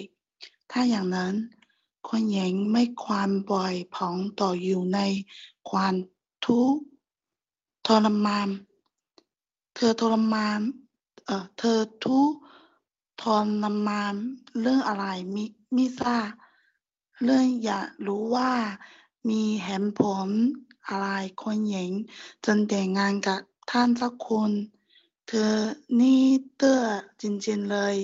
[0.71, 1.35] ถ้าอย่างนั้น
[2.09, 4.99] คุณหญิงไม่ควรปล่อยผองต่ออยู่ใน
[5.71, 5.95] ความ
[6.47, 6.81] ทุกข์
[7.87, 8.49] ทรมาน
[9.75, 10.61] เธอทรมาน
[11.31, 12.37] เอ่อ เธอทุกข์
[13.21, 13.23] ท
[13.63, 14.15] รมาน
[14.61, 15.45] เรื่องอะไรมิ
[15.77, 16.31] มิทราบ
[17.25, 18.53] เรื่องอยากรู้ว่า
[19.29, 20.29] มีเหตุผล
[20.89, 21.09] อะไร
[21.43, 21.91] คนหญิง
[22.45, 24.53] จนแต่งงานกับท่านเจ้าคุณ
[25.29, 25.55] เธอ
[26.01, 26.23] นี่
[26.57, 26.83] เตื้อ
[27.23, 27.97] จริงๆเลย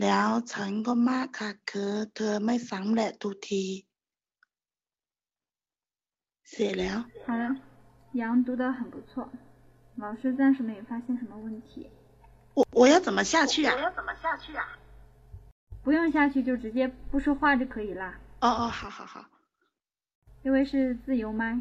[0.00, 3.64] แล้วฉันก็มากค่ะคือเธอไม่สำเร็จทุกที
[6.50, 7.44] เสร็จแล้ว 好了，
[8.20, 9.12] 杨读的很不错，
[9.96, 11.70] 老师暂时没有发现什么问题。
[12.58, 13.74] 我我要怎么下去啊？
[15.82, 19.26] 不用下去就直接不说话就可以啦，哦哦，好好好。
[20.42, 21.60] 因为是自由麦。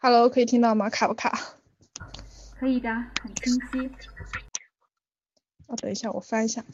[0.00, 0.90] Hello，可以听到吗？
[0.90, 1.56] 卡不卡？
[2.58, 2.90] 可以的，
[3.22, 3.90] 很清晰。
[5.66, 6.64] 哦，等一下，我翻一下。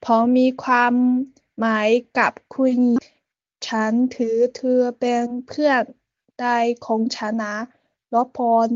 [0.00, 0.94] พอมีความ
[1.58, 2.76] หมายกับคุณ
[3.66, 5.82] ฉันถือเธอเป็นเพื่อน
[6.42, 7.54] ตายของฉันนะ
[8.13, 8.67] รับพร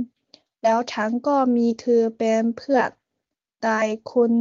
[0.64, 2.90] แล้วฉันก็มีเธอเป็นเพื่อน
[3.66, 4.32] ตายคน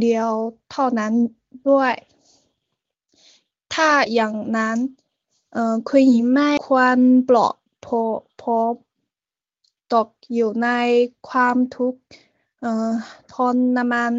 [0.00, 0.30] เดียว
[0.70, 1.12] เท่านั้น
[1.68, 1.94] ด้วย
[3.74, 4.78] ถ้าอย่างนั้น
[5.52, 6.98] เอ่อคุณหญิงไม่ควร
[7.28, 7.54] ปลอบ
[7.86, 8.00] พอ
[8.40, 8.56] พอ
[9.94, 10.68] ตกอยู่ใน
[11.28, 12.00] ความทุกข์
[12.60, 12.90] เอ่อ
[13.32, 13.34] ท
[13.76, 14.12] รมาน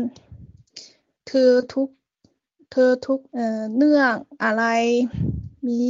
[1.28, 1.90] เธอทุก
[2.72, 4.14] เธอทุกเอ่อเนื่อง
[4.44, 4.64] อะไร
[5.68, 5.84] มี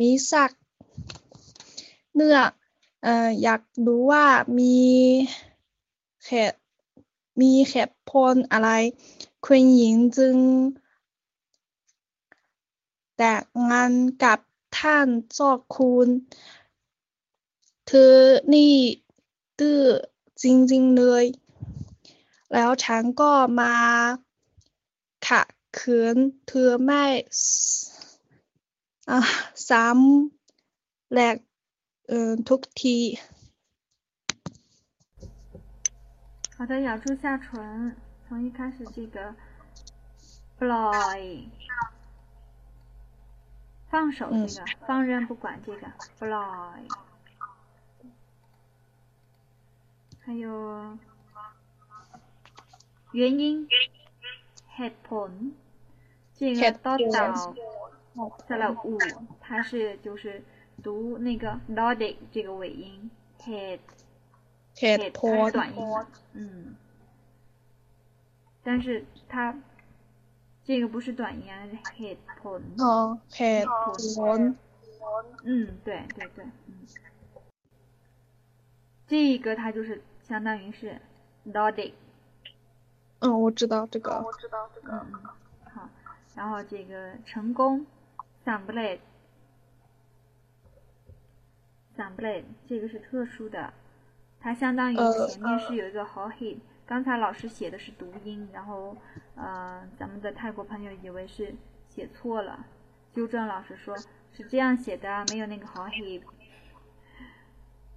[0.00, 0.50] มีสัก
[2.14, 2.48] เนื่อง
[3.02, 4.26] เอ่ออยากรู้ว่า
[4.58, 4.76] มี
[6.26, 6.58] เหตุ
[7.40, 8.70] มีเหตุผลอะไร
[9.44, 10.36] คุณหญิงจึง
[13.16, 13.92] แต่งงาน
[14.24, 14.38] กับ
[14.78, 16.08] ท่านเจ้าคุณ
[17.86, 18.16] เธอ
[18.52, 18.74] นี่
[19.58, 19.80] ตื้อ
[20.42, 21.24] จริง ๆ เลย
[22.52, 23.74] แล้วฉันก็มา
[25.26, 25.46] ขัด
[25.78, 27.04] ขืนเธอไม่
[27.38, 27.42] ส
[29.10, 29.20] อะ
[29.68, 31.36] ซ้ำแหลก
[32.07, 32.97] เอ่อทุกที
[36.57, 37.95] 好的，咬住下唇，
[38.27, 39.35] 从一开始这个
[40.59, 41.47] bloy，
[43.89, 45.87] 放手这个，放任不管这个
[46.19, 46.89] bloy，
[50.19, 50.97] 还有
[53.11, 53.67] 原因
[54.75, 55.29] head p
[56.33, 57.55] 这个 head 多 point
[58.15, 58.97] 岛再来五，
[59.39, 60.43] 它是就是
[60.82, 63.82] 读那个 Nordic 这个尾音 t e d
[64.74, 65.86] t e d 它是短音，
[66.32, 66.76] 嗯，
[68.62, 69.54] 但是它
[70.64, 74.56] 这个不是短音啊，是 h e a d p o n 哦 h e a d p o n
[75.44, 76.86] 嗯，对对对，嗯，
[79.06, 81.00] 这一个它就是相当于是
[81.46, 81.92] Nordic，
[83.20, 85.12] 嗯，我知道这个，我知道这个，嗯，
[85.74, 85.88] 好，
[86.34, 87.84] 然后这个成功
[88.44, 89.00] s u m b l e t
[92.02, 93.72] a m b l e 这个是特殊的，
[94.40, 98.96] 它相当于前面是有一个 h o h i 刚才老师写的是读音，然后
[99.36, 101.54] 呃，咱们的泰国朋友以为是
[101.88, 102.66] 写错了，
[103.12, 106.22] 纠正老师说是这样写的，没有那个 h o h i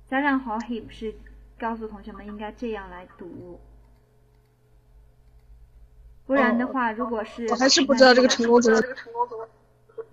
[0.08, 1.14] 加上 h o h i 是
[1.58, 3.60] 告诉同学们应该这样来读。
[6.28, 8.80] 不然的话，如果是我还是不知道这个成功怎么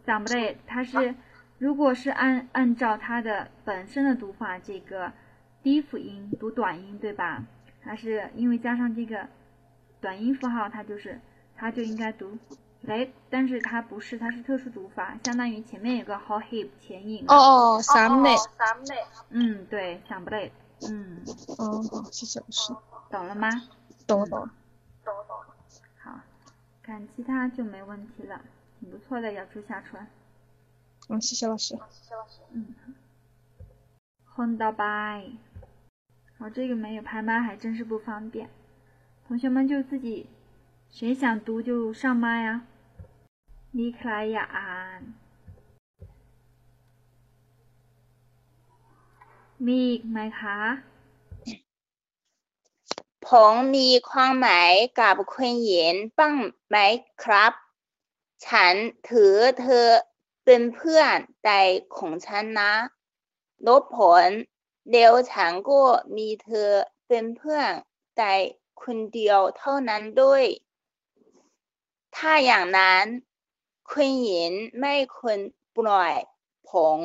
[0.05, 1.15] 讲不对，它是
[1.63, 5.13] 如果是按按照它的本身的读法，这个
[5.63, 7.45] 低辅音读短音，对吧？
[7.85, 9.29] 它是因为加上这个
[10.01, 11.21] 短音符号，它就是
[11.55, 12.37] 它就应该读
[12.81, 17.25] 来，但是它不是，它是特殊读法，相当于前面有个 h o hip 前引。
[17.29, 18.97] 哦哦，三妹，三妹，
[19.31, 20.51] 嗯，对，想不对，
[20.91, 21.23] 嗯，
[21.59, 22.75] 哦，好，谢谢老师，
[23.09, 23.49] 懂了吗？
[24.05, 24.51] 懂了，懂了。
[25.05, 25.55] 懂了。
[26.03, 26.19] 好
[26.83, 28.41] 看其他就没问题了，
[28.81, 30.05] 挺不错的，咬住下唇。
[31.10, 31.76] 嗯，谢谢老师。
[31.90, 32.40] 谢谢老师。
[32.52, 32.74] 嗯。
[34.26, 34.84] 混到白。
[36.38, 38.50] 好，这个没有拍麦还真是不方便，
[39.28, 40.28] 同学们就自己
[40.92, 42.68] 谁想读就上麦啊。
[43.72, 45.02] 你可来呀？
[49.68, 49.82] มี
[50.12, 50.60] ไหมคะ
[53.26, 56.34] ผมมีความหมายกับคุณหญิงบ้าง
[56.68, 56.76] ไหม
[57.24, 57.54] ครับ
[58.46, 58.76] ฉัน
[59.10, 59.88] ถือเธอ
[60.45, 61.51] เป็นเพื่อนใจ
[61.97, 62.73] ของฉันนะ
[63.67, 64.31] ลบผล
[64.91, 65.81] เดียวฉันก็
[66.17, 66.71] มีเธอ
[67.09, 67.71] เป็นเพื่อน
[68.17, 68.23] ใจ
[68.83, 70.45] คนเดียวเท่านั้นด้วย
[72.17, 73.05] ถ้าอย่างนั้น
[73.91, 75.39] คุณหญิงไม่ควร
[75.77, 76.15] ปล่อย
[76.71, 77.01] ผม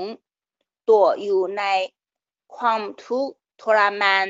[0.89, 1.63] ตัวอยู่ใน
[2.55, 4.25] ความทุกข์ทรมาน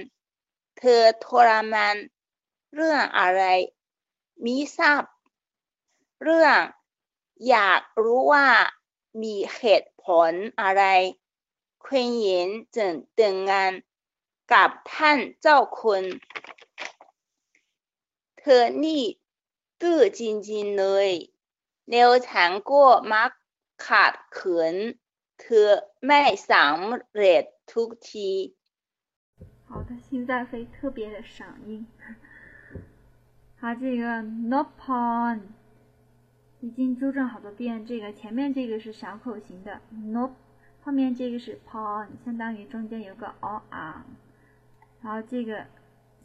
[0.78, 1.96] เธอทรมาน
[2.74, 3.44] เรื่องอะไร
[4.44, 5.04] มิทราบ
[6.24, 6.58] เรื่อง
[7.50, 8.48] อยากรู้ว่า
[9.23, 10.85] มีเหตุผลอะไร
[11.85, 12.47] คุณหญิง
[12.77, 13.73] จึงแต่งงาน
[14.53, 16.05] กับท่านเจ้าคุณ
[18.39, 19.03] เธอนี่
[19.81, 21.09] ตื้อจริงๆเลย
[21.91, 23.31] แล้วฉันก็มัก
[23.87, 24.77] ขาดเขิน
[25.41, 25.69] เธอ
[26.05, 28.31] ไม่สำเร็จทุกที
[29.69, 31.87] 好，他心在飞特别的嗓音。
[33.59, 35.41] 好，这个 no pon
[36.60, 40.32] 已经纠正好多遍，这个前面这个是小口型的 no，
[40.84, 44.04] 后面这个是 pon，相当于中间有个 o a，
[45.02, 45.66] 然后这个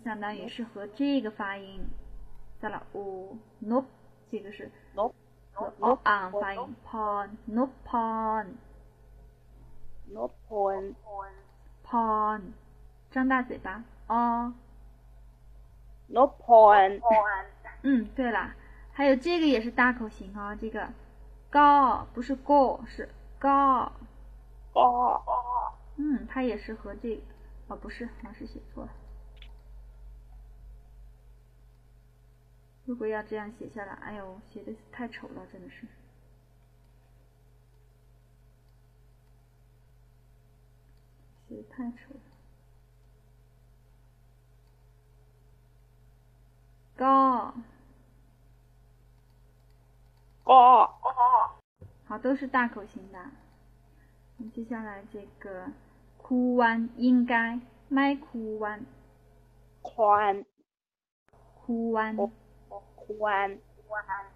[0.02, 1.80] 相当于是和这个发音
[2.60, 3.84] 再了 o no，
[4.30, 5.12] 这个是 no
[5.52, 8.46] 和 on 发音 pon no pon
[10.10, 10.94] no pon
[11.84, 12.40] pon。
[13.10, 14.54] 张大嘴巴哦
[16.06, 17.02] ，no point。
[17.82, 18.54] 嗯，对了，
[18.92, 20.88] 还有这个也是大口型哦，这个
[21.50, 23.92] 高不是 go 是高
[24.72, 25.22] 高。
[25.96, 27.22] 嗯，它也是和这个
[27.68, 28.90] 哦不是，老师写错了。
[32.84, 35.86] 如果要这样写下来，哎呦，写的太丑了，真的是，
[41.48, 42.20] 写的太丑了。
[46.96, 47.54] 高，
[50.44, 50.98] 高，
[52.04, 53.18] 好，都是大口型的。
[54.52, 55.66] 接下来这个
[56.16, 58.84] 哭弯应该麦哭弯，
[59.82, 60.44] 宽，
[61.54, 63.60] 哭弯，宽，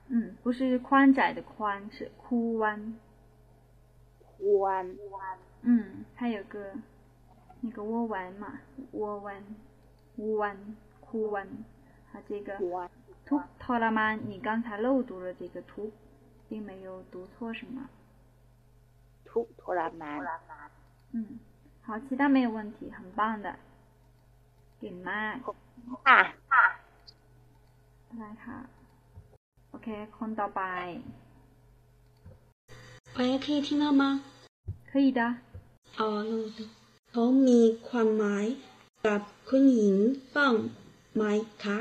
[0.09, 2.97] 嗯，不是宽窄的宽，是哭弯，
[4.39, 4.97] 弯，
[5.63, 6.73] 嗯，还有个
[7.61, 8.61] 那个窝弯嘛，
[8.93, 9.43] 窝弯，
[10.17, 11.49] 窝弯，哭弯。
[12.27, 12.59] 这个
[13.26, 15.91] 图托拉曼，你刚才漏读了这个图，
[16.49, 17.89] 并没有读错什么。
[19.26, 20.20] 图托拉曼。
[21.14, 21.39] 嗯，
[21.82, 23.56] 好，其他没有问题，很棒的。
[24.80, 25.41] 给麦。
[26.04, 26.12] 啊
[26.54, 26.56] 啊。
[28.20, 28.68] 来ค่ะ，
[29.72, 29.88] OK，
[30.18, 31.02] คนต่อไป。
[33.16, 34.22] 喂，可以听到吗？
[34.91, 35.22] 可以的。
[35.97, 36.60] 哦，漏的。
[37.12, 38.45] เขามีความหมาย
[39.06, 39.97] กับคุณหญิง
[40.36, 40.56] บ้าง
[41.16, 41.24] ไหม
[41.64, 41.78] คะ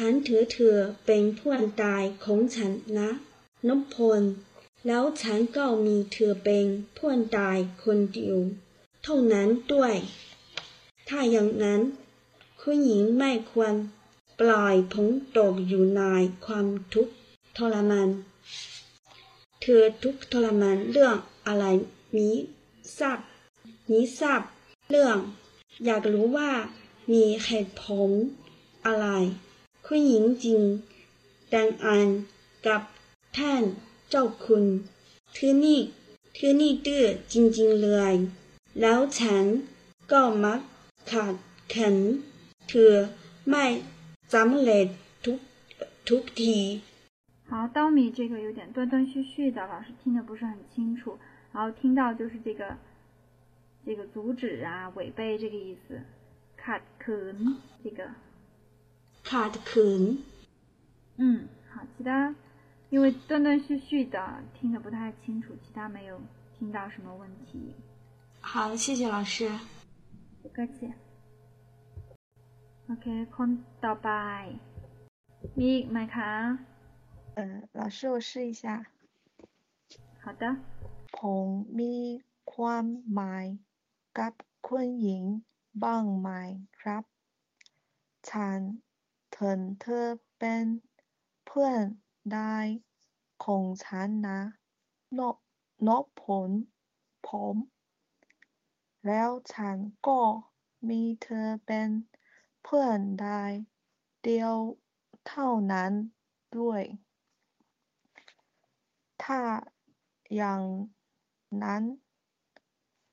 [0.00, 0.76] ฉันถือเธอ
[1.06, 3.10] เป็นเพื่อนตายของฉันนะ
[3.68, 4.22] นพพล
[4.86, 8.38] แล้วฉันก็มีเธอเป็นเพื่อนตายคนเดียว
[9.02, 9.94] เท่านั้นด้วย
[11.08, 11.80] ถ้าอย่างนั้น
[12.60, 13.72] คุณหญิงไม่ควร
[14.40, 16.02] ปล่อยผงตกอยู่ใน
[16.46, 17.12] ความทุกข์
[17.56, 18.08] ทรมาน
[19.60, 21.64] เธอทุกข์ทรมานเรื่องอะไร
[22.16, 22.28] มี
[22.98, 23.18] ทราบ
[23.90, 24.40] มีทราบ
[24.90, 25.18] เรื่อง
[25.84, 26.50] อยากรู้ว่า
[27.12, 28.10] มีเหตุผล
[28.86, 29.08] อะไร
[29.87, 30.61] คุณหญิงจึง
[31.53, 32.07] ดังอัน
[32.65, 32.81] กับ
[33.37, 33.63] ท่าน
[34.09, 34.65] เจ้าคุณ
[35.33, 35.79] เธอนี่
[36.33, 38.15] เธอนี่ดื้อจริงๆเลย
[38.79, 39.45] แล้วฉัน
[40.11, 40.59] ก็มัก
[41.09, 41.33] ขาด
[41.73, 41.95] ขัน
[42.67, 42.93] เธอ
[43.49, 43.65] ไม่
[44.33, 44.87] สำเร็จ
[45.25, 45.39] ทุก
[46.07, 46.57] ทุกที。
[47.49, 51.17] 好，稻米这个有点断断续续的，老师听得不是很清楚。
[51.53, 52.77] 然后听到就是这个
[53.85, 56.01] 这个阻止啊、违背这个意思。
[56.63, 57.35] ขัดขืน
[57.83, 57.99] 这个
[59.29, 60.03] ขาดขืน
[61.21, 62.09] 嗯，好，其他
[62.93, 64.17] 因为断断续续的
[64.55, 66.21] 听得不太清楚，其他没有
[66.57, 67.73] 听到什么问题。
[68.41, 69.49] 好，谢谢老师。
[70.41, 70.93] 不客气。
[72.89, 73.05] OK，
[73.35, 73.49] คน
[73.83, 74.09] ต่อไป
[75.57, 76.57] มีอีกไหมคะ？
[77.35, 78.63] 嗯，老师，我试一下。
[80.23, 80.43] 好的。
[81.17, 81.47] ผม
[81.79, 81.95] มี
[82.53, 83.45] ความหมาย
[84.17, 84.33] กับ
[84.67, 85.23] คุณหญิง
[85.83, 86.29] บ้างไหม
[86.79, 87.03] ครับ
[88.29, 88.59] ฉัน
[89.42, 90.06] ถึงเธอ
[90.38, 90.64] เป็น
[91.46, 91.82] เพื่อน
[92.32, 92.56] ได้
[93.44, 94.40] ของฉันนะ
[95.18, 95.20] น
[95.86, 96.50] นพล
[97.28, 97.56] ผม
[99.06, 99.76] แล้วฉัน
[100.08, 100.20] ก็
[100.88, 101.88] มีเธอเป็น
[102.62, 103.42] เพื่อนได้
[104.22, 104.54] เดียว
[105.28, 105.92] เท่านั้น
[106.58, 106.82] ด้วย
[109.24, 109.40] ถ้า
[110.36, 110.62] อย่าง
[111.62, 111.82] นั้น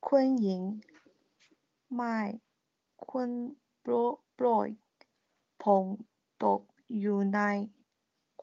[0.07, 0.61] คุณหญิง
[1.95, 2.17] ไม่
[3.07, 3.29] ควร
[4.39, 4.67] ปล่อย
[5.63, 5.85] ผม
[6.44, 6.60] ตก
[6.98, 7.38] อยู่ใน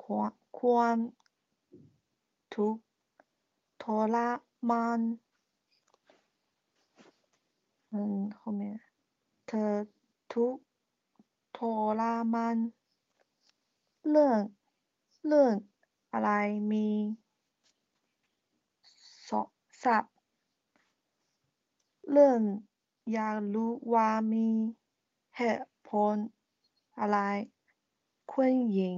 [0.02, 0.04] ค
[0.66, 0.98] วาม
[2.54, 2.82] ทุกข์
[3.84, 4.16] ทร
[4.70, 5.02] มาน
[7.94, 8.62] 嗯，后面
[9.48, 9.74] เธอ
[10.34, 10.64] ทุกข์
[11.58, 11.60] ท
[12.00, 12.02] ร
[12.34, 12.58] มาน
[14.10, 14.40] เรื่อง
[15.28, 15.54] เรื่อง
[16.12, 16.30] อะไร
[16.72, 16.88] มี
[19.84, 20.16] ทรัพย์
[22.12, 22.40] เรื่อง
[23.12, 24.48] อยากรู้ว่ามี
[25.38, 26.16] เหตุผล
[27.00, 27.18] อะไร
[28.33, 28.97] คุณหญิง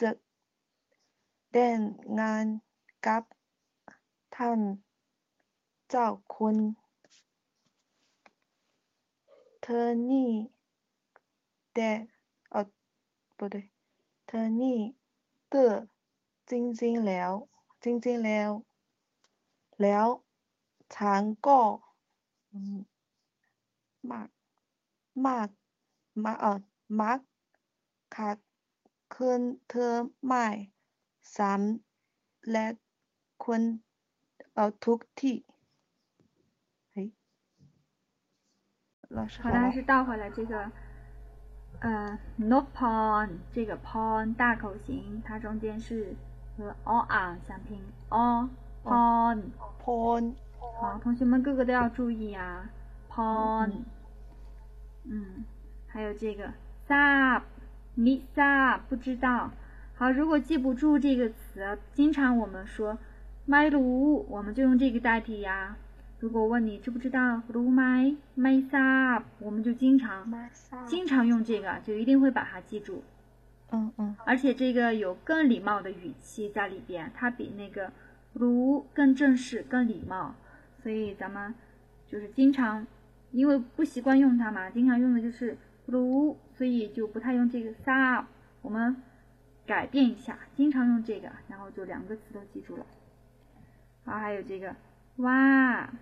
[0.00, 0.10] จะ
[1.50, 1.80] แต่ง
[2.18, 2.46] งาน
[3.06, 3.22] กับ
[4.36, 4.60] ท่าน
[5.90, 6.56] เจ้าคุณ
[9.62, 10.30] เธอนี่
[11.74, 11.90] แต่
[12.50, 12.62] เออ
[13.38, 13.54] 不对
[14.26, 14.78] เธอนี่
[15.52, 15.72] ดื้อ
[16.50, 17.30] จริงๆแล้ว
[17.84, 18.50] จริงๆแล้ว
[19.82, 20.06] แล้ว
[20.94, 21.58] ฉันก็
[24.10, 24.28] มัก
[25.26, 25.48] มัก
[26.24, 26.52] มาเออ
[27.00, 27.18] มัก
[28.15, 28.37] ขัด
[29.13, 29.93] ขืนเธอ
[30.25, 30.45] ไม่
[31.35, 32.75] สำเร็จ
[33.43, 33.61] คุณ
[34.57, 35.37] 呃ทุกที่
[36.95, 36.97] 诶
[39.09, 40.71] 老师好的，还是倒回来这个，
[41.79, 46.15] 呃，no pon 这个 pon 大口型，它中间是
[46.57, 48.49] 和 o on 相拼，o
[48.83, 49.43] pon
[49.81, 50.35] pon。
[50.79, 52.69] 好，同学们个个都要注意啊，
[53.09, 53.83] pon，
[55.05, 55.45] 嗯，
[55.87, 56.53] 还有这个
[56.87, 57.43] sub，
[57.94, 59.50] 你 sub 不知道。
[59.94, 62.98] 好，如果记不住这个词，经常我们说
[63.46, 65.76] my lu，我们就用这个代替呀。
[66.18, 70.32] 如果问你知不知道 lu my my sub，我们就经常
[70.86, 73.02] 经常用这个，就一定会把它记住。
[73.70, 74.16] 嗯嗯。
[74.24, 77.92] 而且这个有更礼貌的语气在里边，它比那个
[78.34, 80.34] lu 更正式、更礼貌。
[80.82, 81.54] 所以咱们
[82.08, 82.86] 就是经常，
[83.30, 85.56] 因为不习惯用它嘛，经常用的就是
[85.86, 88.24] 如，所以就不太用这个三，
[88.60, 89.02] 我们
[89.66, 92.86] 改变一下，经常用这个，然后就两个词都记住了。
[94.04, 94.76] 好，还有这个
[95.16, 95.92] 哇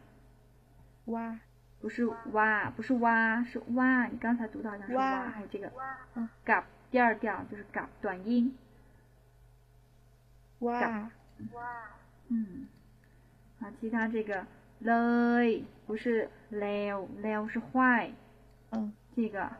[1.07, 1.41] 哇，
[1.81, 5.73] 不是哇，不是哇，是哇，你刚才读到好像是哇，还有这个
[6.15, 8.55] 嗯嘎，第二调就是嘎短音，
[10.59, 11.91] 哇哇，
[12.29, 12.69] 嗯，
[13.59, 14.47] 好，其他这个
[14.81, 18.13] 嘞不是 l e l l 是坏，
[18.73, 19.51] 嗯，这个。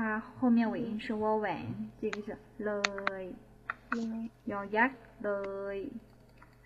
[0.00, 1.60] 它后面尾音是 owen
[2.00, 2.80] 这个是 l
[3.20, 5.84] y 用牙齿来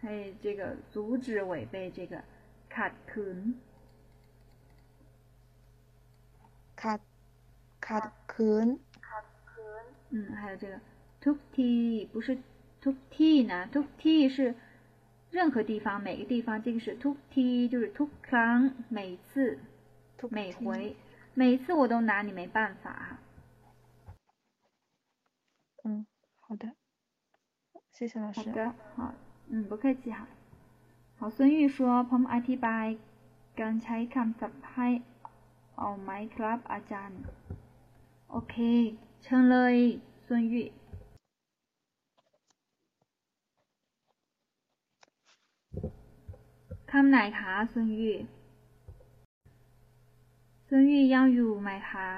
[0.00, 2.22] 还有这个阻止违背这个
[2.70, 3.54] cutcomb
[6.76, 7.00] cut
[7.80, 8.78] cutcomb
[10.10, 10.78] 嗯还有这个
[11.20, 12.38] took t，不是
[12.80, 14.54] took t 呢 took t 是
[15.32, 19.58] 任何地方每个地方这个是 took t 就是 took on 每次
[20.30, 20.94] 每回。
[21.36, 23.18] 每次我都拿你没办法
[25.83, 26.05] 嗯，
[26.39, 26.73] 好的，
[27.91, 28.39] 谢谢老师。
[28.39, 29.13] 好的，好，
[29.49, 30.27] 嗯，不客气哈。
[31.17, 32.85] 好，孙玉说ผมอธิบาย
[33.59, 34.87] การใช้คำศัพท์ให้
[35.77, 37.21] เอาไหมครับอาจารย์
[38.31, 38.55] โอเค
[39.23, 39.75] เชิญเลย
[40.25, 40.55] 孙玉。
[46.91, 48.17] ค คำไหนคะซุนยี่
[50.67, 52.09] ซุนยี่ยังอยู่ไหมคะ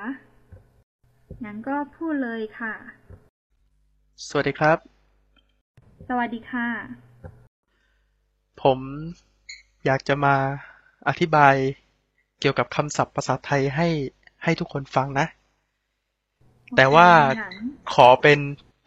[1.43, 2.73] งั้นก็พูดเลยค่ะ
[4.24, 4.78] สวัสดีครับ
[6.09, 6.68] สวัสดีค่ะ
[8.62, 8.78] ผม
[9.86, 10.34] อยากจะมา
[11.09, 11.55] อธิบาย
[12.40, 13.88] เกี่ยวกับคำศัพท์ภาษาไทยให้
[14.44, 15.26] ให้ทุกคนฟังนะ
[16.76, 17.09] แต่ว่า
[17.94, 18.38] ขอเป็น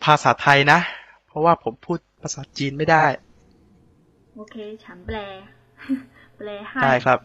[0.04, 0.80] ภาษาไทยนะ
[1.28, 3.06] เพราะว่าผมพูดภาษาจีนไม่ได้
[4.36, 5.18] โอเค ฉันแปล
[6.38, 7.20] แปลให้ ได้ครับ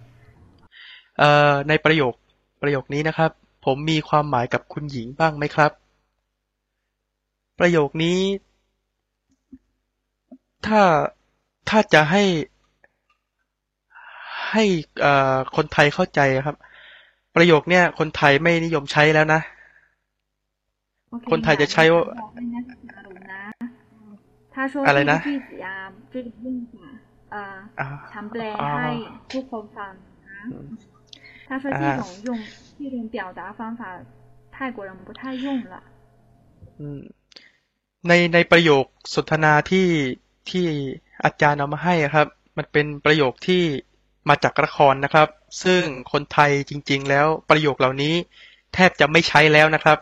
[1.18, 2.14] เอ่อ ในประโยค
[2.62, 3.30] ประโยคนี้นะครับ
[3.64, 5.72] ผมมีความหมายกับคุณหญิงบ้างไหมครับ
[7.59, 8.19] ประโยคนี้
[10.67, 10.81] ถ้า
[11.69, 12.23] ถ้าจะให้
[14.51, 14.63] ให้
[15.01, 16.55] เอ่อคนไทยเข้าใจครับ
[17.35, 19.41] ประโยคเนี้ยคนไทยไม่นิยมใช้แล้วนะ
[21.31, 22.03] คนไทยจะใช้ว่า
[24.53, 25.67] 他说 อะไร 这个 นะ 句子呀，
[26.11, 26.73] 这个用法，
[27.35, 27.37] 呃，
[27.79, 28.89] อ่า ฉันแปล อ่า ให้
[29.31, 29.93] ทุกคนฟัง
[30.29, 30.41] นะ
[31.47, 32.29] 他说这种用
[32.77, 33.81] 这种表达方法，
[34.55, 35.75] 泰国人不太用了。
[36.79, 37.01] อืม
[38.08, 39.88] ในในประโยคสนทนาที่
[40.50, 40.66] ที่
[41.24, 43.62] อาจารย์เอามาให้อะครับ มันเป็นประโยคที่
[44.28, 45.28] มาจากละครนะครับ
[45.62, 45.82] ซึ่ง
[46.12, 48.14] คนไทยจริง ๆ แล้วประโยคเหล่านี้
[48.74, 49.98] แทบจะไม่ใช้แล้วนะครับ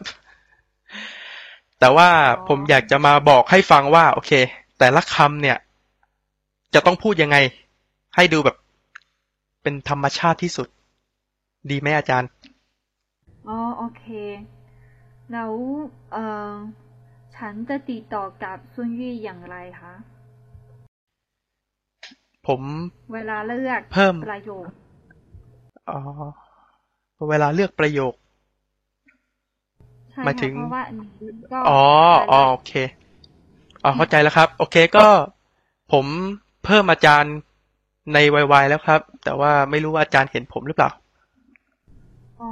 [1.78, 2.10] แต่ว่า
[2.48, 4.32] ผมอยากจะมาบอกให้ฟังว่า โอเค
[4.78, 5.58] แต่ละคำเนี่ย
[6.74, 7.36] จะต้องพูดยังไง
[8.16, 8.56] ให้ดูแบบ
[9.62, 10.68] เป็นธรรมชาติที่สุด
[11.70, 12.30] ดีไหมอาจารย์
[13.48, 14.04] อ๋อ โอเค
[15.30, 15.52] แล้ว
[16.12, 16.52] เอ่อ
[17.46, 19.94] ฉันจะติดต่อกับซุนยี่อย่างไรคะ
[22.46, 22.62] ผม
[23.12, 24.70] เวลาเลือกเพิ่มประโยค
[25.88, 25.96] อ๋อ
[27.28, 28.14] เวลาเลือกประโยค
[30.12, 31.80] ใช่หมายถึค่ะงเพราะว่าอันนี้ก็อ๋อ
[32.30, 32.72] อ๋อโอเค
[33.84, 35.06] อ๋อเข้าใจแล้วครับ โอเคก็
[35.92, 36.06] ผม
[36.64, 37.34] เพิ่มอาจารย์
[38.12, 38.18] ใน
[38.52, 40.90] วัยๆแล้วครับ แต่ว่าไม่รู้ว่าอาจารย์เห็นผมหรือเปล่า
[42.40, 42.50] อ๋อ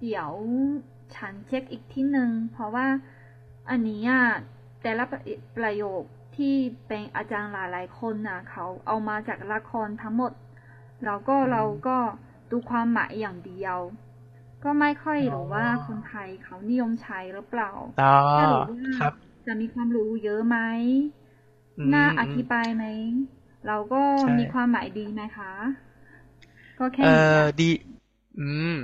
[0.00, 0.32] เดี๋ยว
[1.16, 2.86] ฉันเช็คอีกที่หนึ่งเพราะว่า
[3.70, 4.24] อันนี้อะ
[4.82, 5.20] แต่ละประ
[5.56, 6.02] ประโยค
[6.36, 6.54] ที่
[6.88, 10.32] เป็นอาจารย์หลายๆคนน่ะเขาเอามาจากละครทั้งหมด
[11.04, 11.96] แล้วก็เราก็
[12.50, 13.78] ดูความหมายอย่างเดียว
[14.64, 19.14] ก็ไม่ค่อยรู้ว่าคนไทยเขานิยมใช้หรือเปล่าอ๋อถ้ารู้ว่าครับ
[19.46, 20.58] จะมีความรู้เยอะไหม
[21.78, 22.84] อืมน่าอืมอธิบายไหม
[23.66, 25.52] เราก็ใช่มีความหมายดีไหมคะ
[26.78, 27.70] ก็แค่เอ่นี้ออะดี
[28.38, 28.74] อืม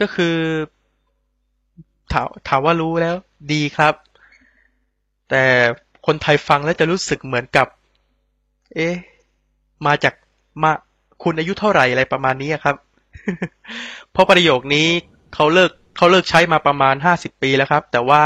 [0.00, 0.36] ก็คือ
[2.12, 3.14] ถามถามว่ารู้แล้ว
[3.52, 3.94] ดีครับ
[5.30, 5.44] แต่
[6.06, 7.66] คนไทยฟังแล้วจะรู้สึกเหมือนกับ
[8.74, 8.94] เอ๊ะ
[9.86, 10.14] มาจาก
[10.62, 10.72] มา
[11.22, 12.76] คุณอายุเท่าไหร่อะไรประมาณนี้อะครับ
[14.12, 14.88] เพราะประโยคนี้
[15.34, 18.24] เขาเลิกเขาเลิกใช้มาประมาณห้าสิบปีแล้วครับ แต่ว่า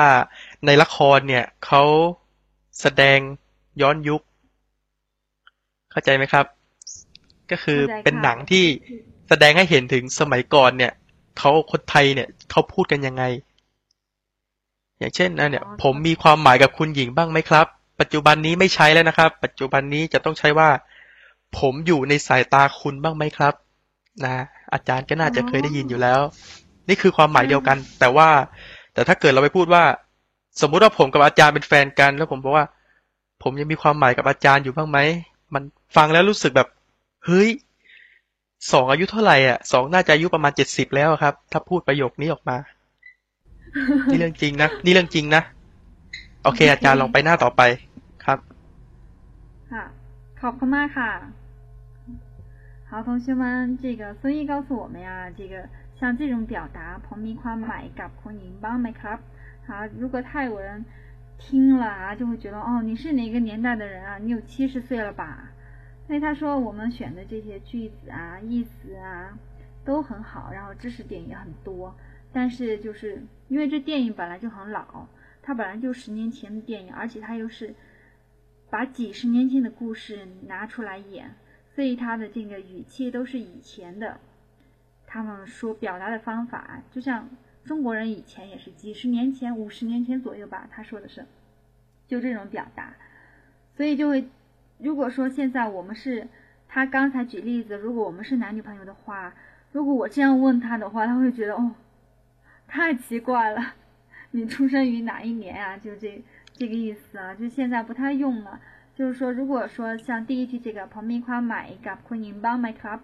[0.66, 1.82] ในละครเนี่ยเขา
[2.80, 3.18] แสดง
[3.82, 4.22] ย้อนยุค
[5.90, 6.46] เข้าใจไหมครับ
[7.50, 8.64] ก็คือเข้าใจเป็นค่ะหนังที่
[9.28, 10.92] แสดงให้เห็นถึงสมัยก่อนเนี่ย
[11.38, 13.22] เขาคนไทยเนี่ยเขาพูดกันยังไง
[14.98, 17.66] อย่างเช่นนะเนี่ย ผมมีความหมายกับคุณหญิงบ้างไหมครับ
[18.00, 20.68] ปัจจุบันนี้ไม่ใช้แล้วนะครับ ปัจจุบันนี้จะต้องใช้ว่า
[21.58, 23.54] ผมอยู่ในสายตาคุณบ้างไหมครับ
[24.24, 26.20] นะอาจารย์ก็น่าจะเคยได้ยินอยู่แล้ว
[26.88, 28.28] นี่คือความหมายเดียวกัน แต่ว่า
[28.94, 29.84] แต่ถ้าเกิดเราไปพูดว่า
[30.60, 32.66] สมมุติว่าผมกับอาจารย์เป็นแฟนกัน แล้วผมบอกว่า
[33.42, 34.98] ผมยังมีความหมายกับอาจารย์อยู่บ้างไหม
[35.54, 35.62] มัน
[35.96, 36.68] ฟังแล้วรู้สึกแบบ
[37.24, 37.48] เฮ้ย
[38.71, 42.57] สองอายุเท่าไหร่อ่ะสองน่าจะอายุประมาณเจ็ดสิบแล้วครับ ถ้าพูดประโยคนี้ออกมา
[44.11, 45.41] นี่เรื่องจริงนะนี่เรื่องจริงนะ
[46.43, 47.61] โอเค อาจารย์ลองไปหน้าต่อไป
[48.25, 48.39] ครับ
[49.71, 49.83] ค่ะ
[50.41, 51.11] ขอบคุณมากค่ะ
[52.89, 55.53] 好，同学们，这个孙毅告诉我们呀，这个
[55.99, 59.17] 像这种表达，ผมมีความหมายกับคุณหญิงบ้างไหมครับ
[59.67, 60.85] 好，如果泰国人
[61.41, 64.17] 听了啊，就会觉得哦，你是哪个年代的人啊？
[64.23, 65.23] 你有七十岁了吧？
[66.10, 69.38] 所以他说我们选的这些句子啊、意思啊
[69.84, 71.94] 都很好，然后知识点也很多，
[72.32, 75.06] 但是就是因为这电影本来就很老，
[75.40, 77.72] 它本来就十年前的电影，而且它又是
[78.70, 81.32] 把几十年前的故事拿出来演，
[81.76, 84.18] 所以它的这个语气都是以前的，
[85.06, 87.30] 他们说表达的方法，就像
[87.64, 91.24] 中国人以前也是几十年前、五十年前左右吧，他说的是，
[92.08, 92.96] 就这种表达，
[93.76, 94.28] 所以就会，
[94.82, 96.28] 如果说现在我们是
[96.68, 99.34] 他刚才举例子，如果我们是男女朋友的话，
[99.72, 101.72] 如果我这样问他的话，他会觉得哦，
[102.66, 103.74] 太奇怪了，
[104.30, 105.76] 你出生于哪一年啊？
[105.76, 108.60] 就这这个意思啊，就现在不太用了。
[108.94, 113.00] 就是说，如果说像第一句这个“朋友夸买一个昆明帮买 club”，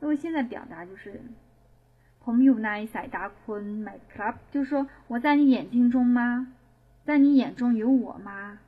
[0.00, 1.20] 那么现在表达就是
[2.20, 6.52] “朋友那一塞达昆买 club”，就是说我在你眼睛中吗？
[7.04, 8.58] 在你眼中有我吗？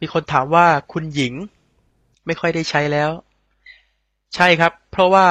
[0.00, 1.34] มีคนถามว่าคุณหญิง
[2.26, 3.10] ไม่ค่อยได้ใช้แล้ว
[4.34, 5.26] ใช่ครับ เพราะว่า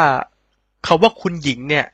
[0.88, 1.86] คาว่าคุณหญิงเนี่ย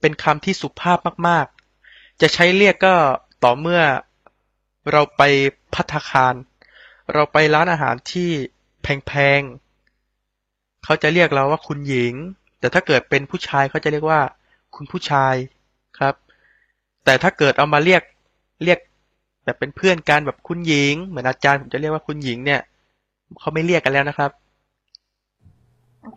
[0.00, 0.98] เป็นคำที่สุภาพ
[1.28, 2.94] มากๆ จะใช้เรียกก็
[3.44, 3.82] ต่อเมื่อ
[4.92, 5.22] เราไป
[5.74, 6.34] พัตคาร
[7.12, 8.30] เราไปร้านอาหารที่
[8.82, 12.14] แพงๆ เขาจะเรียกเราว่าคุณหญิง
[12.58, 14.20] แต่ถ้าเกิดเป็นผู้ชายเขาจะเรียกว่า
[14.76, 15.34] คุณผู้ชาย
[15.98, 16.14] ครับ
[17.04, 18.02] แต่ถ้าเกิดเอามาเรียก
[18.64, 18.78] เรียก
[19.44, 22.60] แบบเป็นเพื่อนกันแบบคุณหญิง เหมือนอาจารย์ผมจะเรียกว่าคุณหญิงเนี่ย
[23.40, 24.30] เขาไม่เรียกกันแล้วนะครับ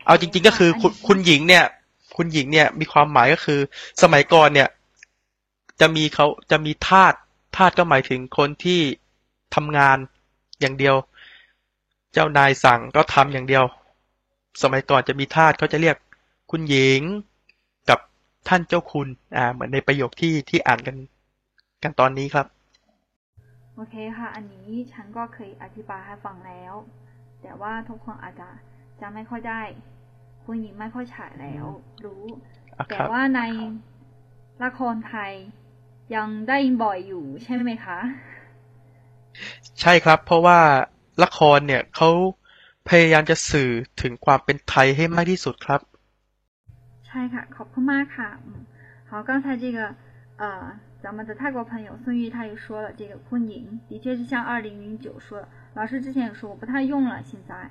[0.06, 1.64] เอาจริง ๆ ก็คือคุณคุณหญิงเนี่ย
[2.18, 3.60] คุณหญิงเนี่ยมีความหมายก็คือ
[4.02, 4.70] สมัยก่อนเนี่ย
[5.80, 7.14] จะมีเขาจะมีทาส
[7.56, 8.80] ทาสก็หมายถึงคนที่
[9.56, 9.98] ทำงาน
[10.60, 10.96] อย่างเดียว
[12.14, 13.64] เจ้านายสั่งก็ทำอย่างเดียว
[14.62, 15.98] สมัยก่อนจะมีทาสเขาจะเรียก
[16.52, 17.02] คุณหญิง
[17.90, 18.00] กับ
[18.48, 20.96] ท่านเจ้าคุณ อ่า เหมือนในประโยคที่ที่อ่านกัน
[21.84, 22.48] กันตอนนี้ครับ
[23.75, 26.75] โอเคค่ะ อันนี้ฉันก็เคยอธิบายให้ฟังแล้ว
[27.43, 28.49] แต่ว่าทุกคนอาจจะ
[29.01, 29.63] จำไม่ค่อยได้
[30.45, 31.65] คุณหญิงไม่ค่อยฉายแล้ว
[32.05, 32.25] รู้
[32.77, 33.41] อ่ะ แต่ ครับ ว่าใน
[34.65, 35.33] ละครไทย
[36.15, 37.99] ยังได้ยินบ่อยอยู่ใช่ไหมคะ
[39.81, 40.59] ใช่ครับ เพราะว่า
[41.23, 42.11] ละครเนี่ยเขา
[42.89, 43.71] พยายามจะสื่อ
[44.03, 45.81] ถึงความเป็นไทยให้มากที่สุดครับ
[47.09, 48.29] ใช่ค่ะ ขอบคุณมากค่ะ。
[48.47, 48.49] 嗯，
[49.11, 49.79] 好，刚才这个
[50.37, 50.45] 呃，
[51.02, 57.70] 咱们的泰国朋友孙玉他也说了，这个坤宁的确是像二零零九说的，老师之前也说我不太用了，现在，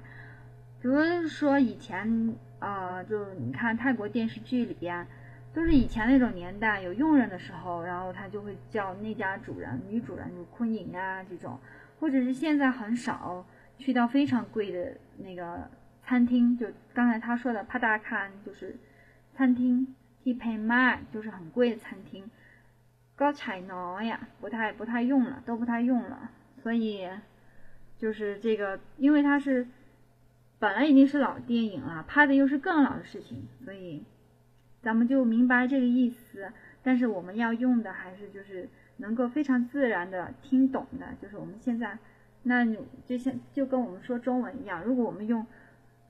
[0.81, 5.07] 比如说以前啊、就你看泰国电视剧里边，
[5.53, 11.59] 都是以前那种年代有佣人的时候，然后他就会叫那家主人女主人就坤宁啊这种，
[12.01, 13.45] 或者是现在很少
[13.79, 15.69] 去到非常贵的那个
[16.07, 18.77] 餐厅，就刚才他说的帕达看就是
[19.35, 22.31] 餐厅 t p m a 就是很贵的餐厅。
[23.18, 27.08] ก็ใช้น้อย啊不太不太用了都不太用了所以
[27.98, 29.68] 就是这个因为它是
[30.58, 34.04] 本来已经是老电影了拍的又是更老的事情所以
[34.82, 36.52] 咱们就明白这个意思
[36.82, 41.98] 但是我们要用的还是就是能够非常自然的听懂的就是我们现在
[42.44, 45.46] 那你就像就跟我们说中文一样如果我们用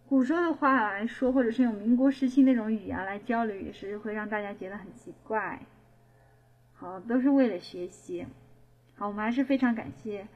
[0.07, 5.59] 古时候的话来说，或者是用民国时期那种语言来交流，也是会让大家觉得很奇怪。
[6.83, 8.25] 好，都是为了学习。
[8.95, 10.27] 好，我们还是非常感谢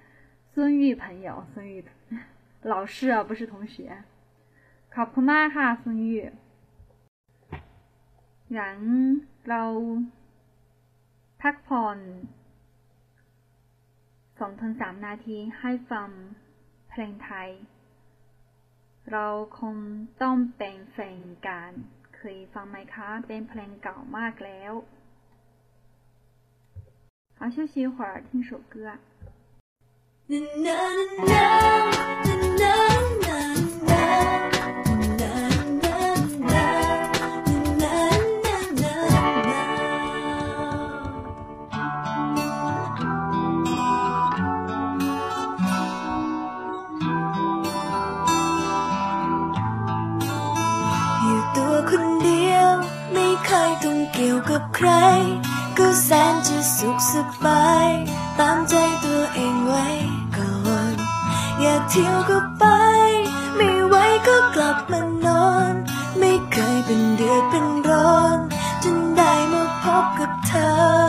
[0.54, 1.84] 孙玉朋友，孙玉
[2.62, 4.04] 老师啊，不是同学。
[4.96, 6.32] ขอบคุณมากค่ะ孙玉
[8.58, 8.80] งั้น
[9.50, 9.64] เรา
[11.42, 12.00] พักผ่อน
[14.40, 16.10] สองถึงสามนาทีให้ฟัง
[16.90, 17.50] เพลงไทย
[19.12, 19.28] เรา
[19.60, 19.76] คง
[20.22, 21.72] ต้องเป็นแฟนกัน
[22.16, 24.74] เคยฟังไหมคะ เป็นเพลงเก่ามากแล้ว
[27.40, 28.94] 好，休息一会儿，听首歌。
[30.30, 52.70] อยู่ตัวคนเดียว
[53.12, 54.90] ไม่เคยต้องเกี่ยวกับใคร
[55.79, 57.15] ก็แสนจะสุขส
[57.45, 57.89] บาย
[58.39, 58.75] ตามใจ
[59.05, 59.87] ตัวเองไว้
[60.37, 60.53] ก่อ
[60.95, 60.97] น
[61.61, 62.65] อยากเที่ยวก็ไป
[63.57, 63.95] ไม่ไหว
[64.27, 65.73] ก็กลับมานอน
[66.19, 68.39] ไม่เคยเป็นเดือดเป็นร้อน
[68.83, 71.08] จนได้มาพบกับเธอ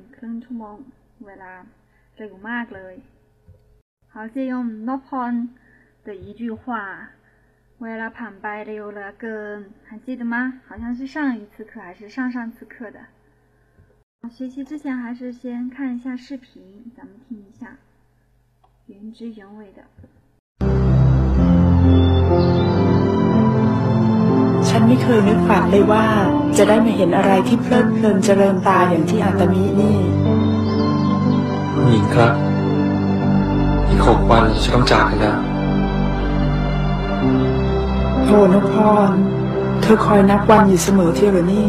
[0.24, 0.78] ึ่งชั่วโมง
[1.26, 1.52] เวลา
[2.18, 2.94] เร็วมากเลย
[4.12, 4.54] 好借用
[4.88, 5.34] n o p o n
[6.06, 6.64] 的一句话
[7.82, 10.34] เวลาผ่านไปเร็วเหลือเกิน还记得吗
[10.66, 12.98] 好像是上一次课还是上上次课的
[14.30, 17.76] 学习之前还是先看一下视频咱们听一下
[18.86, 19.82] 原汁原味的
[22.28, 22.59] ฉัน
[24.91, 26.05] ไม่เคยนึกฝันเลยว่า
[26.57, 29.97] จะได้มาเห็นอะไรที่เพลิดเพลินเจริญตาอย่างที่อาตมินี่
[31.73, 32.33] คุณหญิงครับ
[33.87, 35.37] อีกหกวันเราจะต้องจากกันแล้ว
[38.25, 38.73] โธ่นพพ
[39.07, 39.11] ร
[39.81, 41.67] เธอคอยนับวันอยู่เสมอเที่ยวหรือนี่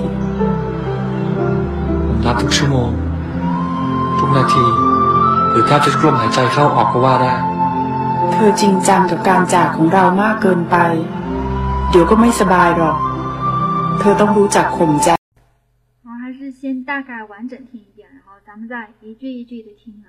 [2.07, 2.91] ผมนับทุกชั่วโมง
[4.19, 4.65] ทุกนาที
[5.51, 7.35] หรือแทบจะทุกลมหายใจเข้าออกก็ว่าได้
[8.33, 10.79] เธอจริงจังกับการจากของเรามากเกินไป
[11.95, 12.97] เดี๋ยวก็ไม่สบายหรอก
[14.02, 15.10] เธอต้องรู้จักข่มใจ
[16.04, 20.08] 然后还是先大概完整听一遍，然后咱们再一句一句的听啊。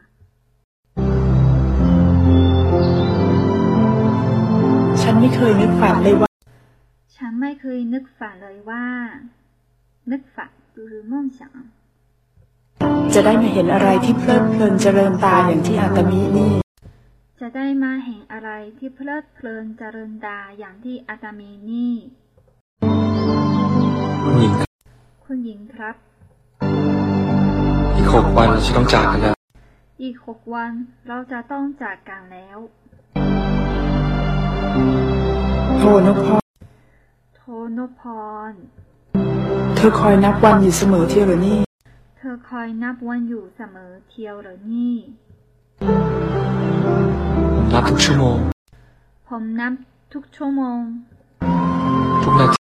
[5.01, 6.31] ฉันไม่เคยนึกฝันเลยว่า
[7.17, 8.85] ฉันไม่เคยนึกฝันเลยว่า
[10.11, 11.41] นึกฝัน就是梦想
[13.15, 16.53] จะได้มาเห็นอะไรที่เพลิดเพลินเจริญตาอย่างที่อาตมินี่
[17.41, 21.95] จะได้มาเห็นอะไรที่เพลิดเพลินเจริญตาอย่างที่อาตามีนี่
[24.34, 24.70] คุณหญิงครับ
[25.26, 25.96] คุณหญิงครับ
[27.96, 29.36] อีกหกวันเราจะต้องจากกันแล้ว
[30.04, 30.72] อีกหกวัน
[31.08, 32.58] เราจะต้องจากกันแล้ว
[35.78, 36.34] โธ่นพพร
[37.36, 37.42] โท
[37.78, 38.02] นพ
[38.52, 38.54] ร
[39.76, 41.60] เธอคอยนับวันอยู่เสมอเที่ยวหรือนี่
[42.18, 44.96] เธอคอยนับวันอยู่เสมอเที่ยวเหรอนี่
[45.82, 45.82] ผ
[47.62, 48.38] มนับทุกชั่วโมง
[49.28, 49.74] ผมนับ
[50.14, 50.80] ทุกชั่วโมง
[52.24, 52.64] ทุกนาที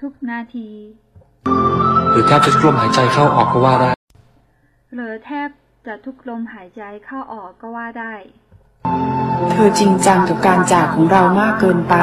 [0.00, 0.68] ทุกนาที
[2.11, 3.91] หรือแทบจะทุกลมหายใจเข้าออกก็ว่าได้
[4.95, 5.49] หรือแทบ
[5.87, 8.13] จะทุกลมหายใจเข้าออกก็ว่าได้
[9.51, 11.95] เธอจริงจังกับการจากของเรามากเกินไป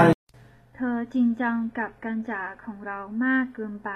[0.77, 3.91] เธอจริงจังกับการจากของเรามากเกินไป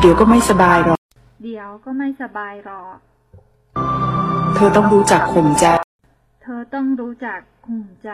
[0.00, 1.00] เดี๋ยวก็ไม่สบายหรอก
[1.42, 2.96] เดี๋ยวก็ไม่สบายหรอก
[4.54, 5.66] เธอต้องรู้จักข่มใจ
[6.42, 8.12] เธอต้องรู้จักข่มใจ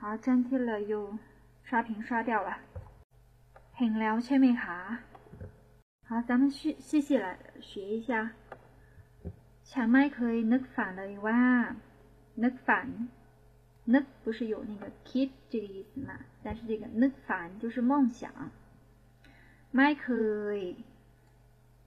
[0.00, 0.92] 好粘贴了又
[1.64, 2.56] 刷屏刷掉了
[3.78, 4.78] เห็นแล้วใช่ไหมคะ
[6.10, 8.10] 好咱们细细细来学一下
[9.70, 11.40] ฉันไม่เคยนึกฝันเลยว่า
[12.42, 12.86] นึกฝัน
[13.94, 16.10] นึก不是有那个 kid 这个意思嘛
[16.42, 18.22] 但是这个นึกฝัน就是梦想
[19.76, 20.08] ไม่เค
[20.56, 20.58] ย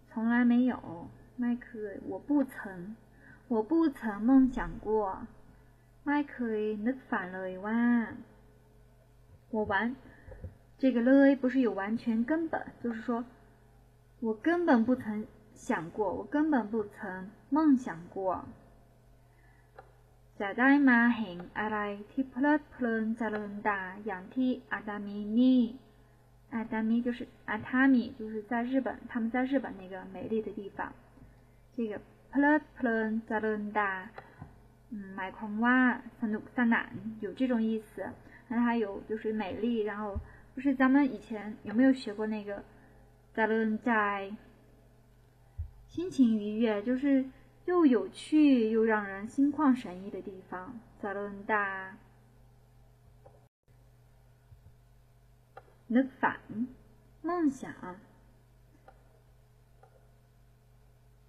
[0.08, 0.74] 从来没有
[1.40, 2.96] ไม่เคย我不曾
[3.48, 4.88] 我不曾梦想过
[6.06, 7.82] ไม่เคยนึกฝันเลยว่า
[9.54, 9.74] 我完
[10.82, 13.24] 这个เลย不是有完全根本就是说
[14.20, 18.46] 我根本不曾想过我根本不曾梦想过
[20.40, 21.78] จะได้มาเห็นอะไร
[22.12, 25.62] ที่เพลิดเพลินเจริญตาอย่างที่อาดามินี่
[26.54, 30.92] อาดามิ就是阿塔米就是在日本他们在日本那个美丽的地方
[31.76, 31.94] 这个
[32.30, 33.92] เพลิดเพลินเจริญตา
[34.92, 35.78] 嗯หมายความว่า
[36.22, 36.94] สนุกสนาน
[37.26, 37.92] 有这种意思
[38.50, 40.04] 那还有就是美丽然后
[40.57, 42.65] 不是咱们以前有没有学过那个？
[43.35, 44.35] 在论在，
[45.87, 47.27] 心情愉悦，就是
[47.67, 50.81] 又有趣又让人心旷神怡的地方。
[50.99, 51.99] 在论大，
[55.89, 56.41] 那反
[57.21, 57.71] 梦想，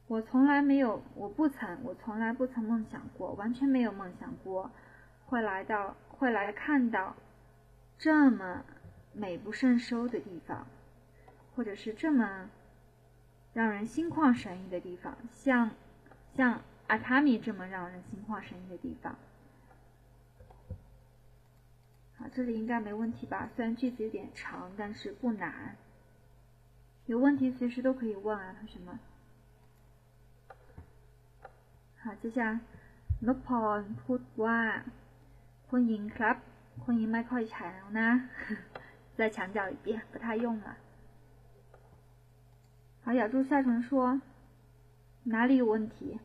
[0.08, 4.72] 我从来没有，我不曾，我从来不曾梦想过，完全没有梦想过，
[5.26, 7.14] 会来到，会来看到
[7.98, 8.64] 这么。
[9.17, 10.67] 美不胜收的地方，
[11.55, 12.51] 或者是这么
[13.53, 15.71] 让人心旷神怡的地方，像
[16.35, 19.17] 像阿塔米这么让人心旷神怡的地方。
[22.17, 23.49] 好，这里应该没问题吧？
[23.55, 25.77] 虽然句子有点长，但是不难。
[27.07, 28.99] 有问题随时都可以问啊，同学们。
[31.99, 32.61] 好，接下来
[33.27, 33.49] นพพ
[33.79, 34.59] รพูดว่า
[35.69, 36.37] คุณหญิงครับ
[36.85, 38.09] คุณหญิงไม่ค่อยใช้แล้วนะ
[39.18, 40.78] 再强调一遍，不太用了。
[43.04, 44.22] 好，咬住下唇说
[45.26, 46.20] ：“哪里有问题？”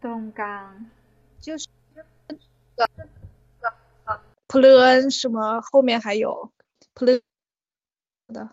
[0.00, 0.86] 动刚，
[1.40, 1.66] 就是
[4.46, 6.52] 普勒恩什么后面还有
[6.94, 7.20] 普勒
[8.28, 8.48] 的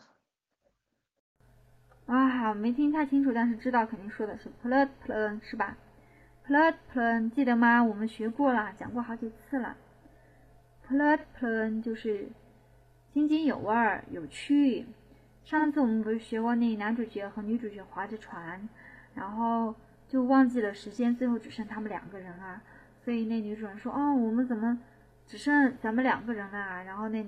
[2.07, 5.77] 啊，好没听太清楚，但是知道肯定说的是普勒普勒恩是吧？
[6.43, 7.83] 普勒普勒恩记得吗？
[7.83, 9.77] 我们学过了，讲过好几次了。
[10.87, 12.27] p l a t p l a n 就是
[13.11, 14.85] 津津有味儿、有趣。
[15.43, 18.67] 上次我们不是学过那男主角和女主角划着船，
[19.13, 19.73] 然后
[20.07, 22.61] 就忘记了时间，最后只剩他们两个人了。
[23.03, 24.79] 所以那女主人说：“哦，我们怎么
[25.27, 27.23] 只剩咱们两个人了？”然后那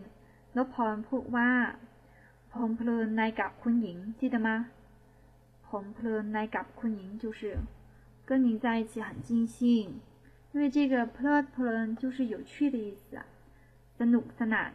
[0.54, 1.76] “no p l a n p l a n
[2.52, 3.84] p l a n p l a n n i g a p u n
[3.84, 4.68] i n 记得吗
[5.70, 6.98] p l a n p l a n n i g a p u n
[6.98, 7.58] i n 就是
[8.26, 10.00] 跟您在一起很尽兴，
[10.54, 13.26] 因为这个 p l a n p l a n 就是有趣的意思啊。
[13.99, 14.73] สนุกสนาน。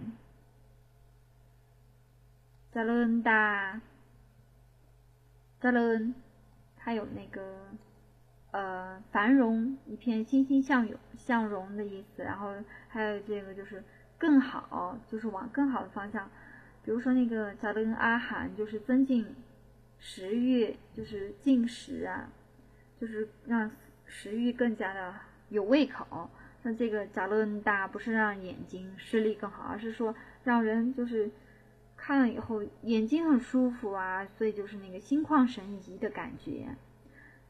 [2.72, 3.44] เจริญตา
[5.62, 6.00] เจริญ
[6.78, 7.38] 它有那个
[8.52, 12.24] 呃繁荣，一片欣欣向荣向荣的意思。
[12.24, 12.54] 然后
[12.88, 13.84] 还有这个就是
[14.18, 16.30] 更好，就是往更好的方向。
[16.84, 19.26] 比如说那个加伦阿含，就是增进
[20.00, 22.30] 食欲，就是进食啊，
[23.02, 23.72] 就是让
[24.06, 25.16] 食欲更加的
[25.50, 26.30] 有胃口。
[26.63, 30.15] 那这个加伦大不是让眼睛视力更好，而是说
[30.45, 31.31] 让人就是
[31.97, 36.77] 看了以后眼睛很舒服啊，所以就是那个心旷神怡的感觉。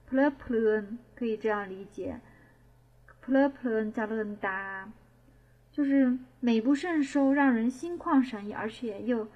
[0.07, 0.85] 普勒普勒
[1.15, 2.21] 可以这样理解，
[3.21, 4.91] 普勒普勒加伦大。
[5.71, 9.27] 就是美不胜收，让人心旷神怡，而且又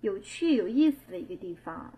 [0.00, 1.92] 有趣、有意思的一个地方。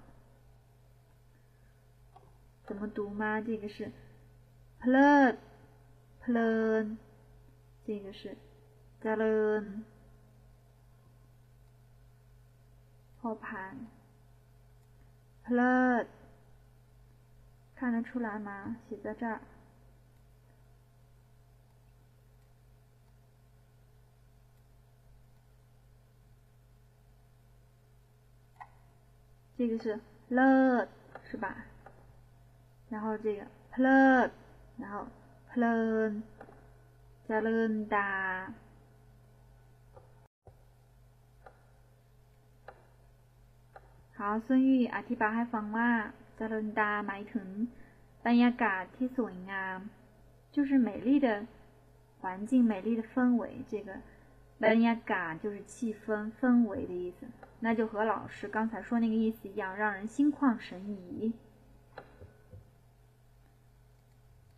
[2.65, 3.43] 怎么读吗？
[3.43, 3.93] 这个是
[4.81, 5.37] plu
[6.29, 6.97] learn，
[7.87, 8.37] 这个是
[9.03, 9.83] “jalen”。
[13.21, 13.87] 破盘
[15.45, 16.07] “plen”，
[17.75, 18.77] 看得出来吗？
[18.89, 19.41] 写在这儿。
[29.57, 29.99] 这个是
[30.29, 30.87] le
[31.29, 31.57] 是吧？
[32.89, 34.31] 然后这个 plen，
[34.79, 35.09] 然后
[35.50, 36.22] plen，
[37.28, 38.54] 加伦达。
[44.16, 45.90] 好，孙玉อธิบายให้ฟังว่า
[46.38, 47.48] จารุนดาหมายถึง
[48.26, 49.80] บรรยากาศที่สวยงาม，
[50.54, 51.28] 就是美丽的
[52.20, 53.42] 环境、美丽的氛围。
[53.72, 53.90] 这个
[54.62, 57.28] บรรยากาศ就是气氛、氛围的意思。
[57.60, 61.34] 那就和老师刚才说那个意思一样，让人心旷神怡。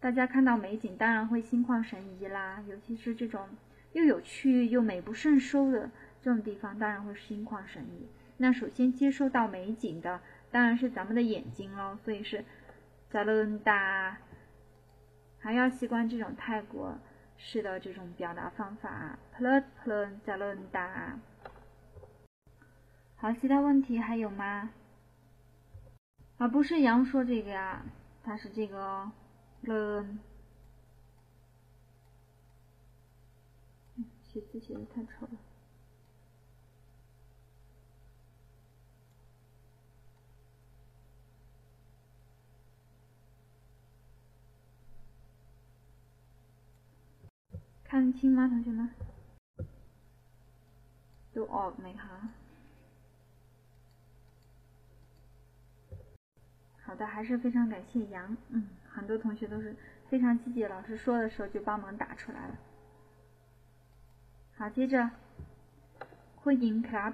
[0.01, 2.65] 大家看到美景，当然会心旷神怡啦。
[2.67, 3.47] 尤其是这种
[3.93, 5.91] 又有趣又美不胜收的
[6.23, 8.09] 这种地方，当然会心旷神怡。
[8.39, 10.21] 那首先接收到美景的，
[10.51, 11.99] 当然是咱们的眼睛喽。
[12.03, 12.43] 所以是
[13.11, 14.17] 加伦达，
[15.39, 16.97] 还要习惯这种泰国
[17.37, 19.19] 式的这种表达方法。
[19.37, 21.19] p l 普 p l 加伦达。
[23.17, 24.71] 好，其他问题还有吗？
[26.39, 27.83] 啊，不是杨说这个呀，
[28.25, 29.13] 他是这个哦
[29.64, 30.06] 了。
[34.24, 35.32] 写字写的太丑了。
[47.84, 48.90] 看得清吗，同学们？
[51.34, 52.30] 都ออกไหมคะ
[56.84, 59.76] 好的，还是非常感谢杨，嗯， 很多同学都是
[60.10, 62.58] 非常积极，老师说的时候就帮忙打出来了。
[64.58, 65.12] 好，接着，
[66.42, 67.14] คุณหญิงครับ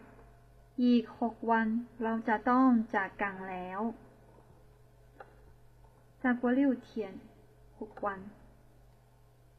[0.82, 1.68] อีกหกวัน
[2.04, 3.84] เราจะต้องจากกันแล้ว。
[6.22, 7.14] 再过六天，
[7.80, 8.20] หกวัน。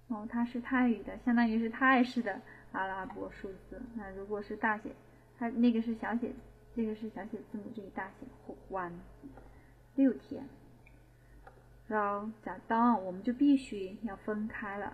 [0.09, 2.41] 哦，它是泰语的，相当于是泰式的
[2.73, 3.81] 阿拉伯数字。
[3.97, 4.95] 那如果是大写，
[5.39, 6.33] 它那个是小写，
[6.77, 8.93] 这个是小写字母，这个大写，หกวัน。
[9.97, 10.47] 六天，
[11.88, 14.94] 然后假当我们就必须要分开了。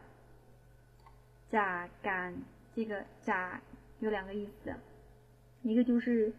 [1.49, 2.35] 假感
[2.75, 3.59] 这个假
[3.99, 4.73] 有两个意思，
[5.61, 6.33] 一个就是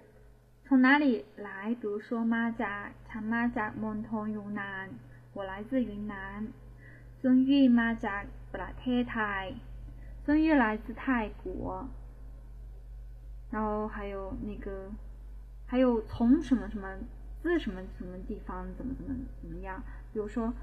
[0.65, 4.91] 从哪里来，比如说马甲，长马甲蒙通云南，
[5.33, 6.47] 我来自云南。
[7.21, 9.55] 孙玉马甲布拉太太，
[10.25, 11.89] 孙玉来自泰国。
[13.51, 14.91] 然后还有那个，
[15.65, 16.99] 还有从什么什么
[17.41, 19.83] 自什么什么地方怎么怎么怎么样，
[20.14, 20.54] 比如说，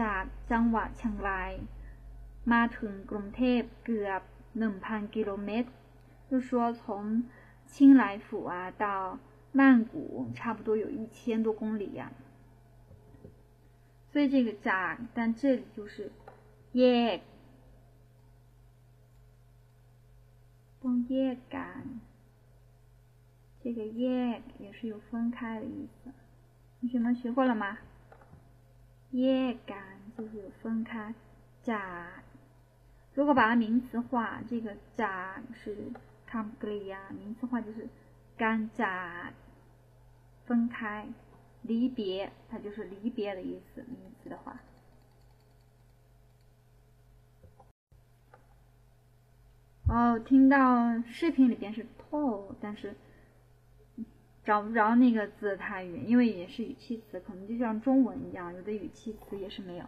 [0.00, 1.52] จากจังหวัดเชียงราย
[2.52, 4.22] มาถึงกรุงเทพเกือบ
[4.58, 5.68] หนึ่งพันกิโลเมตร，
[6.28, 6.82] 就是说从
[7.72, 9.18] 清莱府啊到
[9.52, 9.94] 曼谷
[10.34, 12.12] 差不多有一千多公里呀。
[14.10, 16.10] 所以这个จาก，但这里就是
[16.74, 16.84] แย
[17.16, 17.20] ก，
[20.82, 21.74] ต้องแยกกัน。
[23.62, 26.10] 这个“耶”也是有分开的意思，
[26.80, 27.78] 同学们学过了吗？
[29.15, 29.77] 耶干
[30.17, 31.13] 就是分开。
[31.63, 32.21] 甲，
[33.13, 35.73] 如果把它名词化，这个甲是
[36.29, 37.87] c o m p l e 啊，名词化就是
[38.35, 39.31] 干甲
[40.45, 41.07] 分开，
[41.61, 43.81] 离别，它就是离别的意思。
[43.83, 44.59] 名词的话。
[49.87, 52.93] 哦，听到视频里边是 tall，但是
[54.44, 59.84] 找不着那个字泰语，因为也是语气词，可能就像中文一样，有的语气词也是没有，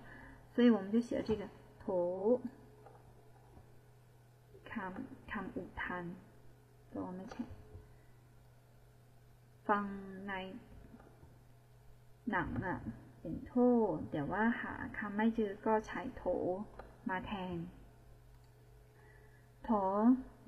[0.54, 1.48] 所以我们就写这个
[1.84, 2.40] to。
[4.74, 6.04] คำคำอุทาน
[6.94, 7.44] ก็ไม่ใช่
[9.68, 9.84] ฟัง
[10.28, 10.32] ใน
[12.30, 12.78] หนังอ่ะ
[13.20, 13.52] เป็นโท
[14.10, 16.22] แต่ว่าหาคำไม่เจอก็ใช้โถ
[17.08, 17.56] มาแทน
[19.64, 19.70] โถ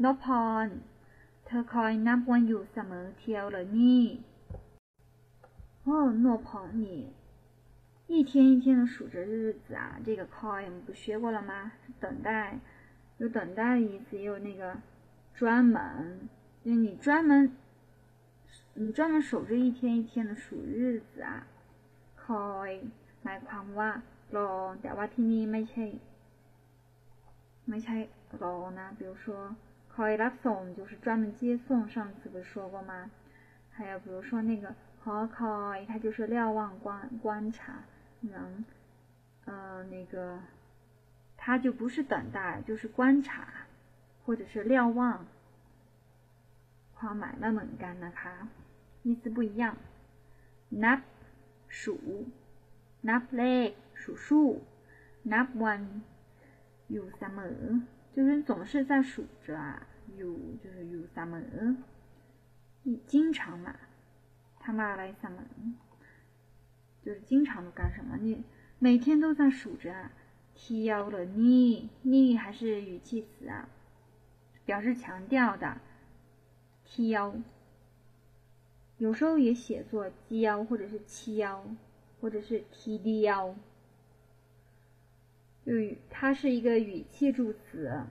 [0.02, 0.26] นพพ
[0.64, 0.66] ร
[1.48, 4.04] เธอคอยนับวันอยู่เสมอเที่ยวเหรอนี่
[5.86, 5.88] 哦，
[6.24, 6.48] 诺鹏，
[6.82, 7.12] 你
[8.06, 11.72] 一天一天的数着日子啊，这个 call 我们不学过了吗？
[11.84, 12.58] 是等待，
[13.18, 14.78] 有等待的意思，也有那个
[15.34, 16.28] 专门，
[16.64, 17.52] 就你专门，
[18.74, 21.46] 你专门守着一天一天的数日子啊。
[22.20, 22.80] call
[23.22, 23.90] หมายความว่า
[24.36, 24.50] รอ
[24.82, 25.86] แต่ว่าที่นี่ไม่ใช่
[27.68, 27.96] ไม่ใช่
[28.42, 29.26] รอนะ比如说
[29.98, 33.10] call รับส่ง就是专门接送，上次不是说过吗？
[33.70, 37.84] 还有比如说那个 call call，它就是瞭望观观察，
[38.20, 38.64] 能，
[39.44, 40.40] 呃，那个，
[41.36, 43.48] 它就不是等待，就是观察，
[44.24, 45.26] 或者是瞭望。
[46.96, 48.34] ความหมายไม่เหมือนกันนะคะ
[49.02, 49.76] 意思不一样。
[50.84, 51.00] นับ
[51.68, 51.82] 数，
[53.08, 54.28] นับเลข数数，
[55.32, 55.82] นับวัน
[56.92, 57.82] อยู่เสมอ，
[58.14, 59.86] 就是总是在数着啊，
[60.19, 61.75] 有就是有啥么子，
[63.07, 63.73] 经常嘛，
[64.59, 65.61] 他妈来啥么子，
[67.01, 68.17] 就是经常都干什么？
[68.17, 68.43] 你
[68.79, 70.11] 每天都在数着啊，
[70.53, 73.69] 提要了你，你还是语气词啊，
[74.65, 75.79] 表示强调的，
[76.83, 77.33] 提要。
[78.97, 81.63] 有时候也写作交或者是七腰，
[82.19, 83.55] 或者是提的腰，
[85.65, 85.71] 就
[86.09, 88.03] 它是一个语气助词。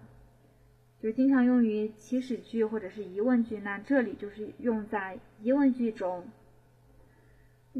[1.01, 3.59] 就经常用于祈使句或者是疑问句。
[3.59, 6.25] 那这里就是用在疑问句中。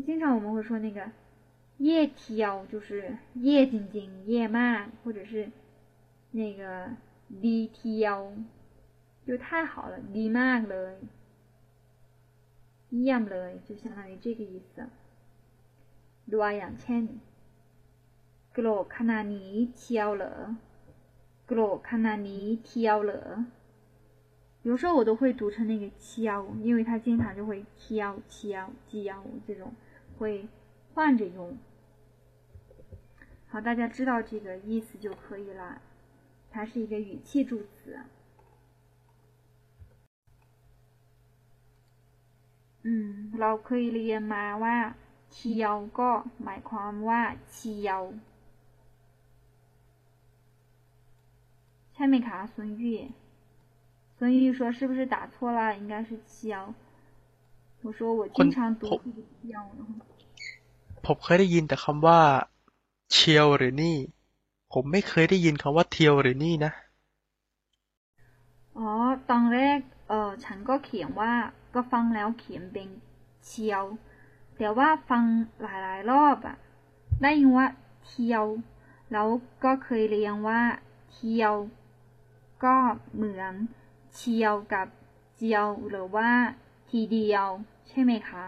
[0.05, 1.11] 经常我们会说那个
[1.77, 5.49] 夜挑，就是夜晶晶、夜漫，或者是
[6.31, 6.91] 那个
[7.29, 8.33] 离挑，
[9.25, 10.97] 就太好了，离漫了，
[12.89, 14.87] 一样了，就相当于这个意思。
[16.31, 17.03] ตัวอย่างเช่น
[18.53, 20.33] โกรธขนาดนี้เที่ยวเหรอ
[20.66, 20.66] โ
[21.49, 23.23] กรธขนาดนี้เที่ยวเหรอ
[24.67, 29.73] 有时候我都会读成那个敲，因为它经常就会敲敲敲这种。
[30.17, 30.47] 会
[30.93, 31.57] 换着用，
[33.49, 35.81] 好，大家知道这个意思就可以了。
[36.49, 37.99] 它是一个语气助词。
[42.85, 44.77] อืมเราเคยเรียนมาว่า
[45.33, 46.09] เที่ยวก็
[46.43, 47.21] หมายความว่า
[47.53, 48.01] เที่ยว
[51.97, 52.83] ใช่ไหมคะ孙玉
[54.17, 55.59] 孙玉说是不是打错了？
[55.81, 56.73] 应该是敲。
[57.83, 59.63] 我说我经常读这个เที่ยว
[61.05, 62.19] ผมเคยได้ยินแต่คำว่า
[63.11, 63.97] เชียวหรือนี่
[64.73, 66.71] ผมไม่เคยได้ยินคำว่าเทียวหรือนี่นะ
[68.77, 68.89] อ๋อ
[69.29, 71.33] ตอนแรก เออฉันก็เขียนว่า
[71.73, 72.89] ก็ฟังแล้วเขียนเป็น
[73.47, 73.83] เชียว
[74.57, 75.23] แต่ว่าฟัง
[75.61, 76.57] หลายๆรอบอะ
[77.21, 77.67] ได้ยินว่า
[78.07, 78.45] เที่ยว
[79.11, 79.27] แล้ว
[79.63, 80.61] ก็เคยเรียนว่า
[81.13, 81.53] เที่ยว
[82.63, 82.75] ก็
[83.15, 83.53] เหมือน
[84.15, 84.87] เชียวกับ
[85.35, 86.29] เจียว หรือว่า
[86.89, 87.47] ทีเดียว
[87.89, 88.45] ใช่ไหมคะ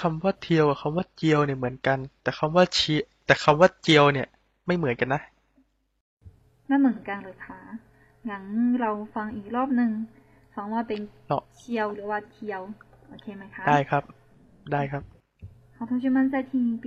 [0.00, 4.28] คำว่าเทียวกับคำว่าเจียวเนี่ยเหมือนกัน แต่คำว่าเชียแต่คำว่าเจียวเนี่ย
[4.66, 5.20] ไม่เหมือนกันนะ
[6.66, 7.58] ไม่เหมือนกันเลยค่ะ
[8.28, 8.44] งั้น
[8.80, 9.90] เราฟังอีกรอบหนึ่ง
[10.54, 11.00] ฟังว่าเป็น
[11.56, 12.60] เชียวหรือว่าเทียว
[13.08, 14.02] โอเคไหมคะได้ครับ
[14.72, 15.02] ได้ครับ
[15.76, 16.86] 好同学们再听一遍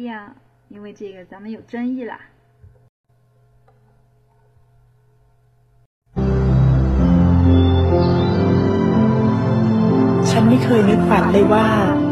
[0.73, 2.14] 因为这个咱们有争议啦
[10.30, 11.68] ฉันไม่เคยนึกฝันเลยว่า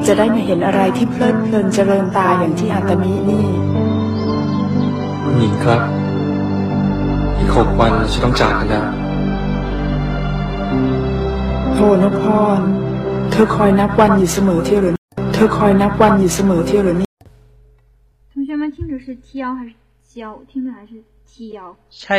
[0.07, 3.45] จะได้มาเห็นอะไรที่เพลิดเพลินเจริญตาอย่างที่ฮัตมินี่
[5.21, 5.81] คุณหญิงครับ
[7.37, 8.85] อีกหกวันจะต้องจากกันแล้ว
[11.73, 12.21] โทนพ
[12.57, 12.59] ร
[13.31, 14.95] เธอคอยนับวันอยู่เสมอเที่ยวหรือ
[15.33, 17.09] เธอคอยนับวันอยู่เสมอเที่ยวหรือนี่
[18.31, 19.27] 同学们听着是挑
[19.57, 19.73] 还是
[20.13, 20.15] 交
[20.49, 20.93] 听着还是
[21.31, 21.33] 挑
[22.01, 22.17] ใช่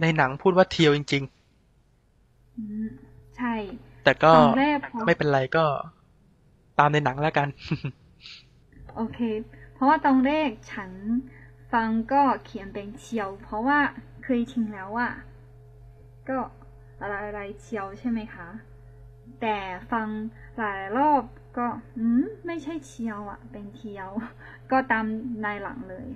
[0.00, 2.88] ในหนังพูดว่าเที่ยวจริงๆอืม
[3.36, 3.54] ใช่
[4.07, 4.33] แต่ก็
[5.05, 5.65] ไม่เป็นไรก็
[6.79, 7.47] ตามในหนังแล้วกัน
[8.95, 9.43] โอเคพ
[9.73, 10.91] เพราะว่าตอนแรกฉัน
[11.73, 13.79] ฟังก็เขียนเป็นเชียว เพราะว่า
[14.23, 15.11] เคยชินแล้วอะ
[16.29, 16.37] ก็
[17.01, 18.47] อะไรอะไรเชียวใช่ไหมคะ
[19.41, 19.57] แต่
[19.91, 20.07] ฟัง
[20.57, 21.23] หลายรอบ
[21.57, 21.67] ก็
[21.97, 24.09] อืมไม่ใช่เชียวอะเป็นเทียว
[24.71, 25.05] ก็ตาม
[25.41, 26.07] ในหลังเลย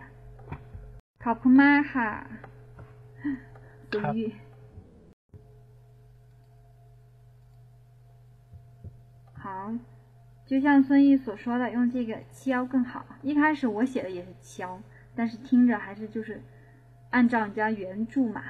[1.24, 2.12] ขอบคุณมากค่ะ
[3.92, 4.20] สุย
[9.42, 9.74] 好，
[10.46, 13.04] 就像孙毅所说的，用这个敲更好。
[13.24, 14.80] 一开始我写的也是敲，
[15.16, 16.40] 但是听着还是就是
[17.10, 18.44] 按照人家原著嘛，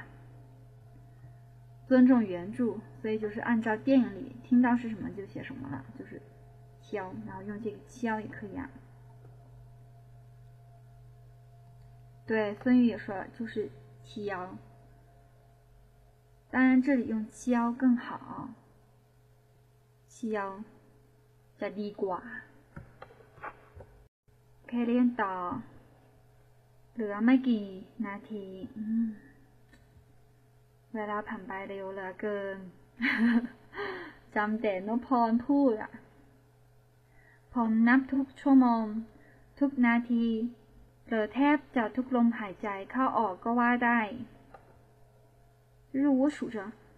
[1.86, 6.20] 尊重原著，所以就是按照电影里听到是什么就写什么了，就是
[6.82, 8.68] 敲，然后用这个敲也可以啊。
[12.26, 13.70] 对，孙玉也说了，就是
[14.04, 14.58] 敲。
[16.50, 18.50] 当然这里用敲更好，
[20.06, 20.62] 敲。
[21.61, 22.21] จะดีกว่า
[24.67, 25.35] แค่เรียนต่อ
[26.93, 27.65] เหลือไม่กี่
[28.05, 28.47] นาที
[30.95, 32.57] เวลาผ่านไปเร็วเหลือเกิน
[34.35, 35.91] จำแต่นพรพูดอ่ะ
[37.53, 38.85] ผมนับทุกชั่วโมง
[39.59, 40.25] ทุกนาที
[41.03, 43.99] เผลอแทบจะทุกลมหายใจเข้าออกก็ว่าได้
[45.91, 46.57] 就是我数着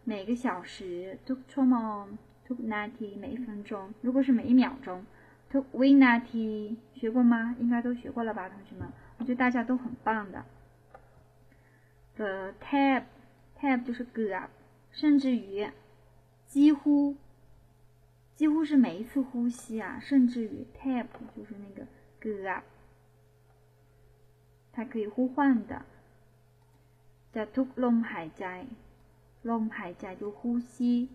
[0.10, 0.76] 每个小时
[1.28, 2.02] ทุกชั่วโมง
[2.47, 5.05] took ninety 每一分钟，如果是每一秒钟
[5.51, 7.57] ，took win ninety 学过吗？
[7.59, 8.89] 应该都学过了吧，同学们，
[9.19, 10.45] 我觉得大家都很棒的。
[12.17, 13.05] the tap
[13.59, 14.51] tap 就是 g up，
[14.93, 15.69] 甚至于
[16.47, 17.17] 几乎
[18.35, 21.07] 几乎是每一次呼吸啊，甚至于 tap
[21.37, 21.87] 就是那个
[22.21, 22.65] g up。
[24.73, 25.85] 它可以呼唤的。
[27.33, 28.67] 在 took long 海在
[29.45, 31.09] ，long 海在，就呼吸。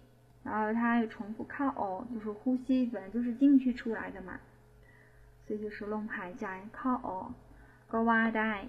[0.44, 4.40] 然后他又重复靠哦，就是呼吸本来就是进去出来的嘛，
[5.46, 7.34] 所以就是龙海在靠哦
[7.90, 8.68] ，goodbye。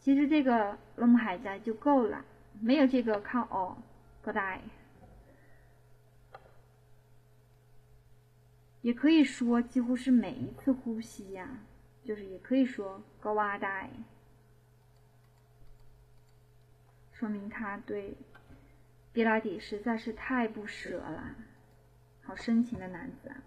[0.00, 2.24] 其实这个龙海在就够了，
[2.60, 3.76] 没有这个靠哦
[4.24, 4.58] ，goodbye。
[8.80, 11.60] 也可以说几乎是每一次呼吸呀，
[12.04, 13.88] 就是也可以说 goodbye，
[17.12, 18.16] 说明他对。
[19.13, 21.35] 比拉迪实在是太不舍了，
[22.23, 23.37] 好深情的男子啊！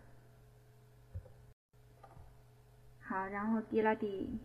[3.06, 4.38] 好，然后比拉迪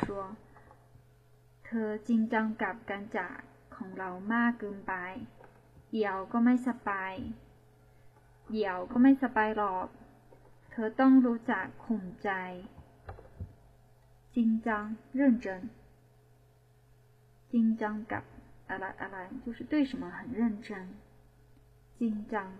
[0.00, 0.36] 说：“
[1.64, 3.38] เธอจริงจังกับการจาก
[3.76, 4.92] ของเรามากเกินไป
[5.92, 7.14] เดี๋ยวก็ไม่สบาย
[8.52, 9.88] เดี๋ยวก็ไม่สบายหรอก
[10.70, 12.30] เธอต้องรู้จักข่มใจ
[14.34, 14.84] จริงจัง
[15.18, 15.46] 认真
[17.52, 18.24] จริงจังกับ
[18.66, 20.88] 阿来阿来，就是对什么很认真、
[21.98, 22.52] 紧张、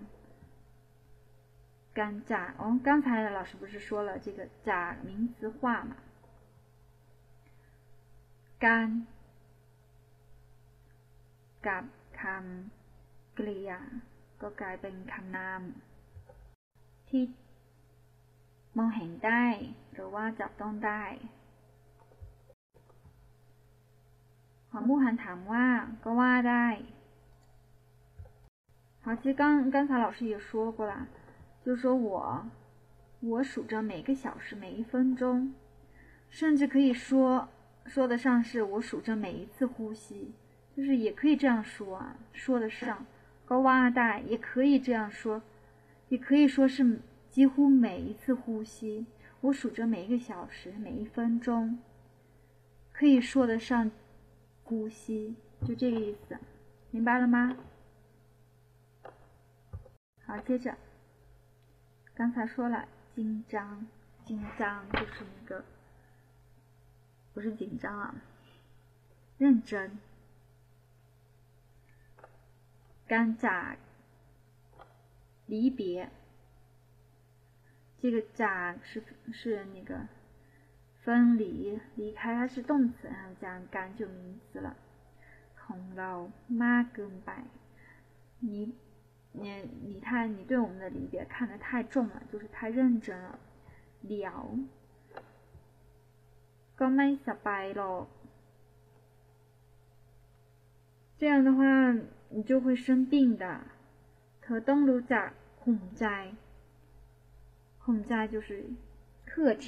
[1.92, 2.54] 干炸。
[2.58, 5.96] 哦，刚才老师不是说了这个“假”名词化嘛？
[8.58, 9.06] 干
[11.66, 11.84] กับ
[12.18, 13.80] คำกริยา
[14.40, 15.62] ก็กลายเป็นคำนาม
[17.08, 17.22] ที่
[18.76, 19.44] มองเห็นได้
[19.92, 21.04] หรือว่าจับต้องได้
[24.72, 25.66] 黄慕涵ถามว่า
[26.02, 26.66] ก็ว่าได้
[29.02, 31.08] 好，其实刚刚才老师也说过了，
[31.64, 32.46] 就是说我
[33.20, 35.54] 我数着每个小时每一分钟，
[36.28, 37.48] 甚至可以说
[37.86, 40.32] 说得上是我数着每一次呼吸，
[40.76, 43.06] 就是也可以这样说啊，说得上。
[43.46, 45.40] 高哇大也可以这样说，
[46.10, 47.00] 也可以说是
[47.30, 49.06] 几乎每一次呼吸，
[49.40, 51.78] 我数着每一个小时每一分钟，
[52.92, 53.90] 可以说得上。
[54.63, 55.35] 呼吸，
[55.67, 56.37] 就这个意思，
[56.91, 57.57] 明白了吗？
[60.25, 60.77] 好，接着，
[62.13, 63.85] 刚才说了紧张，
[64.25, 65.63] 紧张就是一个，
[67.33, 68.15] 不是紧张啊，
[69.37, 69.99] 认真。
[73.05, 73.77] 干炸，
[75.45, 76.09] 离别，
[77.99, 80.07] 这个炸是是那个。
[81.02, 84.76] 分离，离开它是动词，然后加干就名词了。
[85.62, 86.12] ของเรา
[86.62, 87.30] มากเกินไป
[88.40, 88.72] 你
[89.32, 89.42] 你
[89.86, 93.38] 你太你对我们的离别看得太重了，就是太认真了。
[94.06, 94.40] เดี๋ยว
[96.78, 98.04] ก็ไม่สบายหรอก
[101.18, 101.60] 这样的话
[102.34, 103.44] 你就会生病的。
[104.40, 105.28] เธอต้องรู้จัก
[105.62, 106.04] ข่มใจ
[107.82, 108.48] ข่มใจ就是
[109.30, 109.66] 克制。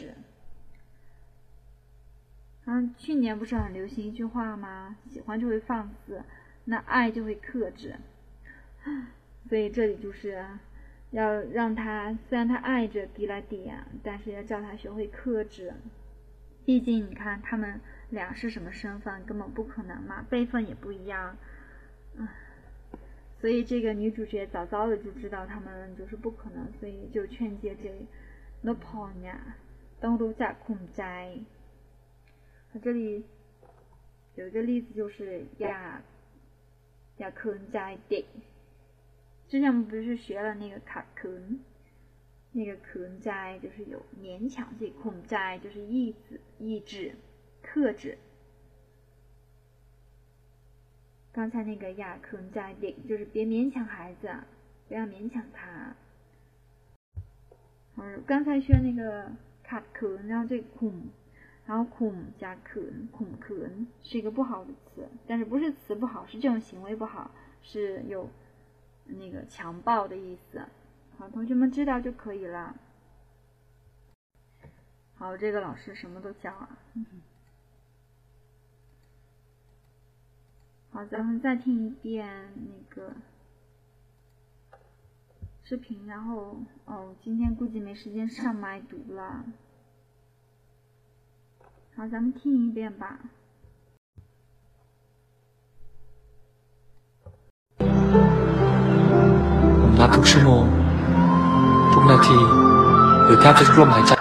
[2.68, 4.98] 嗯，去年不是很流行一句话吗？
[5.12, 6.24] 喜欢就会放肆，
[6.64, 7.96] 那爱就会克制。
[9.48, 10.44] 所以这里就是
[11.12, 15.74] 要让他，虽然他爱着迪拉迪亚，但是要叫他学会克制。
[16.66, 17.80] 毕竟你看他们
[18.10, 21.38] 俩是什么身份，根本不可能嘛，辈分也不一样。
[22.18, 22.34] 啊，
[23.40, 28.08] 所以这个女主角早早的就知道他们就是不可能，所以就劝诫这，
[28.64, 29.40] 老婆呀，
[30.00, 31.38] 当奴在困在。
[32.80, 33.24] 这里
[34.36, 36.02] 有一个例子就是亚
[37.18, 38.26] 亚克在地。
[39.48, 41.30] 之前我们不是学了那个卡克，
[42.52, 47.16] 那个克在就是有勉强这己控在就是意制意志
[47.62, 48.18] 克制。
[51.32, 54.30] 刚才那个亚克在地就是别勉强孩子，
[54.88, 55.96] 不要勉强他。
[57.98, 59.32] 嗯刚才学那个
[59.64, 60.94] 卡克，然后这个控。
[61.66, 63.70] 然后恐加ขื恐ขื
[64.04, 67.32] 是一个不好的词，但是不是词不好，是这种行为不好，
[67.64, 68.30] 是有
[69.06, 70.64] 那个强暴的意思。
[71.18, 72.76] 好，同学们知道就可以了。
[75.16, 76.78] 好，这个老师什么都教啊。
[80.92, 83.14] 好，咱们再听一遍那个
[85.64, 89.46] 视频，然后哦，今天估计没时间上麦读了。
[91.97, 93.05] 好，咱们听一遍吧。
[99.81, 100.65] ผมนับทุกชั่วโมง
[101.93, 102.39] ทุกนาที
[103.25, 104.13] หรือแทบจะทุกลมหายใจ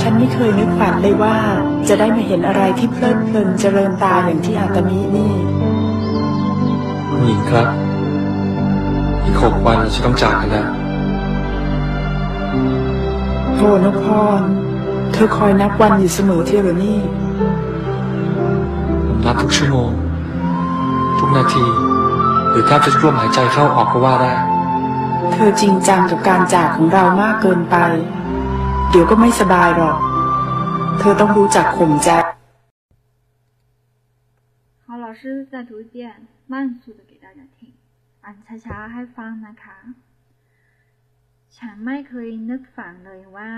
[0.00, 1.36] ฉันไม่เคยนึกฝันเลยว่า
[1.88, 5.32] จะได้มาเห็นอะไรที่เพลิดเพลินเจริญตาอย่างที่อาตมินี่
[7.08, 7.68] คุณหญิงครับ
[9.24, 10.77] อีกหกวันเราจะต้องจากกันแล้ว
[13.58, 14.04] โธ่นพพ
[14.38, 14.42] ร
[15.12, 16.98] เธอคอยนับวันอยู่เสมอที่หรือนี่
[19.06, 19.90] ผมนับทุกชั่วโมง
[21.18, 21.64] ทุกนาที
[22.50, 24.32] หรือแทบจะทุกลมหายใจเข้าออกก็ว่าได้
[25.32, 27.76] เธอจริงจังกับการจากของเรามากเกินไป
[28.90, 29.96] เดี๋ยวก็ไม่สบายหรอก
[30.98, 32.10] เธอต้องรู้จักข่มใจ
[34.86, 35.22] 好，老师
[35.52, 35.98] 再读一遍，
[36.52, 37.58] 慢速的给大家听，
[38.24, 39.76] อ่านช้าๆให้ฟังนะคะ
[41.63, 43.53] ฉันไม่เคยนึกฝันเลยว่า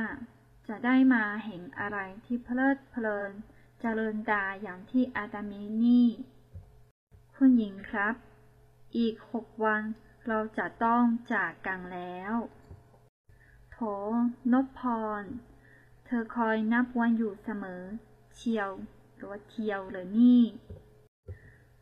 [0.67, 3.31] จะได้มาเห็นอะไรที่เพลิดเพลิน
[3.79, 6.07] เจริญตาอย่างที่อาตามินี่
[7.35, 8.15] คุณหญิงครับ
[8.97, 9.83] อีกหกวัน
[10.27, 11.03] เราจะต้อง
[11.33, 12.33] จากกันแล้ว
[13.71, 13.77] โถ
[14.51, 14.81] นพพ
[15.21, 15.23] ร
[16.05, 17.83] เธอคอยนับวันอยู่เสมอ
[18.35, 18.71] เชียว
[19.15, 20.41] หรือว่าเที่ยวเลยนี่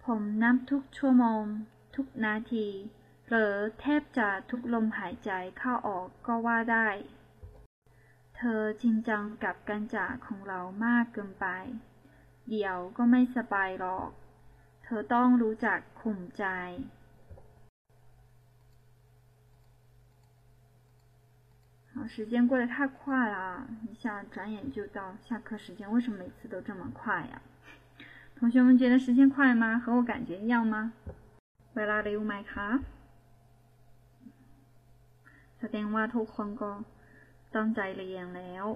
[0.04, 1.44] ผมนับทุกชั่วโมง
[1.96, 2.68] ทุกนาที
[3.29, 6.89] หรือแทบจะทุกลมหายใจเข้าออกก็ว่าได้
[8.37, 11.47] เธอจริงจังกับการจากของเรามากเกินไป
[12.49, 14.11] เดี๋ยวก็ไม่สบายหรอก
[14.85, 16.45] เธอต้องรู้จักข่มใจ
[21.97, 25.89] 好，时间过得太快了，一下转眼就到下课时间。
[25.93, 27.41] 为什么每次都这么快呀？
[28.37, 29.79] 同学们觉得时间快吗？
[29.79, 30.93] 和我感觉一样吗？
[31.75, 32.81] เวลาเร็วไหมคะ
[35.61, 36.71] แสดงว่าทุกคนก็
[37.55, 38.67] ตั้งใจเรียนแล้ว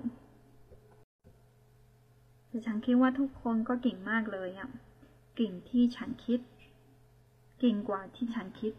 [2.49, 4.69] แต่ฉันคิดว่าทุกคนก็เก่งมากเลยอ่ะ
[5.37, 6.41] เก่งที่ฉันคิด
[7.61, 8.73] เก่งกว่าที่ฉันคิด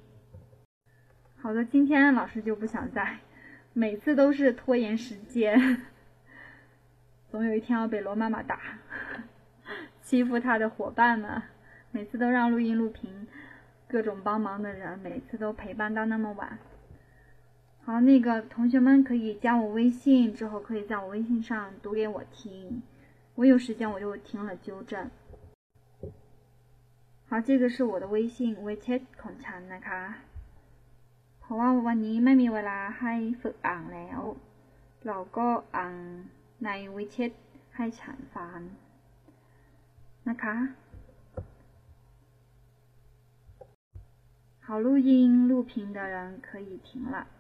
[1.42, 3.20] 好的，今天老师就不想再，
[3.74, 5.80] 每次都是拖延时间，
[7.32, 8.60] 总有一天要被罗妈妈打，
[10.02, 11.42] 欺负他的伙伴们，
[11.94, 13.26] 每次都让录音录屏，
[13.88, 16.60] 各种帮忙的人，每次都陪伴到那么晚。
[17.86, 22.82] 好，那个同学们可以加我微信，之后可以在我微信上读给我听，
[23.36, 25.10] 我有时间我就听了纠正。
[27.28, 30.04] 好，这个是我的微信微信ของฉันนะคะ
[31.40, 34.20] เพราะว่าวันนี้ไม่มีเวลาให้ฝึกอ่านแล้ว
[35.06, 35.96] เราก็อ่าน
[36.66, 37.32] ในวิเชต
[37.76, 38.60] ให้ฉันฟัง
[40.30, 40.56] นะคะ
[44.66, 47.33] 好，录音录屏的人可以停了。